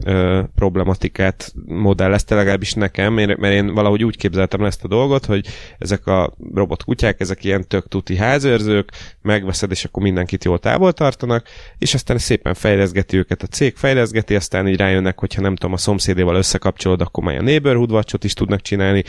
[0.05, 5.47] ö, problematikát modellezte, legalábbis nekem, mert én valahogy úgy képzeltem ezt a dolgot, hogy
[5.79, 8.93] ezek a robotkutyák, ezek ilyen tök tuti házőrzők,
[9.23, 11.47] megveszed, és akkor mindenkit jól távol tartanak,
[11.79, 15.77] és aztán szépen fejleszgeti őket a cég, fejleszgeti, aztán így rájönnek, hogyha nem tudom, a
[15.77, 19.05] szomszédéval összekapcsolod, akkor már a neighborhood watch is tudnak csinálni,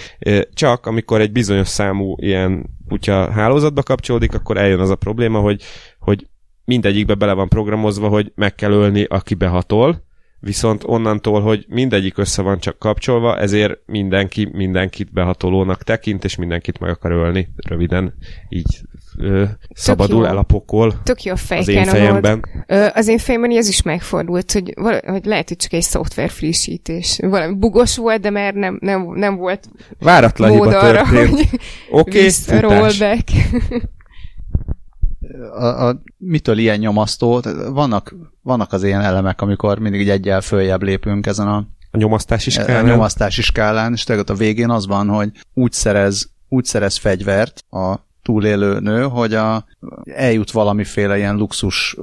[0.53, 5.63] csak amikor egy bizonyos számú ilyen kutya hálózatba kapcsolódik, akkor eljön az a probléma, hogy,
[5.99, 6.27] hogy
[6.65, 10.07] mindegyikbe bele van programozva, hogy meg kell ölni, aki behatol,
[10.39, 16.79] viszont onnantól, hogy mindegyik össze van csak kapcsolva, ezért mindenki mindenkit behatolónak tekint, és mindenkit
[16.79, 17.49] meg akar ölni.
[17.67, 18.13] Röviden
[18.49, 18.81] így
[19.17, 19.43] ö,
[19.73, 22.45] szabadul el a pokol Tök jó az én fejemben.
[22.67, 26.29] Ö, az én fejemben ez is megfordult, hogy, vala, hogy lehet, hogy csak egy szoftver
[26.29, 27.19] frissítés.
[27.21, 29.67] Valami bugos volt, de már nem, nem, nem volt
[29.99, 31.49] Váratlan mód hiba arra, történt.
[31.49, 31.59] hogy
[31.89, 33.29] okay, rollback.
[35.53, 37.39] A, a, mitől ilyen nyomasztó?
[37.39, 41.97] Tehát Vannak, vannak az ilyen elemek, amikor mindig így egyel följebb lépünk ezen a, A
[41.97, 42.85] nyomasztási a skálán.
[42.85, 47.95] nyomasztási skálán, és ott a végén az van, hogy úgy szerez, úgy szerez fegyvert a
[48.23, 49.65] túlélő nő, hogy a,
[50.03, 51.97] eljut valamiféle ilyen luxus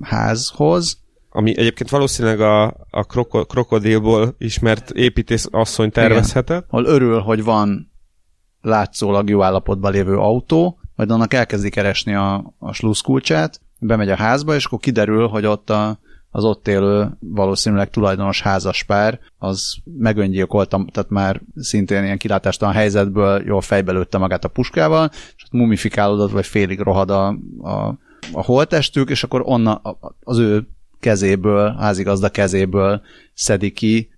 [0.00, 0.98] házhoz,
[1.30, 6.66] Ami egyébként valószínűleg a, a kroko, krokodilból ismert építész asszony tervezhetett.
[6.68, 7.92] ahol örül, hogy van
[8.60, 14.54] látszólag jó állapotban lévő autó, majd annak elkezdi keresni a, a sluszkulcsát, bemegy a házba,
[14.54, 15.98] és akkor kiderül, hogy ott a,
[16.30, 23.60] az ott élő, valószínűleg tulajdonos házaspár, az megöngyilkolta, tehát már szintén ilyen kilátástalan helyzetből jól
[23.60, 27.26] fejbe lőtte magát a puskával, és ott mumifikálódott, vagy félig rohad a,
[27.62, 27.98] a,
[28.32, 30.68] a holttestük, és akkor onnan a- az ő
[31.00, 33.00] kezéből, házigazda kezéből
[33.34, 34.10] szedi ki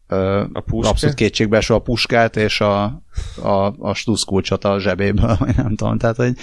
[0.52, 0.90] A puska?
[0.90, 3.02] abszolút kétségbeeső a puskát, és a,
[3.42, 5.98] a, a sluszkulcsot a zsebéből, vagy nem tudom.
[5.98, 6.34] Tehát, hogy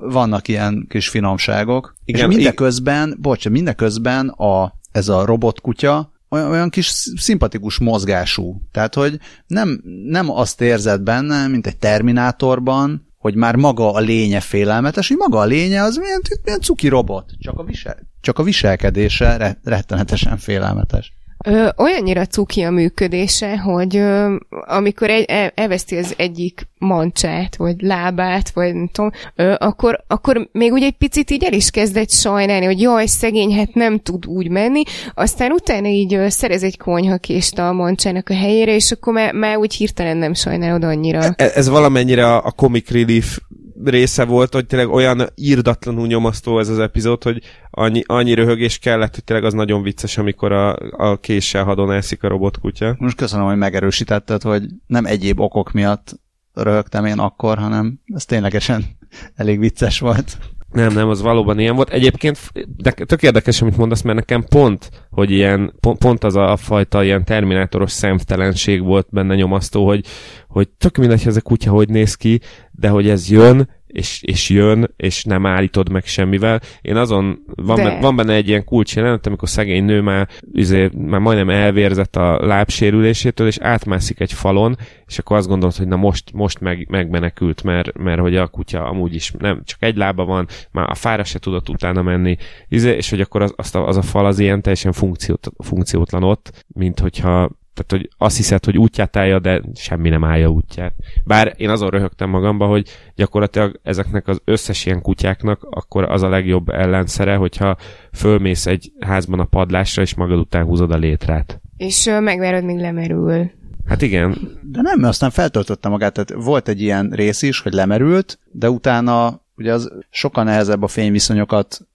[0.00, 1.94] vannak ilyen kis finomságok.
[2.04, 8.62] Igen, és mindeközben, bocs, mindeközben a, ez a robotkutya olyan, olyan kis szimpatikus mozgású.
[8.70, 14.40] Tehát, hogy nem, nem azt érzed benne, mint egy Terminátorban, hogy már maga a lénye
[14.40, 17.30] félelmetes, hogy maga a lénye az milyen, milyen cuki robot.
[17.38, 21.12] Csak a, visel, csak a viselkedése re, rettenetesen félelmetes.
[21.44, 27.80] Ö, olyannyira cuki a működése, hogy ö, amikor egy, el, elveszti az egyik mancsát, vagy
[27.80, 32.10] lábát, vagy nem tudom, ö, akkor, akkor még úgy egy picit így el is kezdett
[32.10, 34.82] sajnálni, hogy jaj, szegény, hát nem tud úgy menni,
[35.14, 39.56] aztán utána így ö, szerez egy konyhakést a mancsának a helyére, és akkor már, már
[39.56, 41.20] úgy hirtelen nem sajnálod annyira.
[41.36, 43.38] E- Ez valamennyire a, a comic relief
[43.84, 49.14] része volt, hogy tényleg olyan írdatlanul nyomasztó ez az epizód, hogy annyi, annyi röhögés kellett,
[49.14, 52.94] hogy tényleg az nagyon vicces, amikor a, a késsel hadon elszik a robotkutya.
[52.98, 56.20] Most köszönöm, hogy megerősítetted, hogy nem egyéb okok miatt
[56.54, 58.84] röhögtem én akkor, hanem ez ténylegesen
[59.34, 60.38] elég vicces volt.
[60.72, 61.90] Nem, nem, az valóban ilyen volt.
[61.90, 62.38] Egyébként
[62.76, 67.04] de tök érdekes, amit mondasz, mert nekem pont, hogy ilyen, pont, pont az a fajta
[67.04, 70.06] ilyen terminátoros szemtelenség volt benne nyomasztó, hogy,
[70.48, 72.40] hogy tök mindegy, hogy ez a kutya hogy néz ki,
[72.70, 76.60] de hogy ez jön, és, és jön, és nem állítod meg semmivel.
[76.80, 77.82] Én azon, van, De.
[77.82, 82.16] benne, van benne egy ilyen kulcs jelenet, amikor szegény nő már, üzé, már majdnem elvérzett
[82.16, 86.86] a lábsérülésétől, és átmászik egy falon, és akkor azt gondolod, hogy na most, most meg,
[86.90, 90.94] megmenekült, mert, mert hogy a kutya amúgy is nem, csak egy lába van, már a
[90.94, 92.36] fára se tudott utána menni,
[92.68, 96.22] izé, és hogy akkor az, azt a, az a fal az ilyen teljesen funkciót, funkciótlan
[96.22, 100.94] ott, mint hogyha tehát, hogy azt hiszed, hogy útját állja, de semmi nem állja útját.
[101.24, 106.28] Bár én azon röhögtem magamba, hogy gyakorlatilag ezeknek az összes ilyen kutyáknak akkor az a
[106.28, 107.76] legjobb ellenszere, hogyha
[108.12, 111.60] fölmész egy házban a padlásra, és magad után húzod a létrát.
[111.76, 113.50] És ö, megvárod, míg lemerül.
[113.86, 117.72] Hát igen, De nem, mert aztán feltöltötte magát, tehát volt egy ilyen rész is, hogy
[117.72, 121.86] lemerült, de utána ugye az sokkal nehezebb a fényviszonyokat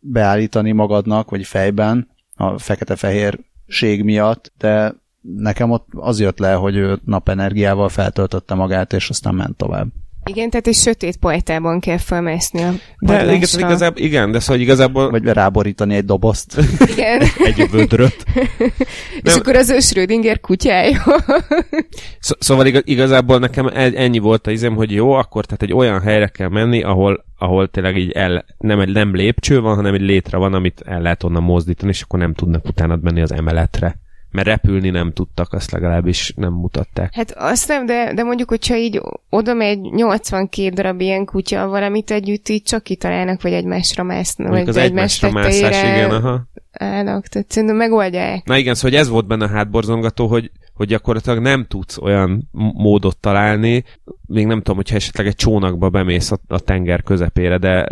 [0.00, 4.94] beállítani magadnak, vagy fejben, a fekete-fehérség miatt, de
[5.36, 9.86] nekem ott az jött le, hogy ő napenergiával feltöltötte magát, és aztán ment tovább.
[10.26, 15.10] Igen, tehát egy sötét pajtában kell felmászni a de igaz, igazából, igen, de szóval igazából
[15.10, 16.60] Vagy ráborítani egy dobozt.
[16.86, 17.20] Igen.
[17.54, 18.24] egy vödröt.
[19.22, 19.38] És Nem.
[19.38, 21.02] akkor az ő Schrödinger kutyája.
[22.18, 25.72] Szó- Szóval igaz, igazából nekem e- ennyi volt a izem, hogy jó, akkor tehát egy
[25.72, 29.94] olyan helyre kell menni, ahol, ahol tényleg így el, nem egy nem lépcső van, hanem
[29.94, 33.32] egy létre van, amit el lehet onnan mozdítani, és akkor nem tudnak utána menni az
[33.32, 33.96] emeletre.
[34.34, 37.14] Mert repülni nem tudtak, azt legalábbis nem mutatták.
[37.14, 39.00] Hát azt nem, de, de mondjuk, hogyha így
[39.30, 44.68] oda megy 82 darab ilyen kutya, valamit együtt így csak kitalálnak, vagy egymásra másznak, vagy
[44.68, 46.46] az egymás egymásra mászás, igen, aha.
[46.72, 47.26] állnak.
[47.26, 48.44] Tehát szerintem megoldják.
[48.44, 52.48] Na igen, szóval hogy ez volt benne a hátborzongató, hogy, hogy gyakorlatilag nem tudsz olyan
[52.74, 53.84] módot találni,
[54.26, 57.86] még nem tudom, hogyha esetleg egy csónakba bemész a, a tenger közepére, de,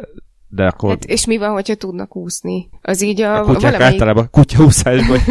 [0.48, 2.68] de akkor Hát, és mi van, hogyha tudnak úszni?
[2.80, 5.18] Az így a, a kutyák valamelyik, általában kutyaúszásban.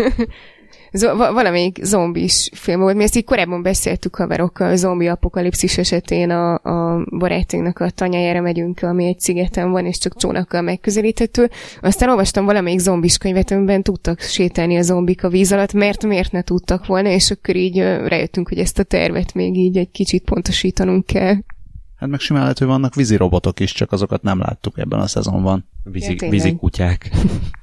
[0.94, 2.96] zo, va- valamelyik zombis film volt.
[2.96, 8.42] Mi ezt így korábban beszéltük haverokkal, a zombi apokalipszis esetén a, a barátunknak a tanyájára
[8.42, 11.50] megyünk, ami egy szigeten van, és csak csónakkal megközelíthető.
[11.82, 16.32] Aztán olvastam valamelyik zombis könyvet, amiben tudtak sétálni a zombik a víz alatt, mert miért
[16.32, 20.24] ne tudtak volna, és akkor így rájöttünk, hogy ezt a tervet még így egy kicsit
[20.24, 21.36] pontosítanunk kell.
[21.96, 25.08] Hát meg simán lehet, hogy vannak vízi robotok is, csak azokat nem láttuk ebben a
[25.08, 25.68] szezonban.
[25.84, 26.32] Vízi, Ja, tényleg.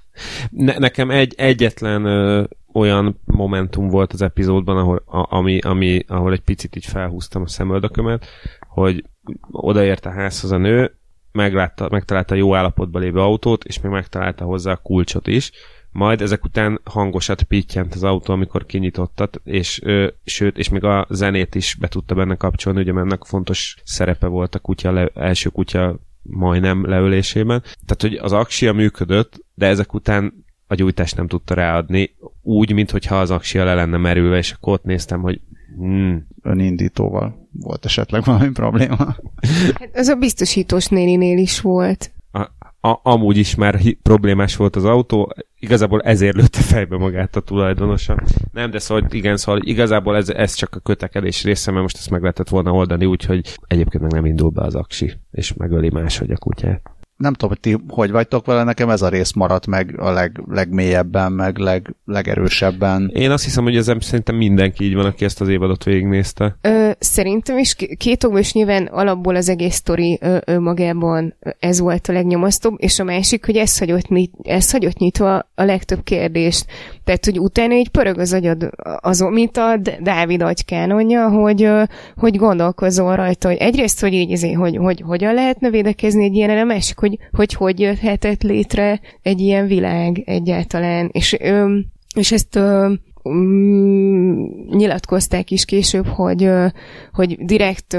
[0.50, 6.32] Ne, nekem egy, egyetlen ö, olyan momentum volt az epizódban, ahol, a, ami, ami, ahol
[6.32, 8.26] egy picit így felhúztam a szemöldökömet,
[8.68, 9.04] hogy
[9.50, 10.98] odaért a házhoz a nő,
[11.32, 15.50] meglátta, megtalálta jó állapotban lévő autót, és még megtalálta hozzá a kulcsot is,
[15.90, 21.06] majd ezek után hangosat pittyent az autó, amikor kinyitottat, és ö, sőt, és még a
[21.10, 25.48] zenét is be tudta benne kapcsolni, ugye ennek fontos szerepe volt a kutya, le, első
[25.48, 27.60] kutya majdnem leölésében.
[27.60, 33.20] Tehát, hogy az aksia működött, de ezek után a gyújtást nem tudta ráadni, úgy, mintha
[33.20, 35.40] az aksia le lenne merülve, és akkor ott néztem, hogy
[35.76, 36.26] hmm.
[36.42, 38.96] Önindítóval volt esetleg valami probléma.
[39.74, 42.10] Hát az a biztosítós néninél is volt.
[42.32, 42.40] A,
[42.88, 47.40] a, amúgy is már hi- problémás volt az autó, igazából ezért lőtte fejbe magát a
[47.40, 48.22] tulajdonosa.
[48.52, 52.10] Nem, de szóval igen, szóval igazából ez, ez csak a kötekedés része, mert most ezt
[52.10, 56.30] meg lehetett volna oldani, úgyhogy egyébként meg nem indul be az aksi, és megöli máshogy
[56.30, 59.94] a kutyát nem tudom, hogy ti hogy vagytok vele, nekem ez a rész maradt meg
[60.00, 63.10] a leg, legmélyebben, meg leg, legerősebben.
[63.14, 66.56] Én azt hiszem, hogy ez szerintem mindenki így van, aki ezt az évadot végignézte.
[66.60, 70.20] Ö, szerintem is két okból is nyilván alapból az egész sztori
[70.58, 74.06] magában ez volt a legnyomasztóbb, és a másik, hogy ez hagyott,
[74.42, 76.66] ez hagyott nyitva a legtöbb kérdést.
[77.04, 78.70] Tehát, hogy utána így pörög az agyad
[79.00, 81.70] azon, mint a Dávid agykánonja, hogy,
[82.16, 86.58] hogy gondolkozol rajta, hogy egyrészt, hogy így, hogy, hogy, hogy hogyan lehetne védekezni egy ilyen,
[86.58, 91.08] a másik, hogy hogy, hogy jöhetett létre egy ilyen világ egyáltalán.
[91.12, 91.36] És,
[92.14, 92.98] és ezt um,
[94.70, 96.50] nyilatkozták is később, hogy,
[97.12, 97.98] hogy direkt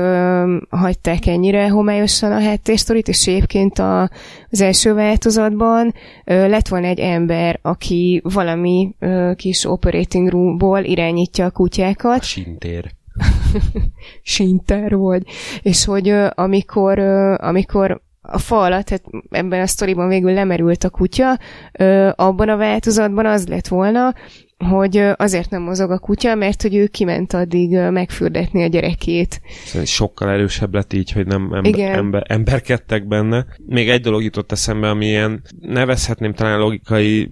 [0.69, 4.09] hagyták ennyire homályosan a háttérsztorit, és egyébként a,
[4.49, 5.93] az első változatban
[6.25, 8.95] lett volna egy ember, aki valami
[9.35, 12.19] kis operating roomból irányítja a kutyákat.
[12.19, 12.91] A sintér.
[14.21, 15.23] Sinter vagy.
[15.61, 16.99] És hogy amikor,
[17.37, 21.39] amikor a fa alatt, tehát ebben a sztoriban végül lemerült a kutya,
[21.71, 24.13] ö, abban a változatban az lett volna,
[24.65, 29.41] hogy azért nem mozog a kutya, mert hogy ő kiment addig megfürdetni a gyerekét.
[29.65, 31.93] Szóval sokkal erősebb lett így, hogy nem ember, Igen.
[31.93, 33.45] ember, emberkedtek benne.
[33.65, 37.29] Még egy dolog jutott eszembe, ami ilyen nevezhetném talán logikai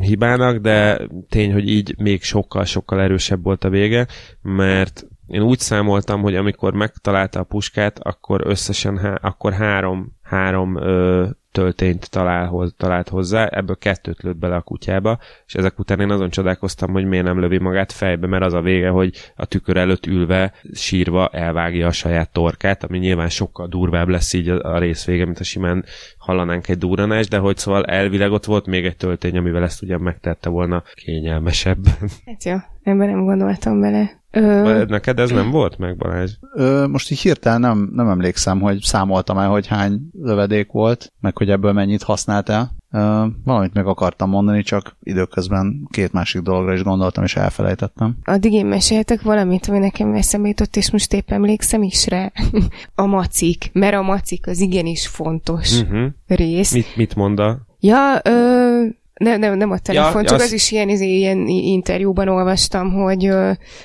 [0.00, 4.06] hibának, de tény, hogy így még sokkal-sokkal erősebb volt a vége,
[4.42, 10.76] mert én úgy számoltam, hogy amikor megtalálta a puskát, akkor összesen há- akkor három, három
[10.76, 16.10] ö, töltényt talál, talált hozzá, ebből kettőt lőtt bele a kutyába, és ezek után én
[16.10, 19.76] azon csodálkoztam, hogy miért nem lövi magát fejbe, mert az a vége, hogy a tükör
[19.76, 24.78] előtt ülve, sírva elvágja a saját torkát, ami nyilván sokkal durvább lesz így a, a
[24.78, 25.84] rész vége, mint a simán
[26.18, 30.00] hallanánk egy durranás, de hogy szóval elvileg ott volt még egy töltény, amivel ezt ugyan
[30.00, 31.86] megtette volna kényelmesebb.
[32.26, 34.19] Hát jó, ebben nem gondoltam bele.
[34.30, 34.84] Ö...
[34.88, 36.30] Neked ez nem volt meg, Balázs?
[36.54, 41.36] Ö, most így hirtelen nem, nem emlékszem, hogy számoltam el, hogy hány lövedék volt, meg
[41.36, 42.70] hogy ebből mennyit használtál.
[42.92, 48.16] Ö, valamit meg akartam mondani, csak időközben két másik dologra is gondoltam, és elfelejtettem.
[48.24, 52.32] Addig én meséltek valamit, ami nekem eszembe jutott, és most épp emlékszem is rá.
[52.94, 56.06] a macik, mert a macik az igenis fontos uh-huh.
[56.26, 56.72] rész.
[56.72, 57.58] Mit, mit mond a...
[57.80, 58.84] Ja, ö,
[59.20, 60.44] nem, nem, nem a telefon, ja, csak az...
[60.44, 63.30] az is ilyen, izé, ilyen interjúban olvastam, hogy,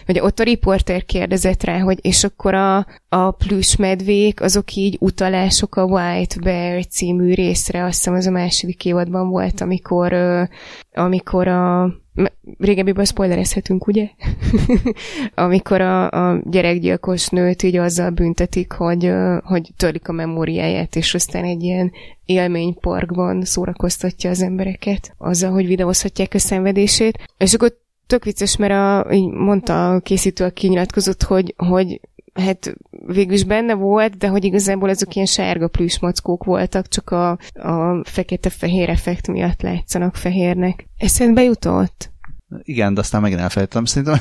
[0.06, 4.98] hogy ott a riporter kérdezett rá, hogy és akkor a, a plusz medvék, azok így
[5.00, 10.16] utalások a White Bear című részre, azt hiszem az a második évadban volt, amikor,
[10.98, 11.94] amikor a
[12.58, 14.10] régebbiben spoilerezhetünk, ugye?
[15.36, 19.12] Amikor a, a gyerekgyilkos nőt így azzal büntetik, hogy,
[19.44, 21.92] hogy törik a memóriáját, és aztán egy ilyen
[22.26, 27.20] élményparkban szórakoztatja az embereket azzal, hogy videózhatják a szenvedését.
[27.38, 27.78] És akkor
[28.08, 32.00] tök vicces, mert a, így mondta a készítő, aki nyilatkozott, hogy, hogy
[32.36, 32.76] hát
[33.06, 38.02] végül is benne volt, de hogy igazából ezek ilyen sárga plüsmackók voltak, csak a, a
[38.04, 40.88] fekete-fehér effekt miatt látszanak fehérnek.
[40.98, 42.12] Eszedbe jutott?
[42.64, 43.86] Igen, de aztán megint elfelejtettem.
[43.86, 44.20] Szerintem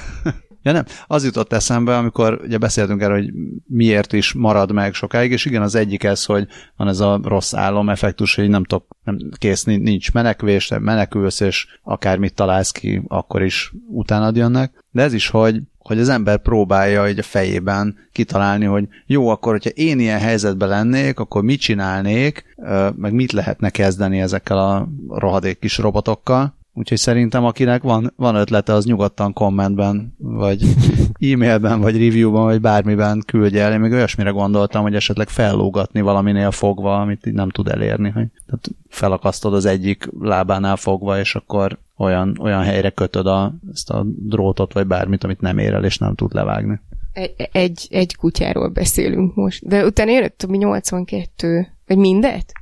[0.65, 3.33] Ja nem, az jutott eszembe, amikor ugye beszéltünk erről, hogy
[3.67, 6.47] miért is marad meg sokáig, és igen, az egyik ez, hogy
[6.77, 11.67] van ez a rossz álom effektus, hogy nem tudok, nem, kész, nincs menekvés, menekülsz, és
[11.83, 14.85] akármit találsz ki, akkor is utána jönnek.
[14.91, 19.53] De ez is, hogy hogy az ember próbálja egy a fejében kitalálni, hogy jó, akkor,
[19.53, 22.57] hogyha én ilyen helyzetben lennék, akkor mit csinálnék,
[22.97, 28.73] meg mit lehetne kezdeni ezekkel a rohadék kis robotokkal, Úgyhogy szerintem akinek van, van ötlete,
[28.73, 30.63] az nyugodtan kommentben, vagy
[31.33, 33.73] e-mailben, vagy reviewban, vagy bármiben küldje el.
[33.73, 38.11] Én még olyasmire gondoltam, hogy esetleg fellógatni valaminél fogva, amit így nem tud elérni.
[38.11, 43.91] Hogy, tehát felakasztod az egyik lábánál fogva, és akkor olyan, olyan helyre kötöd a, ezt
[43.91, 46.81] a drótot, vagy bármit, amit nem ér el, és nem tud levágni.
[47.13, 52.53] Egy, egy, egy kutyáról beszélünk most, de utána jött a 82, vagy mindet?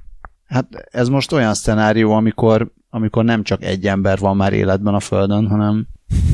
[0.46, 5.00] Hát ez most olyan szenárió, amikor amikor nem csak egy ember van már életben a
[5.00, 5.86] Földön, hanem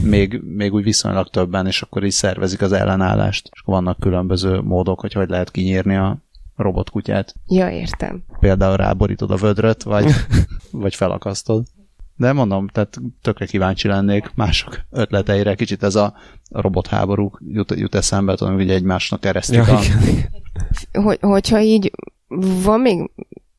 [0.03, 3.49] még, még úgy viszonylag többen, és akkor így szervezik az ellenállást.
[3.53, 6.19] És akkor vannak különböző módok, hogy hogy lehet kinyírni a
[6.57, 7.35] robotkutyát.
[7.47, 8.23] Ja, értem.
[8.41, 10.11] Például ráborítod a vödröt, vagy,
[10.71, 11.67] vagy felakasztod.
[12.17, 15.55] De mondom, tehát tökre kíváncsi lennék mások ötleteire.
[15.55, 16.15] Kicsit ez a
[16.51, 19.57] robotháború jut, jut eszembe, tudom, hogy egymásnak keresztül.
[19.57, 19.79] Ja,
[20.93, 21.01] a...
[21.01, 21.93] Hogy, hogyha így
[22.63, 23.11] van még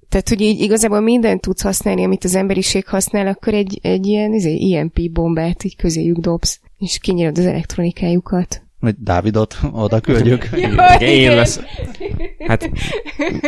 [0.10, 4.34] tehát, hogy így igazából mindent tudsz használni, amit az emberiség használ, akkor egy, egy ilyen
[4.34, 8.62] izé, IMP bombát így közéjük dobsz, és kinyírod az elektronikájukat.
[8.80, 10.50] Vagy Dávidot oda küldjük.
[10.52, 11.62] Ja, Én lesz.
[12.48, 12.70] Hát,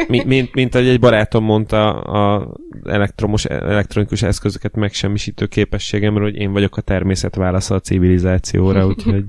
[0.08, 2.54] mi, mint, mint ahogy egy barátom mondta, a
[2.84, 9.24] elektromos, elektronikus eszközöket megsemmisítő képességemről, hogy én vagyok a természet válasza a civilizációra, úgyhogy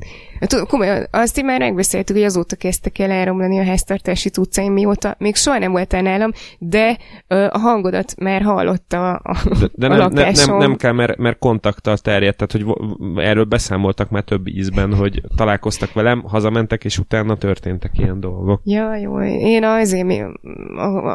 [0.47, 5.15] Tudom, komolyan, azt így már megbeszéltük, hogy azóta kezdtek el elromlani a háztartási cuccaim, mióta
[5.19, 9.89] még soha nem voltál nálam, de ö, a hangodat már hallotta a, de, de a
[9.89, 10.59] nem, nem, lakásom.
[10.59, 12.77] nem, nem kell, mert, mert kontakttal terjedt, tehát hogy
[13.25, 18.61] erről beszámoltak már több ízben, hogy találkoztak velem, hazamentek, és utána történtek ilyen dolgok.
[18.65, 19.23] Ja, jó.
[19.23, 20.23] Én azért mi-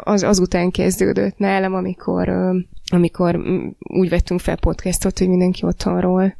[0.00, 2.28] az, azután kezdődött nálam, amikor,
[2.92, 3.40] amikor
[3.78, 6.36] úgy vettünk fel podcastot, hogy mindenki otthonról.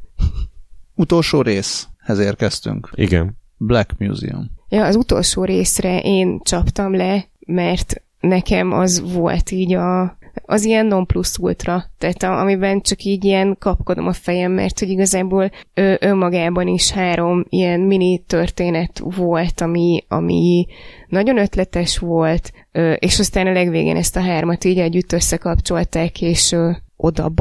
[0.95, 2.89] Utolsó részhez érkeztünk.
[2.95, 3.37] Igen.
[3.57, 4.51] Black Museum.
[4.69, 10.85] Ja, az utolsó részre én csaptam le, mert nekem az volt így a, az ilyen
[10.85, 15.51] non plus ultra, tehát a, amiben csak így ilyen kapkodom a fejem, mert hogy igazából
[15.73, 20.67] ö, önmagában is három ilyen mini történet volt, ami, ami
[21.07, 26.51] nagyon ötletes volt, ö, és aztán a legvégén ezt a hármat így együtt összekapcsolták, és
[26.51, 27.31] ö, oda.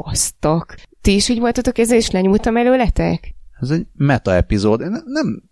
[1.00, 3.34] Ti is így voltatok ezzel, és lenyúltam előletek?
[3.60, 4.80] Ez egy meta epizód.
[4.80, 5.42] Én nem,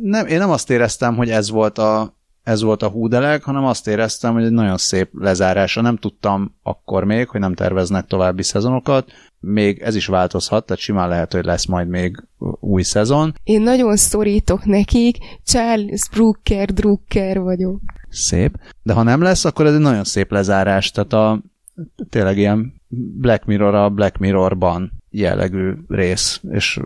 [0.00, 2.17] nem, én nem azt éreztem, hogy ez volt a
[2.48, 5.80] ez volt a húdeleg, hanem azt éreztem, hogy egy nagyon szép lezárása.
[5.80, 9.10] Nem tudtam akkor még, hogy nem terveznek további szezonokat.
[9.40, 12.26] Még ez is változhat, tehát simán lehet, hogy lesz majd még
[12.60, 13.34] új szezon.
[13.44, 17.80] Én nagyon szorítok nekik, Charles Brooker, Drucker vagyok.
[18.08, 18.58] Szép.
[18.82, 20.90] De ha nem lesz, akkor ez egy nagyon szép lezárás.
[20.90, 21.42] Tehát a
[22.10, 22.80] tényleg ilyen
[23.18, 26.80] Black Mirror a Black Mirrorban jellegű rész, és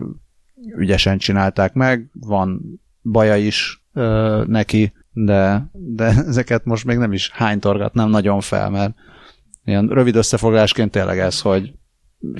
[0.77, 2.61] ügyesen csinálták meg, van
[3.01, 8.93] baja is ö, neki, de, de ezeket most még nem is hánytorgatnám nagyon fel, mert
[9.65, 11.73] ilyen rövid összefoglalásként tényleg ez, hogy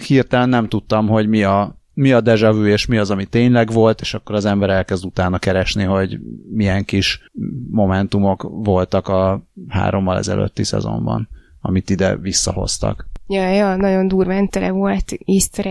[0.08, 3.72] hirtelen nem tudtam, hogy mi a, mi a deja vu, és mi az, ami tényleg
[3.72, 6.20] volt, és akkor az ember elkezd utána keresni, hogy
[6.52, 7.30] milyen kis
[7.70, 11.30] momentumok voltak a hárommal ezelőtti szezonban,
[11.62, 13.08] amit ide visszahoztak.
[13.28, 15.66] Ja, ja, nagyon durván tele volt easter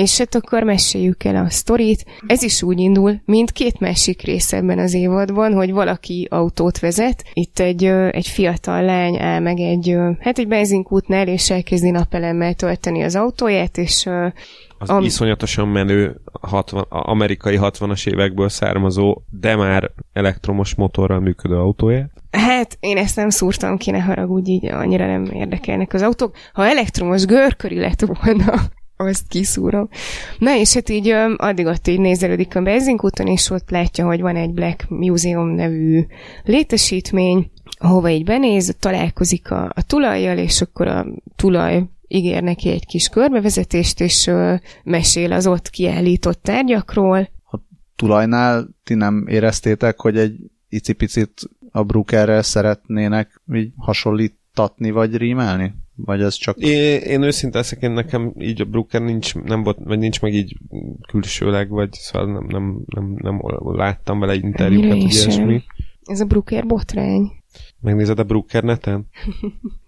[0.00, 2.04] és hát akkor meséljük el a sztorit.
[2.26, 7.24] Ez is úgy indul, mint két másik rész ebben az évadban, hogy valaki autót vezet.
[7.32, 13.02] Itt egy, egy fiatal lány áll meg egy, hát egy benzinkútnál, és elkezdi napelemmel tölteni
[13.02, 14.06] az autóját, és
[14.78, 21.54] Az Am- iszonyatosan menő 60, a- amerikai 60-as évekből származó, de már elektromos motorral működő
[21.56, 22.10] autóját.
[22.30, 26.36] Hát, én ezt nem szúrtam ki, ne haragudj, így annyira nem érdekelnek az autók.
[26.52, 28.52] Ha elektromos görköri lett volna,
[29.00, 29.88] azt kiszúrom.
[30.38, 34.36] Na és hát így addig ott így nézelődik a benzinkúton, és ott látja, hogy van
[34.36, 36.04] egy Black Museum nevű
[36.44, 41.06] létesítmény, ahova így benéz, találkozik a, a tulajjal, és akkor a
[41.36, 44.54] tulaj ígér neki egy kis körbevezetést, és ö,
[44.84, 47.28] mesél az ott kiállított tárgyakról.
[47.96, 50.36] Tulajnál ti nem éreztétek, hogy egy
[50.68, 51.32] icipicit
[51.70, 55.74] a Brookerrel szeretnének így hasonlítatni, vagy rímelni?
[56.04, 56.58] Vagy ez csak...
[56.58, 60.34] Én, én őszinte leszek, én nekem így a Brooker nincs, nem volt, vagy nincs meg
[60.34, 60.56] így
[61.08, 65.62] külsőleg, vagy szóval nem, nem, nem, nem láttam vele interjúkat, Annyira vagy ilyesmi.
[66.04, 67.30] Ez a Brooker botrány.
[67.80, 69.06] Megnézed a Brooker neten?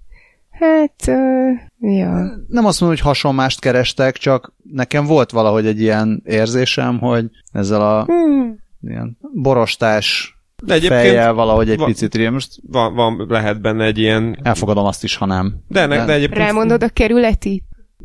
[0.52, 2.10] Hát, ö, ja.
[2.48, 7.80] Nem azt mondom, hogy hasonmást kerestek, csak nekem volt valahogy egy ilyen érzésem, hogy ezzel
[7.80, 8.58] a Hmm.
[8.80, 12.32] ilyen borostás De egyébként fejjel valahogy egy va- picit rímel.
[12.32, 14.38] Most van, van, lehet benne egy ilyen...
[14.42, 15.54] elfogadom azt is, ha nem.
[15.68, 16.40] De, ne, de egyébként...
[16.40, 17.62] Rámondod a kerületi?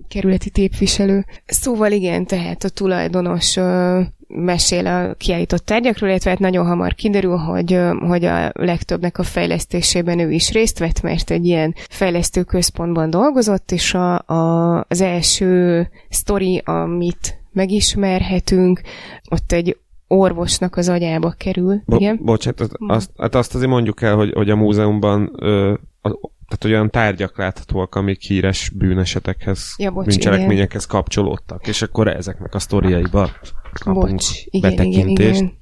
[0.08, 1.26] Kerületi képviselő.
[1.46, 7.36] Szóval igen, tehát a tulajdonos ö, mesél a kiállított tárgyakról, illetve hát nagyon hamar kiderül,
[7.36, 12.44] hogy, ö, hogy a legtöbbnek a fejlesztésében ő is részt vett, mert egy ilyen fejlesztő
[12.44, 18.82] központban dolgozott, és a, a, az első sztori, amit megismerhetünk,
[19.30, 19.78] ott egy
[20.08, 21.82] orvosnak az agyába kerül.
[21.86, 22.20] Bo- igen?
[22.22, 26.10] bocsánat, azt, azt, hát azt azért mondjuk el, hogy, hogy a múzeumban ö, a,
[26.48, 32.60] tehát olyan tárgyak láthatóak, amik híres bűnesetekhez, Ja, bocs, bűncselekményekhez kapcsolódtak, és akkor ezeknek a
[32.60, 33.30] sztoriaiba
[33.84, 35.40] kapunk Bocs, igen, igen, betekintést.
[35.40, 35.54] igen.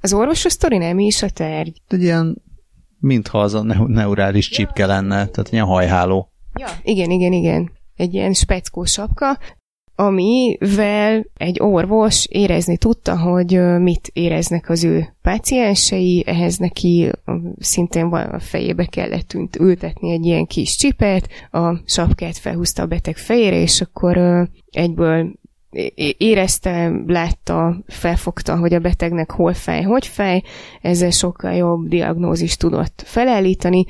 [0.00, 1.82] Az orvosos sztori nem is a tárgy.
[1.88, 2.42] Egy ilyen,
[2.98, 6.32] mintha az a neu- neurális csipke lenne, tehát ilyen hajháló.
[6.54, 6.66] Ja.
[6.82, 7.70] Igen, igen, igen.
[7.96, 9.38] Egy ilyen speckó sapka.
[10.00, 17.10] Amivel egy orvos érezni tudta, hogy mit éreznek az ő páciensei, ehhez neki
[17.58, 23.60] szintén a fejébe kellett ültetni egy ilyen kis csipet, a sapkát felhúzta a beteg fejére,
[23.60, 24.18] és akkor
[24.70, 25.32] egyből
[26.18, 30.42] érezte, látta, felfogta, hogy a betegnek hol fej, hogy fej,
[30.82, 33.84] ezzel sokkal jobb diagnózist tudott felállítani,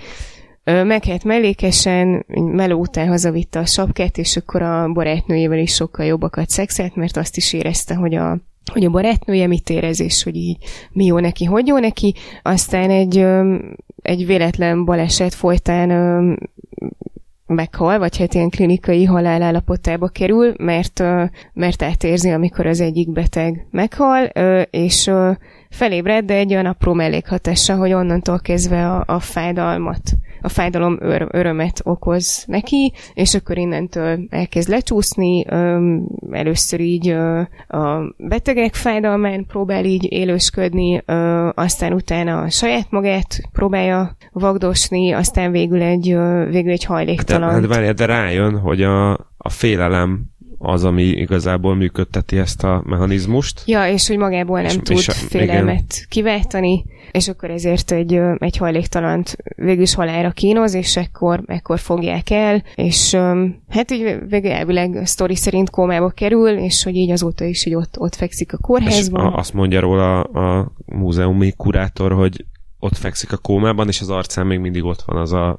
[0.85, 6.97] meghet mellékesen, meló után hazavitte a sapkát, és akkor a barátnőjével is sokkal jobbakat szexelt,
[6.97, 8.39] mert azt is érezte, hogy a,
[8.73, 10.57] hogy a barátnője mit érez, és hogy így
[10.93, 12.15] mi jó neki, hogy jó neki.
[12.43, 13.27] Aztán egy,
[14.03, 15.89] egy véletlen baleset folytán
[17.47, 21.03] meghal, vagy hát ilyen klinikai halálállapotába kerül, mert,
[21.53, 24.25] mert átérzi, amikor az egyik beteg meghal,
[24.71, 25.11] és
[25.71, 30.01] felébred, de egy olyan apró mellékhatása, hogy onnantól kezdve a, a fájdalmat
[30.41, 35.45] a fájdalom ör- örömet okoz neki, és akkor innentől elkezd lecsúszni,
[36.31, 37.09] először így
[37.69, 41.03] a betegek fájdalmán próbál így élősködni,
[41.55, 46.17] aztán utána a saját magát próbálja vagdosni, aztán végül egy,
[46.51, 47.51] végül egy hajléktalan.
[47.51, 50.25] Hát de, hát de rájön, hogy a, a félelem
[50.59, 53.63] az, ami igazából működteti ezt a mechanizmust.
[53.67, 56.07] Ja, és hogy magából nem és, tud és, félelmet igen.
[56.09, 62.31] kiváltani, és akkor ezért egy, egy hajléktalant végül is halára kínoz, és ekkor, ekkor fogják
[62.31, 63.15] el, és
[63.69, 67.75] hát így végül elvileg a sztori szerint kómába kerül, és hogy így azóta is így
[67.75, 69.27] ott, ott fekszik a kórházban.
[69.27, 72.45] És a, azt mondja róla a múzeumi kurátor, hogy
[72.79, 75.59] ott fekszik a kómában, és az arcán még mindig ott van az a,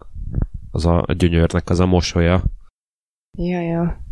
[0.72, 2.44] az a gyönyörnek az a mosolya.
[3.38, 4.08] Ja, ja.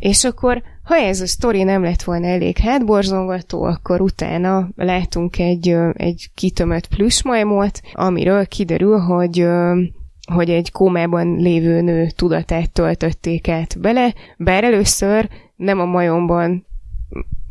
[0.00, 5.76] És akkor, ha ez a sztori nem lett volna elég hátborzongató, akkor utána látunk egy,
[5.92, 9.46] egy kitömött plüsmajmot, amiről kiderül, hogy
[10.32, 16.66] hogy egy kómában lévő nő tudatát töltötték át bele, bár először nem a majomban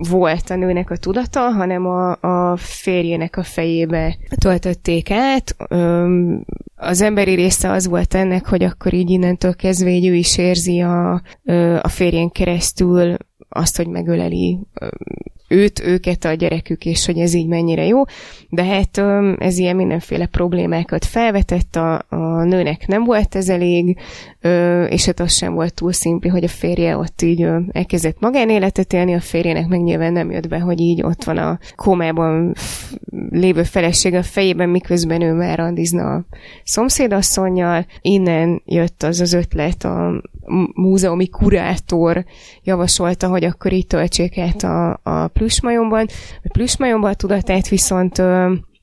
[0.10, 5.56] volt a nőnek a tudata, hanem a, a férjének a fejébe töltötték át.
[6.76, 10.80] Az emberi része az volt ennek, hogy akkor így innentől kezdve így ő is érzi
[10.80, 11.22] a,
[11.82, 13.18] a férjén keresztül
[13.50, 14.60] azt, hogy megöleli
[15.50, 18.02] őt, őket, a gyerekük, és hogy ez így mennyire jó.
[18.50, 18.98] De hát
[19.38, 23.98] ez ilyen mindenféle problémákat felvetett, a, a nőnek nem volt ez elég,
[24.90, 29.14] és hát az sem volt túl szimpli, hogy a férje ott így elkezdett magánéletet élni,
[29.14, 32.54] a férjének meg nyilván nem jött be, hogy így ott van a kómában
[33.30, 36.26] lévő feleség a fejében, miközben ő már randizna a
[36.64, 37.86] szomszédasszonynal.
[38.02, 40.22] Innen jött az az ötlet, a
[40.74, 42.26] múzeumi kurátor
[42.64, 46.08] javasolta, hogy akkor így töltsék át a, a plüsmajomban.
[46.44, 48.22] A plüsmajomban a tudatát viszont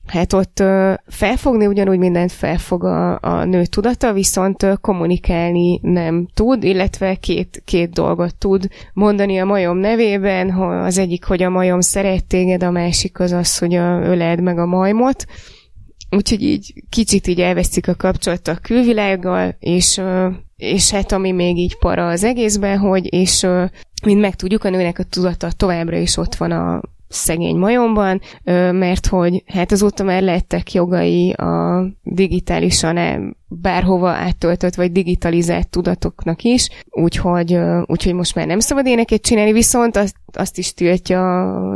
[0.07, 0.63] Hát ott
[1.07, 7.89] felfogni ugyanúgy mindent felfog a, a nő tudata, viszont kommunikálni nem tud, illetve két, két
[7.89, 13.19] dolgot tud mondani a majom nevében, az egyik, hogy a majom szeret téged, a másik
[13.19, 15.25] az az, hogy a, öled meg a majmot.
[16.09, 20.01] Úgyhogy így kicsit így elveszik a kapcsolat a külvilággal, és,
[20.55, 23.47] és hát ami még így para az egészben, hogy és
[24.03, 28.21] mint megtudjuk, a nőnek a tudata továbbra is ott van a, szegény majomban,
[28.71, 36.69] mert hogy hát azóta már lettek jogai a digitálisan bárhova áttöltött vagy digitalizált tudatoknak is,
[36.89, 41.19] úgyhogy, úgyhogy most már nem szabad éneket csinálni, viszont azt, azt is tiltja,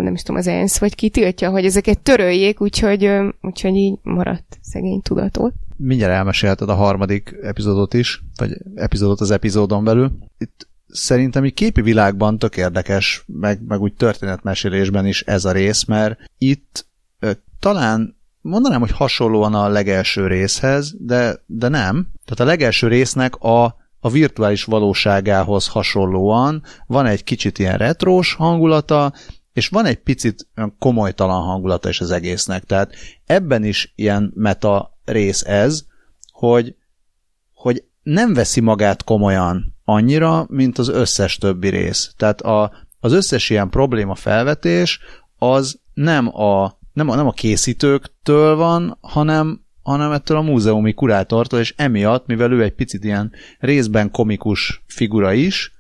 [0.02, 4.58] nem is tudom, az ENSZ, vagy ki tiltja, hogy ezeket töröljék, úgyhogy, úgyhogy így maradt
[4.62, 5.54] szegény tudatot.
[5.78, 10.12] Mindjárt elmesélted a harmadik epizódot is, vagy epizódot az epizódon belül.
[10.38, 15.84] Itt szerintem így képi világban tök érdekes, meg, meg úgy történetmesélésben is ez a rész,
[15.84, 16.88] mert itt
[17.20, 22.08] ö, talán mondanám, hogy hasonlóan a legelső részhez, de, de nem.
[22.26, 23.64] Tehát a legelső résznek a,
[24.00, 29.14] a virtuális valóságához hasonlóan van egy kicsit ilyen retrós hangulata,
[29.54, 30.48] és van egy picit
[30.80, 32.64] komolytalan hangulata is az egésznek.
[32.64, 32.94] Tehát
[33.26, 35.86] ebben is ilyen meta rész ez,
[36.32, 36.76] hogy,
[37.54, 42.14] hogy nem veszi magát komolyan annyira, mint az összes többi rész.
[42.18, 45.00] Tehát a, az összes ilyen probléma felvetés
[45.38, 51.60] az nem a, nem a, nem a készítőktől van, hanem, hanem ettől a múzeumi kurátortól,
[51.60, 55.72] és emiatt, mivel ő egy picit ilyen részben komikus figura is,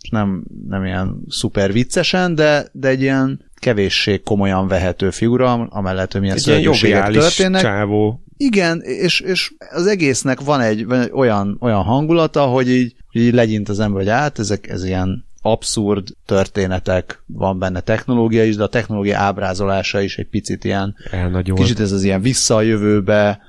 [0.00, 6.12] és nem, nem ilyen szuper viccesen, de, de egy ilyen kevéssé komolyan vehető figura, amellett,
[6.12, 7.62] hogy milyen szörnyűségek történnek.
[7.62, 8.22] Csávó.
[8.36, 13.20] Igen, és, és az egésznek van egy, van egy olyan, olyan hangulata, hogy így, hogy
[13.20, 18.56] így legyint az ember, hogy át, ezek ez ilyen abszurd történetek, van benne technológia is,
[18.56, 21.60] de a technológia ábrázolása is egy picit ilyen, Elnagyolt.
[21.60, 23.40] kicsit ez az ilyen vissza a jövőbe,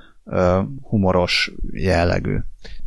[0.82, 2.38] humoros jellegű.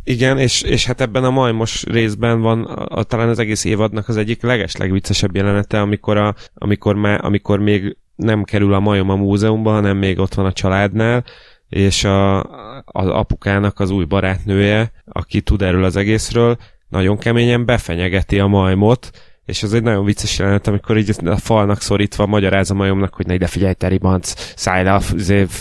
[0.05, 4.09] Igen, és, és hát ebben a majmos részben van a, a, talán az egész évadnak
[4.09, 9.11] az egyik leges legviccesebb jelenete, amikor, a, amikor, már, amikor még nem kerül a majom
[9.11, 11.25] a múzeumba, hanem még ott van a családnál,
[11.69, 12.43] és a,
[12.85, 16.57] az apukának az új barátnője, aki tud erről az egészről,
[16.89, 19.11] nagyon keményen befenyegeti a majmot,
[19.45, 23.27] és ez egy nagyon vicces jelenet, amikor így a falnak szorítva magyaráz a majomnak, hogy
[23.27, 25.01] ne ide figyelj, te ribanc, szállj le a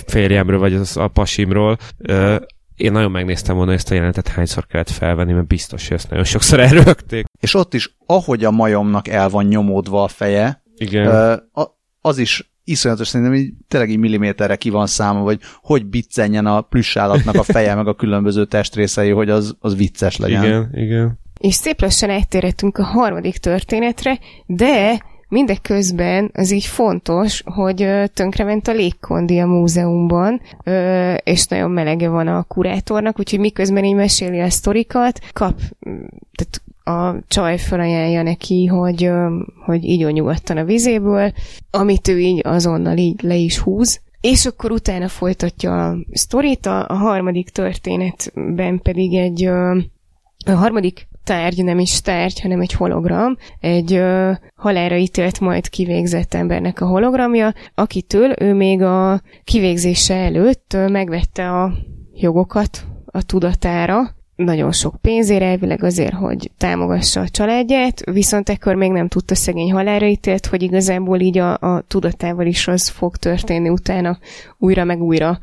[0.08, 1.78] férjemről, vagy a pasimról.
[2.76, 6.26] Én nagyon megnéztem volna ezt a jelenetet, hányszor kellett felvenni, mert biztos, hogy ezt nagyon
[6.26, 7.26] sokszor elrögték.
[7.40, 11.42] És ott is, ahogy a majomnak el van nyomódva a feje, Igen.
[12.02, 16.62] az is iszonyatos, szerintem így, tényleg így milliméterre ki van száma, vagy hogy biccenjen a
[16.62, 20.44] plüssállatnak a feje, meg a különböző testrészei, hogy az, az vicces legyen.
[20.44, 21.20] Igen, igen.
[21.40, 25.02] És szép lassan eltérhetünk a harmadik történetre, de
[25.34, 30.42] Mindeközben az így fontos, hogy tönkrement a légkondi a múzeumban,
[31.24, 35.60] és nagyon melege van a kurátornak, úgyhogy miközben így meséli a sztorikat, kap,
[36.32, 39.10] tehát a csaj felajánlja neki, hogy,
[39.66, 41.34] hogy így nyugodtan a vizéből,
[41.72, 46.88] amit ő így azonnal így le is húz, és akkor utána folytatja a sztorit, a,
[46.88, 49.46] a harmadik történetben pedig egy
[50.46, 56.34] a harmadik tárgy, nem is tárgy, hanem egy hologram, egy ö, halára ítélt majd kivégzett
[56.34, 61.74] embernek a hologramja, akitől ő még a kivégzése előtt ö, megvette a
[62.14, 68.92] jogokat a tudatára, nagyon sok pénzére, elvileg azért, hogy támogassa a családját, viszont ekkor még
[68.92, 73.70] nem tudta szegény halára ítélt, hogy igazából így a, a tudatával is az fog történni
[73.70, 74.18] utána
[74.58, 75.40] újra meg újra,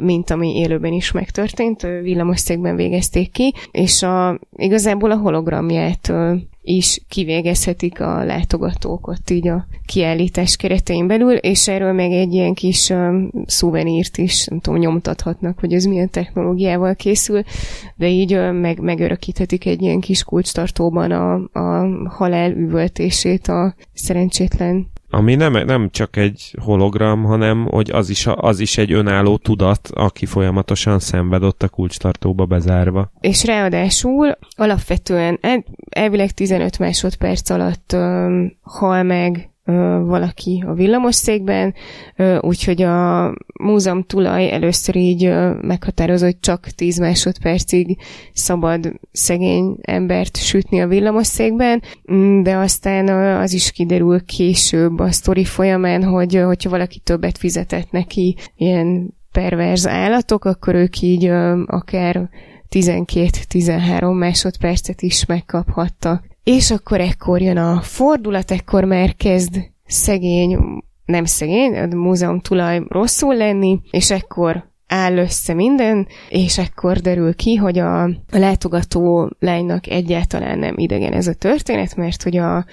[0.00, 1.86] mint ami élőben is megtörtént,
[2.34, 6.12] székben végezték ki, és a, igazából a hologramját
[6.62, 12.54] is kivégezhetik a látogatók ott így a kiállítás keretein belül, és erről meg egy ilyen
[12.54, 17.42] kis um, szuvenírt is, nem tudom, nyomtathatnak, hogy ez milyen technológiával készül,
[17.96, 24.90] de így um, meg, megörökíthetik egy ilyen kis kulcstartóban a, a halál üvöltését a szerencsétlen
[25.10, 29.88] ami nem, nem csak egy hologram, hanem hogy az is, az is egy önálló tudat,
[29.92, 33.10] aki folyamatosan szenved ott a kulcstartóba bezárva.
[33.20, 35.40] És ráadásul alapvetően
[35.90, 39.49] elvileg 15 másodperc alatt um, hal meg
[40.04, 41.74] valaki a villamosszékben,
[42.40, 43.32] úgyhogy a
[43.62, 47.96] múzeum tulaj először így meghatározott, hogy csak 10 másodpercig
[48.32, 51.82] szabad szegény embert sütni a villamosszékben,
[52.12, 53.08] mm, de aztán
[53.40, 59.86] az is kiderül később a sztori folyamán, hogy hogyha valaki többet fizetett neki ilyen perverz
[59.86, 61.24] állatok, akkor ők így
[61.66, 62.28] akár
[62.70, 66.29] 12-13 másodpercet is megkaphattak.
[66.44, 69.56] És akkor ekkor jön a fordulat, ekkor már kezd
[69.86, 70.58] szegény,
[71.04, 77.34] nem szegény, a múzeum tulaj rosszul lenni, és ekkor áll össze minden, és ekkor derül
[77.34, 82.64] ki, hogy a, a látogató lánynak egyáltalán nem idegen ez a történet, mert hogy a,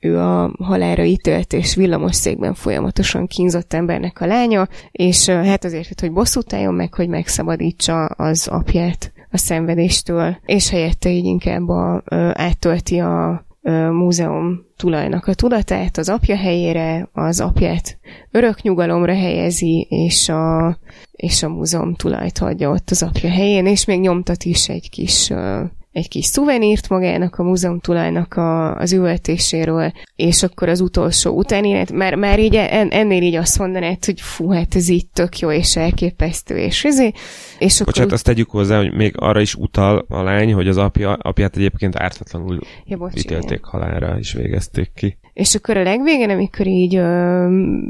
[0.00, 6.12] ő a halára ítélt és villamosszékben folyamatosan kínzott embernek a lánya, és hát azért, hogy
[6.12, 12.30] bosszút álljon meg, hogy megszabadítsa az apját a szenvedéstől, és helyette így inkább a, ö,
[12.32, 17.98] áttölti a ö, múzeum tulajnak a tudatát az apja helyére, az apját
[18.30, 20.78] örök nyugalomra helyezi, és a,
[21.12, 25.30] és a múzeum tulajt hagyja ott az apja helyén, és még nyomtat is egy kis
[25.30, 25.62] ö,
[25.94, 31.84] egy kis szuvenírt magának, a múzeum tulajnak a, az üvöltéséről, és akkor az utolsó utáni,
[31.92, 35.50] már, már így en, ennél így azt mondanád, hogy fú, hát ez így tök jó
[35.50, 37.18] és elképesztő, és ezért.
[37.58, 40.76] És akkor Bocsánat, azt tegyük hozzá, hogy még arra is utal a lány, hogy az
[40.76, 45.18] apja, apját egyébként ártatlanul ja, bocs, ítélték halálra, és végezték ki.
[45.34, 47.46] És akkor a legvégén, amikor így ö,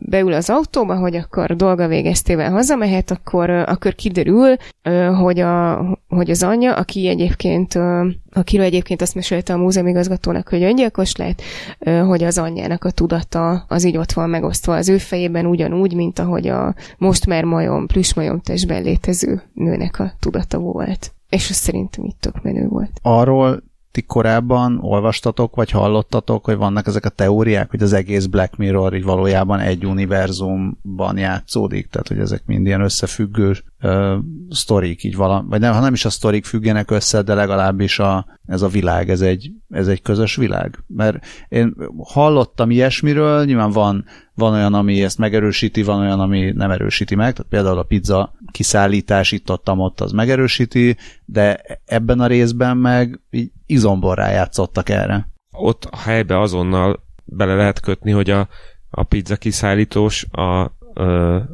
[0.06, 5.84] beül az autóba, hogy akkor dolga végeztével hazamehet, akkor, ö, akkor kiderül, ö, hogy, a,
[6.08, 11.42] hogy az anyja, aki egyébként, ö, akiről egyébként azt mesélte a múzeumigazgatónak, hogy öngyilkos lett,
[11.78, 15.94] ö, hogy az anyjának a tudata az így ott van megosztva az ő fejében ugyanúgy,
[15.94, 21.12] mint ahogy a most már majom, majom testben létező nőnek a tudata volt.
[21.28, 22.90] És az szerintem itt tök menő volt.
[23.02, 23.62] Arról
[23.94, 28.94] ti korábban olvastatok, vagy hallottatok, hogy vannak ezek a teóriák, hogy az egész Black Mirror
[28.94, 34.14] így valójában egy univerzumban játszódik, tehát hogy ezek mind ilyen összefüggő uh,
[34.50, 38.26] sztorik, így vala, vagy nem, ha nem is a sztorik függenek össze, de legalábbis a,
[38.46, 40.84] ez a világ, ez egy, ez egy közös világ.
[40.86, 44.04] Mert én hallottam ilyesmiről, nyilván van,
[44.34, 48.32] van olyan, ami ezt megerősíti, van olyan, ami nem erősíti meg, tehát például a pizza
[48.50, 55.28] kiszállítás itt ott, ott az megerősíti, de ebben a részben meg így izomból rájátszottak erre.
[55.50, 58.48] Ott a helybe azonnal bele lehet kötni, hogy a,
[58.90, 60.60] a pizza kiszállítós a,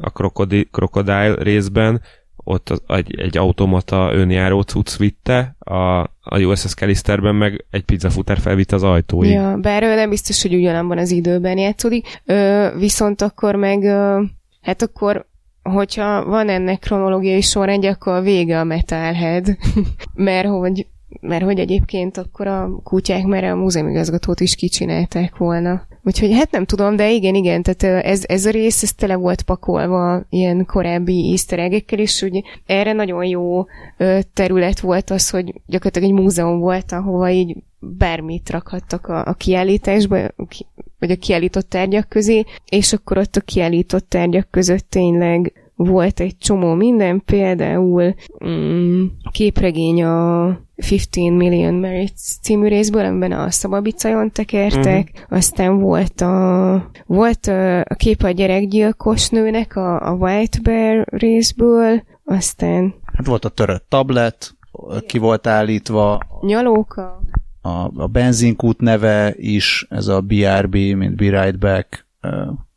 [0.01, 0.11] a
[0.71, 2.01] krokodil részben
[2.43, 8.37] ott az, egy, egy automata önjáró cucc vitte, a, a USS Callisterben meg egy pizzafutár
[8.37, 9.31] felvitte az ajtóig.
[9.31, 14.21] Ja, bár nem biztos, hogy ugyanabban az időben játszódik, ö, viszont akkor meg, ö,
[14.61, 15.29] hát akkor
[15.63, 19.57] hogyha van ennek kronológiai sorrendje, akkor a vége a Metalhead,
[20.13, 20.87] mert hogy
[21.19, 25.89] mert hogy egyébként akkor a kutyák már a múzeumigazgatót is kicsinálták volna.
[26.03, 29.41] Úgyhogy hát nem tudom, de igen, igen, tehát ez, ez a rész, ez tele volt
[29.41, 33.65] pakolva ilyen korábbi easter egg és úgy erre nagyon jó
[34.33, 40.17] terület volt az, hogy gyakorlatilag egy múzeum volt, ahova így bármit rakhattak a, a kiállításba,
[40.99, 45.53] vagy a kiállított tárgyak közé, és akkor ott a kiállított tárgyak között tényleg
[45.85, 53.51] volt egy csomó minden, például mm, képregény a 15 Million Merits című részből, amiben a
[53.51, 55.37] szababicajon tekertek, uh-huh.
[55.37, 62.93] aztán volt a, volt a, kép a gyerekgyilkos nőnek a, a White Bear részből, aztán...
[63.13, 64.55] Hát volt a törött tablet,
[65.07, 66.19] ki volt állítva.
[66.41, 67.21] Nyalóka.
[67.61, 72.31] A, a benzinkút neve is, ez a BRB, mint Be Right Back uh,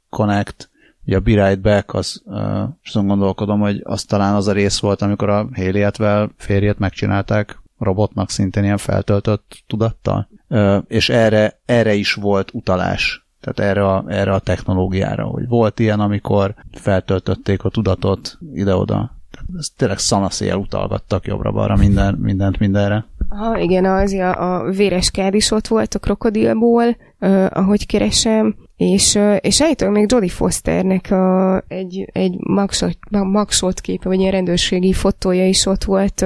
[0.08, 0.70] Connect,
[1.06, 4.78] Ugye a Be Right Back, az, uh, azon gondolkodom, hogy az talán az a rész
[4.78, 10.28] volt, amikor a Haley Atwell férjét megcsinálták robotnak szintén ilyen feltöltött tudattal.
[10.48, 13.26] Uh, és erre, erre is volt utalás.
[13.40, 19.10] Tehát erre a, erre a technológiára, hogy volt ilyen, amikor feltöltötték a tudatot ide-oda.
[19.58, 23.06] Ez tényleg szanaszél utalgattak jobbra-balra minden, mindent mindenre.
[23.28, 28.56] Ha igen, az a, a véres kád is ott volt a krokodilból, uh, ahogy keresem,
[28.76, 34.92] és, és állítólag még Jodie Fosternek a, egy, egy magshot, magshot képe, vagy ilyen rendőrségi
[34.92, 36.22] fotója is ott volt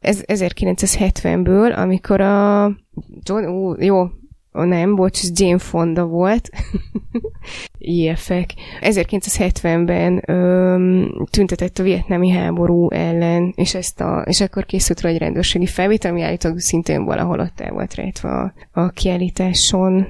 [0.00, 2.64] ez 1970-ből, amikor a
[3.22, 4.00] John, ó, jó,
[4.58, 6.48] ó, nem, bocs, Jane Fonda volt.
[7.78, 8.50] Ilyenfek.
[8.80, 15.18] 1970-ben öm, tüntetett a vietnámi háború ellen, és, ezt a, és akkor készült rá egy
[15.18, 20.06] rendőrségi felvétel, ami állítólag szintén valahol ott el volt rejtve a, a kiállításon.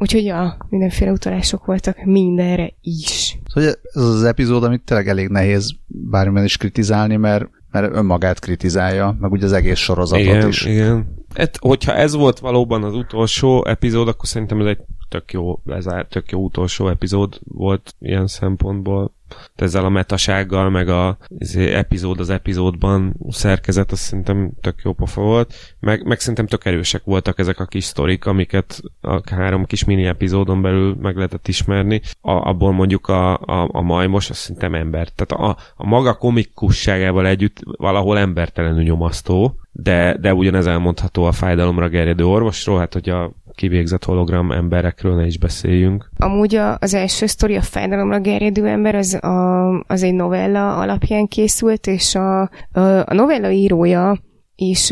[0.00, 3.38] Úgyhogy ja, mindenféle utalások voltak mindenre is.
[3.46, 9.16] Szóval ez az epizód, amit tényleg elég nehéz bármilyen is kritizálni, mert, mert önmagát kritizálja,
[9.20, 10.64] meg ugye az egész sorozatot igen, is.
[10.64, 15.60] Igen, Hát, hogyha ez volt valóban az utolsó epizód, akkor szerintem ez egy tök jó,
[15.64, 19.14] lezár, tök jó utolsó epizód volt ilyen szempontból
[19.54, 25.20] ezzel a metasággal, meg a az epizód az epizódban szerkezet, azt szerintem tök jó pofa
[25.20, 29.84] volt, meg, meg szerintem tök erősek voltak ezek a kis sztorik, amiket a három kis
[29.84, 32.00] mini epizódon belül meg lehetett ismerni.
[32.20, 35.08] A, abból mondjuk a, a, a majmos, azt szerintem ember.
[35.08, 41.88] Tehát a, a maga komikusságával együtt valahol embertelenül nyomasztó, de, de ugyanez elmondható a fájdalomra
[41.88, 46.10] gerjedő orvosról, hát hogy a kivégzett hologram emberekről ne is beszéljünk.
[46.16, 51.26] Amúgy a, az első sztori, a fájdalomra gerjedő ember, az, a, az egy novella alapján
[51.26, 52.40] készült, és a,
[52.72, 54.18] a, novella írója
[54.56, 54.90] is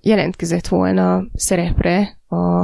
[0.00, 2.60] jelentkezett volna szerepre, a,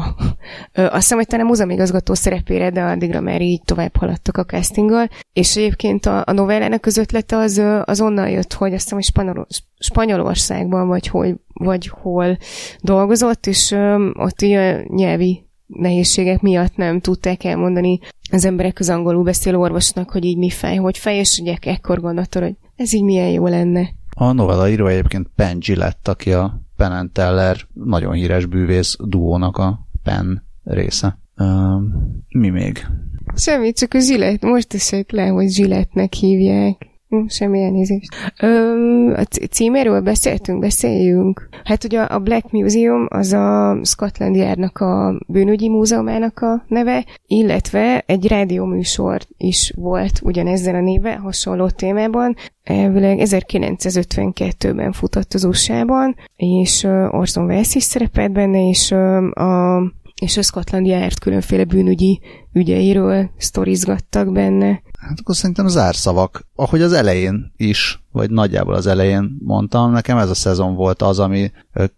[0.72, 5.08] azt hiszem, hogy talán a múzeumigazgató szerepére, de addigra már így tovább haladtak a castinggal,
[5.32, 9.06] és egyébként a, a novellának az ötlete az, az onnan jött, hogy azt hiszem, hogy
[9.06, 9.46] Spanyol,
[9.78, 12.38] Spanyolországban vagy, hogy, vagy hol
[12.80, 17.98] dolgozott, és ö, ott ilyen nyelvi nehézségek miatt nem tudták elmondani
[18.30, 22.00] az emberek az angolul beszélő orvosnak, hogy így mi fej, hogy fej, és ugye ekkor
[22.00, 23.88] gondolta, hogy ez így milyen jó lenne.
[24.10, 29.88] A novella író egyébként Penn Gillett, aki a Penn Teller nagyon híres bűvész duónak a
[30.02, 31.18] Penn része.
[31.36, 31.82] Uh,
[32.28, 32.86] mi még?
[33.34, 34.42] Semmi, csak a Zsillet.
[34.42, 36.95] Most esett le, hogy Zsillettnek hívják.
[37.26, 38.14] Semmi elnézést.
[38.40, 41.48] Öm, a címéről beszéltünk, beszéljünk.
[41.64, 48.02] Hát ugye a Black Museum az a Scotland Yardnak a bűnügyi múzeumának a neve, illetve
[48.06, 52.36] egy rádióműsor is volt ugyanezzel a néve, hasonló témában.
[52.62, 58.92] Elvileg 1952-ben futott az USA-ban, és Orson Welles is szerepelt benne, és
[59.32, 59.82] a
[60.20, 62.20] és a Scotland Yard különféle bűnügyi
[62.52, 64.82] ügyeiről sztorizgattak benne.
[64.98, 66.46] Hát akkor szerintem zárszavak.
[66.54, 71.18] Ahogy az elején is, vagy nagyjából az elején mondtam, nekem ez a szezon volt az,
[71.18, 71.50] ami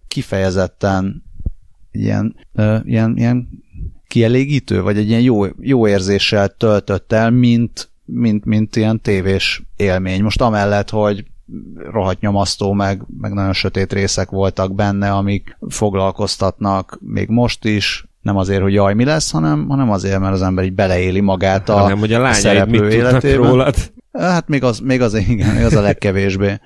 [0.09, 1.25] kifejezetten
[1.91, 2.37] ilyen,
[2.85, 3.49] ilyen, ilyen
[4.07, 10.23] kielégítő, vagy egy ilyen jó, jó érzéssel töltött el, mint, mint, mint ilyen tévés élmény.
[10.23, 11.25] Most amellett, hogy
[11.91, 18.37] rohadt nyomasztó, meg, meg nagyon sötét részek voltak benne, amik foglalkoztatnak még most is, nem
[18.37, 21.77] azért, hogy jaj, mi lesz, hanem, hanem azért, mert az ember így beleéli magát a,
[21.77, 23.47] hanem, hogy a, a szereplő életében.
[23.47, 23.75] Rólad.
[24.13, 26.61] Hát még az, még az, igen, még az a legkevésbé.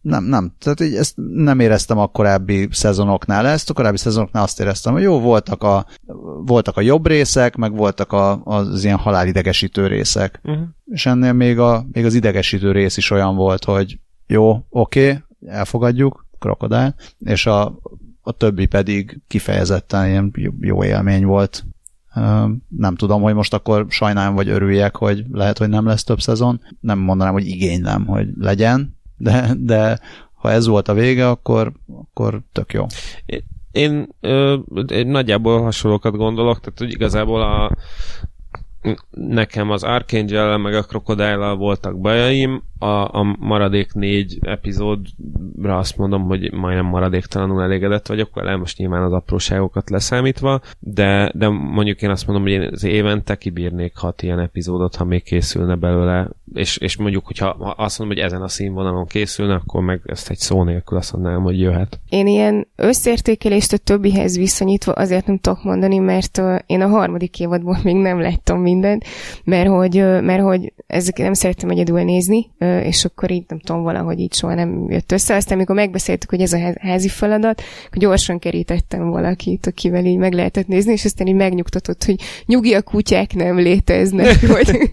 [0.00, 0.52] Nem, nem.
[0.58, 5.02] Tehát így ezt nem éreztem a korábbi szezonoknál ezt, a korábbi szezonoknál azt éreztem, hogy
[5.02, 5.86] jó, voltak a,
[6.44, 10.40] voltak a jobb részek, meg voltak a, az ilyen halálidegesítő részek.
[10.44, 10.64] Uh-huh.
[10.90, 15.22] És ennél még, a, még az idegesítő rész is olyan volt, hogy jó, oké, okay,
[15.46, 17.78] elfogadjuk, krokodál, és a,
[18.26, 21.64] a többi pedig kifejezetten ilyen jó élmény volt.
[22.68, 26.60] Nem tudom, hogy most akkor sajnálom vagy örüljek, hogy lehet, hogy nem lesz több szezon.
[26.80, 30.00] Nem mondanám, hogy igénylem, hogy legyen, de, de
[30.34, 32.86] ha ez volt a vége, akkor, akkor tök jó.
[33.70, 34.08] Én,
[34.90, 37.76] én nagyjából hasonlókat gondolok, tehát hogy igazából a,
[39.10, 46.22] nekem az archangel meg a crocodile voltak bajaim, a, a maradék négy epizódra azt mondom,
[46.22, 52.10] hogy majdnem maradéktalanul elégedett vagyok vele, most nyilván az apróságokat leszámítva, de, de mondjuk én
[52.10, 56.76] azt mondom, hogy én az évente kibírnék hat ilyen epizódot, ha még készülne belőle, és,
[56.76, 60.62] és mondjuk, hogyha azt mondom, hogy ezen a színvonalon készülne, akkor meg ezt egy szó
[60.62, 62.00] nélkül azt mondanám, hogy jöhet.
[62.08, 67.78] Én ilyen összértékelést a többihez viszonyítva azért nem tudok mondani, mert én a harmadik évadból
[67.82, 69.04] még nem láttam mindent,
[69.44, 72.50] mert hogy, mert hogy ezek nem szerettem egyedül nézni,
[72.82, 75.34] és akkor így nem tudom, valahogy így soha nem jött össze.
[75.34, 80.32] Aztán, amikor megbeszéltük, hogy ez a házi feladat, akkor gyorsan kerítettem valakit, akivel így meg
[80.32, 84.92] lehetett nézni, és aztán így megnyugtatott, hogy nyugi a kutyák nem léteznek, vagy,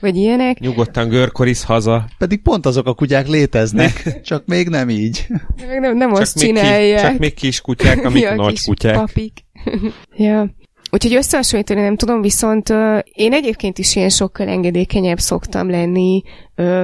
[0.00, 0.58] vagy ilyenek.
[0.58, 2.08] Nyugodtan görkorisz haza.
[2.18, 5.26] Pedig pont azok a kutyák léteznek, csak még nem így.
[5.68, 7.00] Meg nem, nem csak azt csinálják.
[7.00, 8.94] Ki, csak még kis kutyák, amik ja, nagy kutyák.
[8.94, 9.44] Papik.
[10.16, 10.50] ja.
[10.92, 16.22] Úgyhogy összehasonlítani nem tudom, viszont uh, én egyébként is ilyen sokkal engedékenyebb szoktam lenni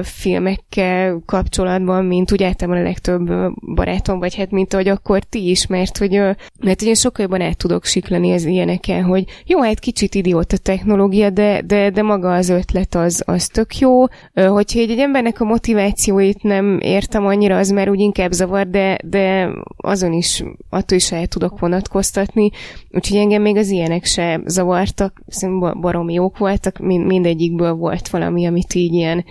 [0.03, 3.29] filmekkel kapcsolatban, mint úgy a legtöbb
[3.75, 7.25] barátom, vagy hát mint ahogy akkor ti is, mert hogy, ö, mert hogy én sokkal
[7.25, 12.01] jobban át tudok siklani az ilyeneken, hogy jó, hát kicsit idióta technológia, de, de, de
[12.01, 17.25] maga az ötlet az, az tök jó, ö, hogyha egy, embernek a motivációit nem értem
[17.25, 22.49] annyira, az már úgy inkább zavar, de, de azon is, attól is el tudok vonatkoztatni,
[22.91, 25.21] úgyhogy engem még az ilyenek se zavartak,
[25.79, 29.25] baromi jók voltak, mind, mindegyikből volt valami, amit így ilyen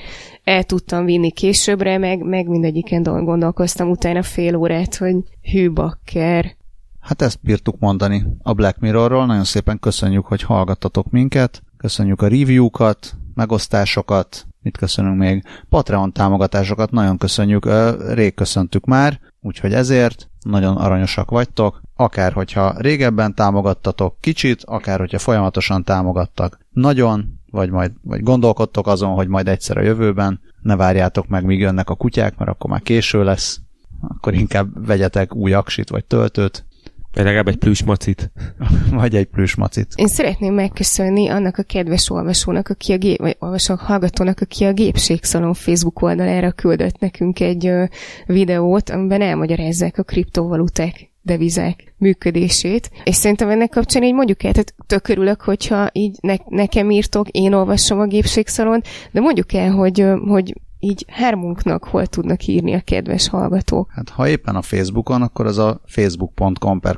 [0.46, 5.16] el tudtam vinni későbbre, meg, meg mindegyiken gondolkoztam utána fél órát, hogy
[5.52, 6.56] hű bakker.
[7.00, 9.26] Hát ezt bírtuk mondani a Black Mirrorról.
[9.26, 11.62] Nagyon szépen köszönjük, hogy hallgattatok minket.
[11.76, 15.42] Köszönjük a review-kat, megosztásokat, mit köszönünk még?
[15.68, 17.68] Patreon támogatásokat nagyon köszönjük,
[18.12, 25.18] rég köszöntük már, úgyhogy ezért nagyon aranyosak vagytok, akár hogyha régebben támogattatok kicsit, akár hogyha
[25.18, 31.28] folyamatosan támogattak nagyon, vagy majd vagy gondolkodtok azon, hogy majd egyszer a jövőben, ne várjátok
[31.28, 33.60] meg, míg jönnek a kutyák, mert akkor már késő lesz,
[34.00, 36.64] akkor inkább vegyetek új aksit vagy töltőt.
[37.12, 38.32] Vagy legalább egy plüsmacit.
[38.90, 39.92] vagy egy plüsmacit.
[39.94, 44.72] Én szeretném megköszönni annak a kedves olvasónak, aki a gép, vagy olvasók hallgatónak, aki a
[44.72, 47.84] Gépségszalon Facebook oldalára küldött nekünk egy ö,
[48.26, 54.74] videót, amiben elmagyarázzák a kriptovaluták devizák működését, és szerintem ennek kapcsán így mondjuk el, tehát
[54.86, 58.80] tök örülök, hogyha így ne, nekem írtok, én olvasom a gépségszalon,
[59.12, 63.90] de mondjuk el, hogy, hogy így hármunknak hol tudnak írni a kedves hallgatók.
[63.94, 66.96] Hát ha éppen a Facebookon, akkor az a facebook.com per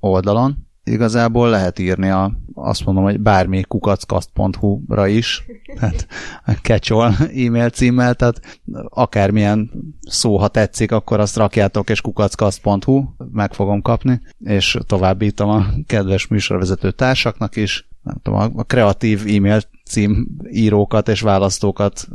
[0.00, 5.44] oldalon, igazából lehet írni a, azt mondom, hogy bármi kukackast.hu-ra is,
[5.74, 6.06] tehát
[6.62, 9.70] catch-all e-mail címmel, tehát akármilyen
[10.00, 16.26] szó, ha tetszik, akkor azt rakjátok, és kukackast.hu, meg fogom kapni, és továbbítom a kedves
[16.26, 22.08] műsorvezető társaknak is, nem tudom, a kreatív e-mail cím írókat és választókat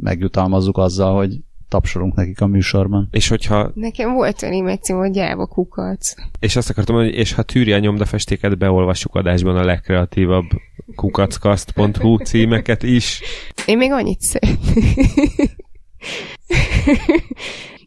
[0.00, 3.08] megjutalmazzuk azzal, hogy tapsolunk nekik a műsorban.
[3.10, 3.70] És hogyha...
[3.74, 6.14] Nekem volt olyan cím, hogy gyáva kukac.
[6.40, 10.46] És azt akartam mondani, és ha tűri a nyomdafestéket, beolvassuk adásban a legkreatívabb
[10.94, 13.20] kukackast.hu címeket is.
[13.66, 15.56] Én még annyit szeretnék.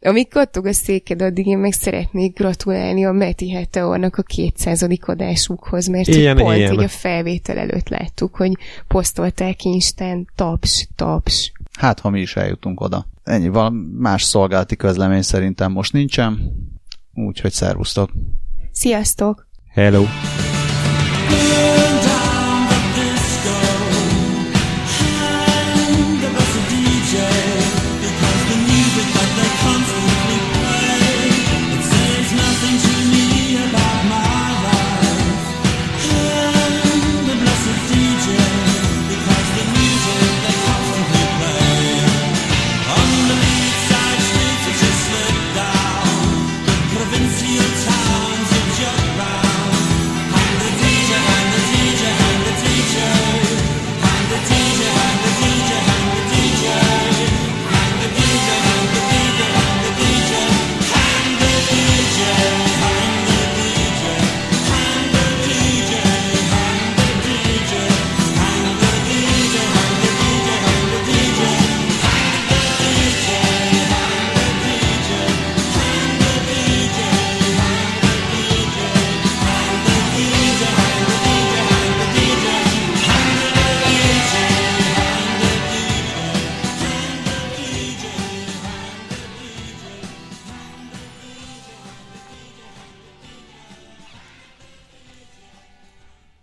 [0.04, 4.88] Amíg kattog a széked, addig én meg szeretnék gratulálni a Meti Heteornak a 200.
[5.02, 6.74] adásukhoz, mert ilyen, pont ilyen.
[6.74, 8.52] így a felvétel előtt láttuk, hogy
[8.88, 11.52] posztolták Instán taps, taps.
[11.80, 16.40] Hát, ha mi is eljutunk oda ennyi, valami más szolgálati közlemény szerintem most nincsen,
[17.14, 18.12] úgyhogy szervusztok!
[18.72, 19.48] Sziasztok!
[19.74, 20.04] Hello!
[21.28, 21.81] Hello.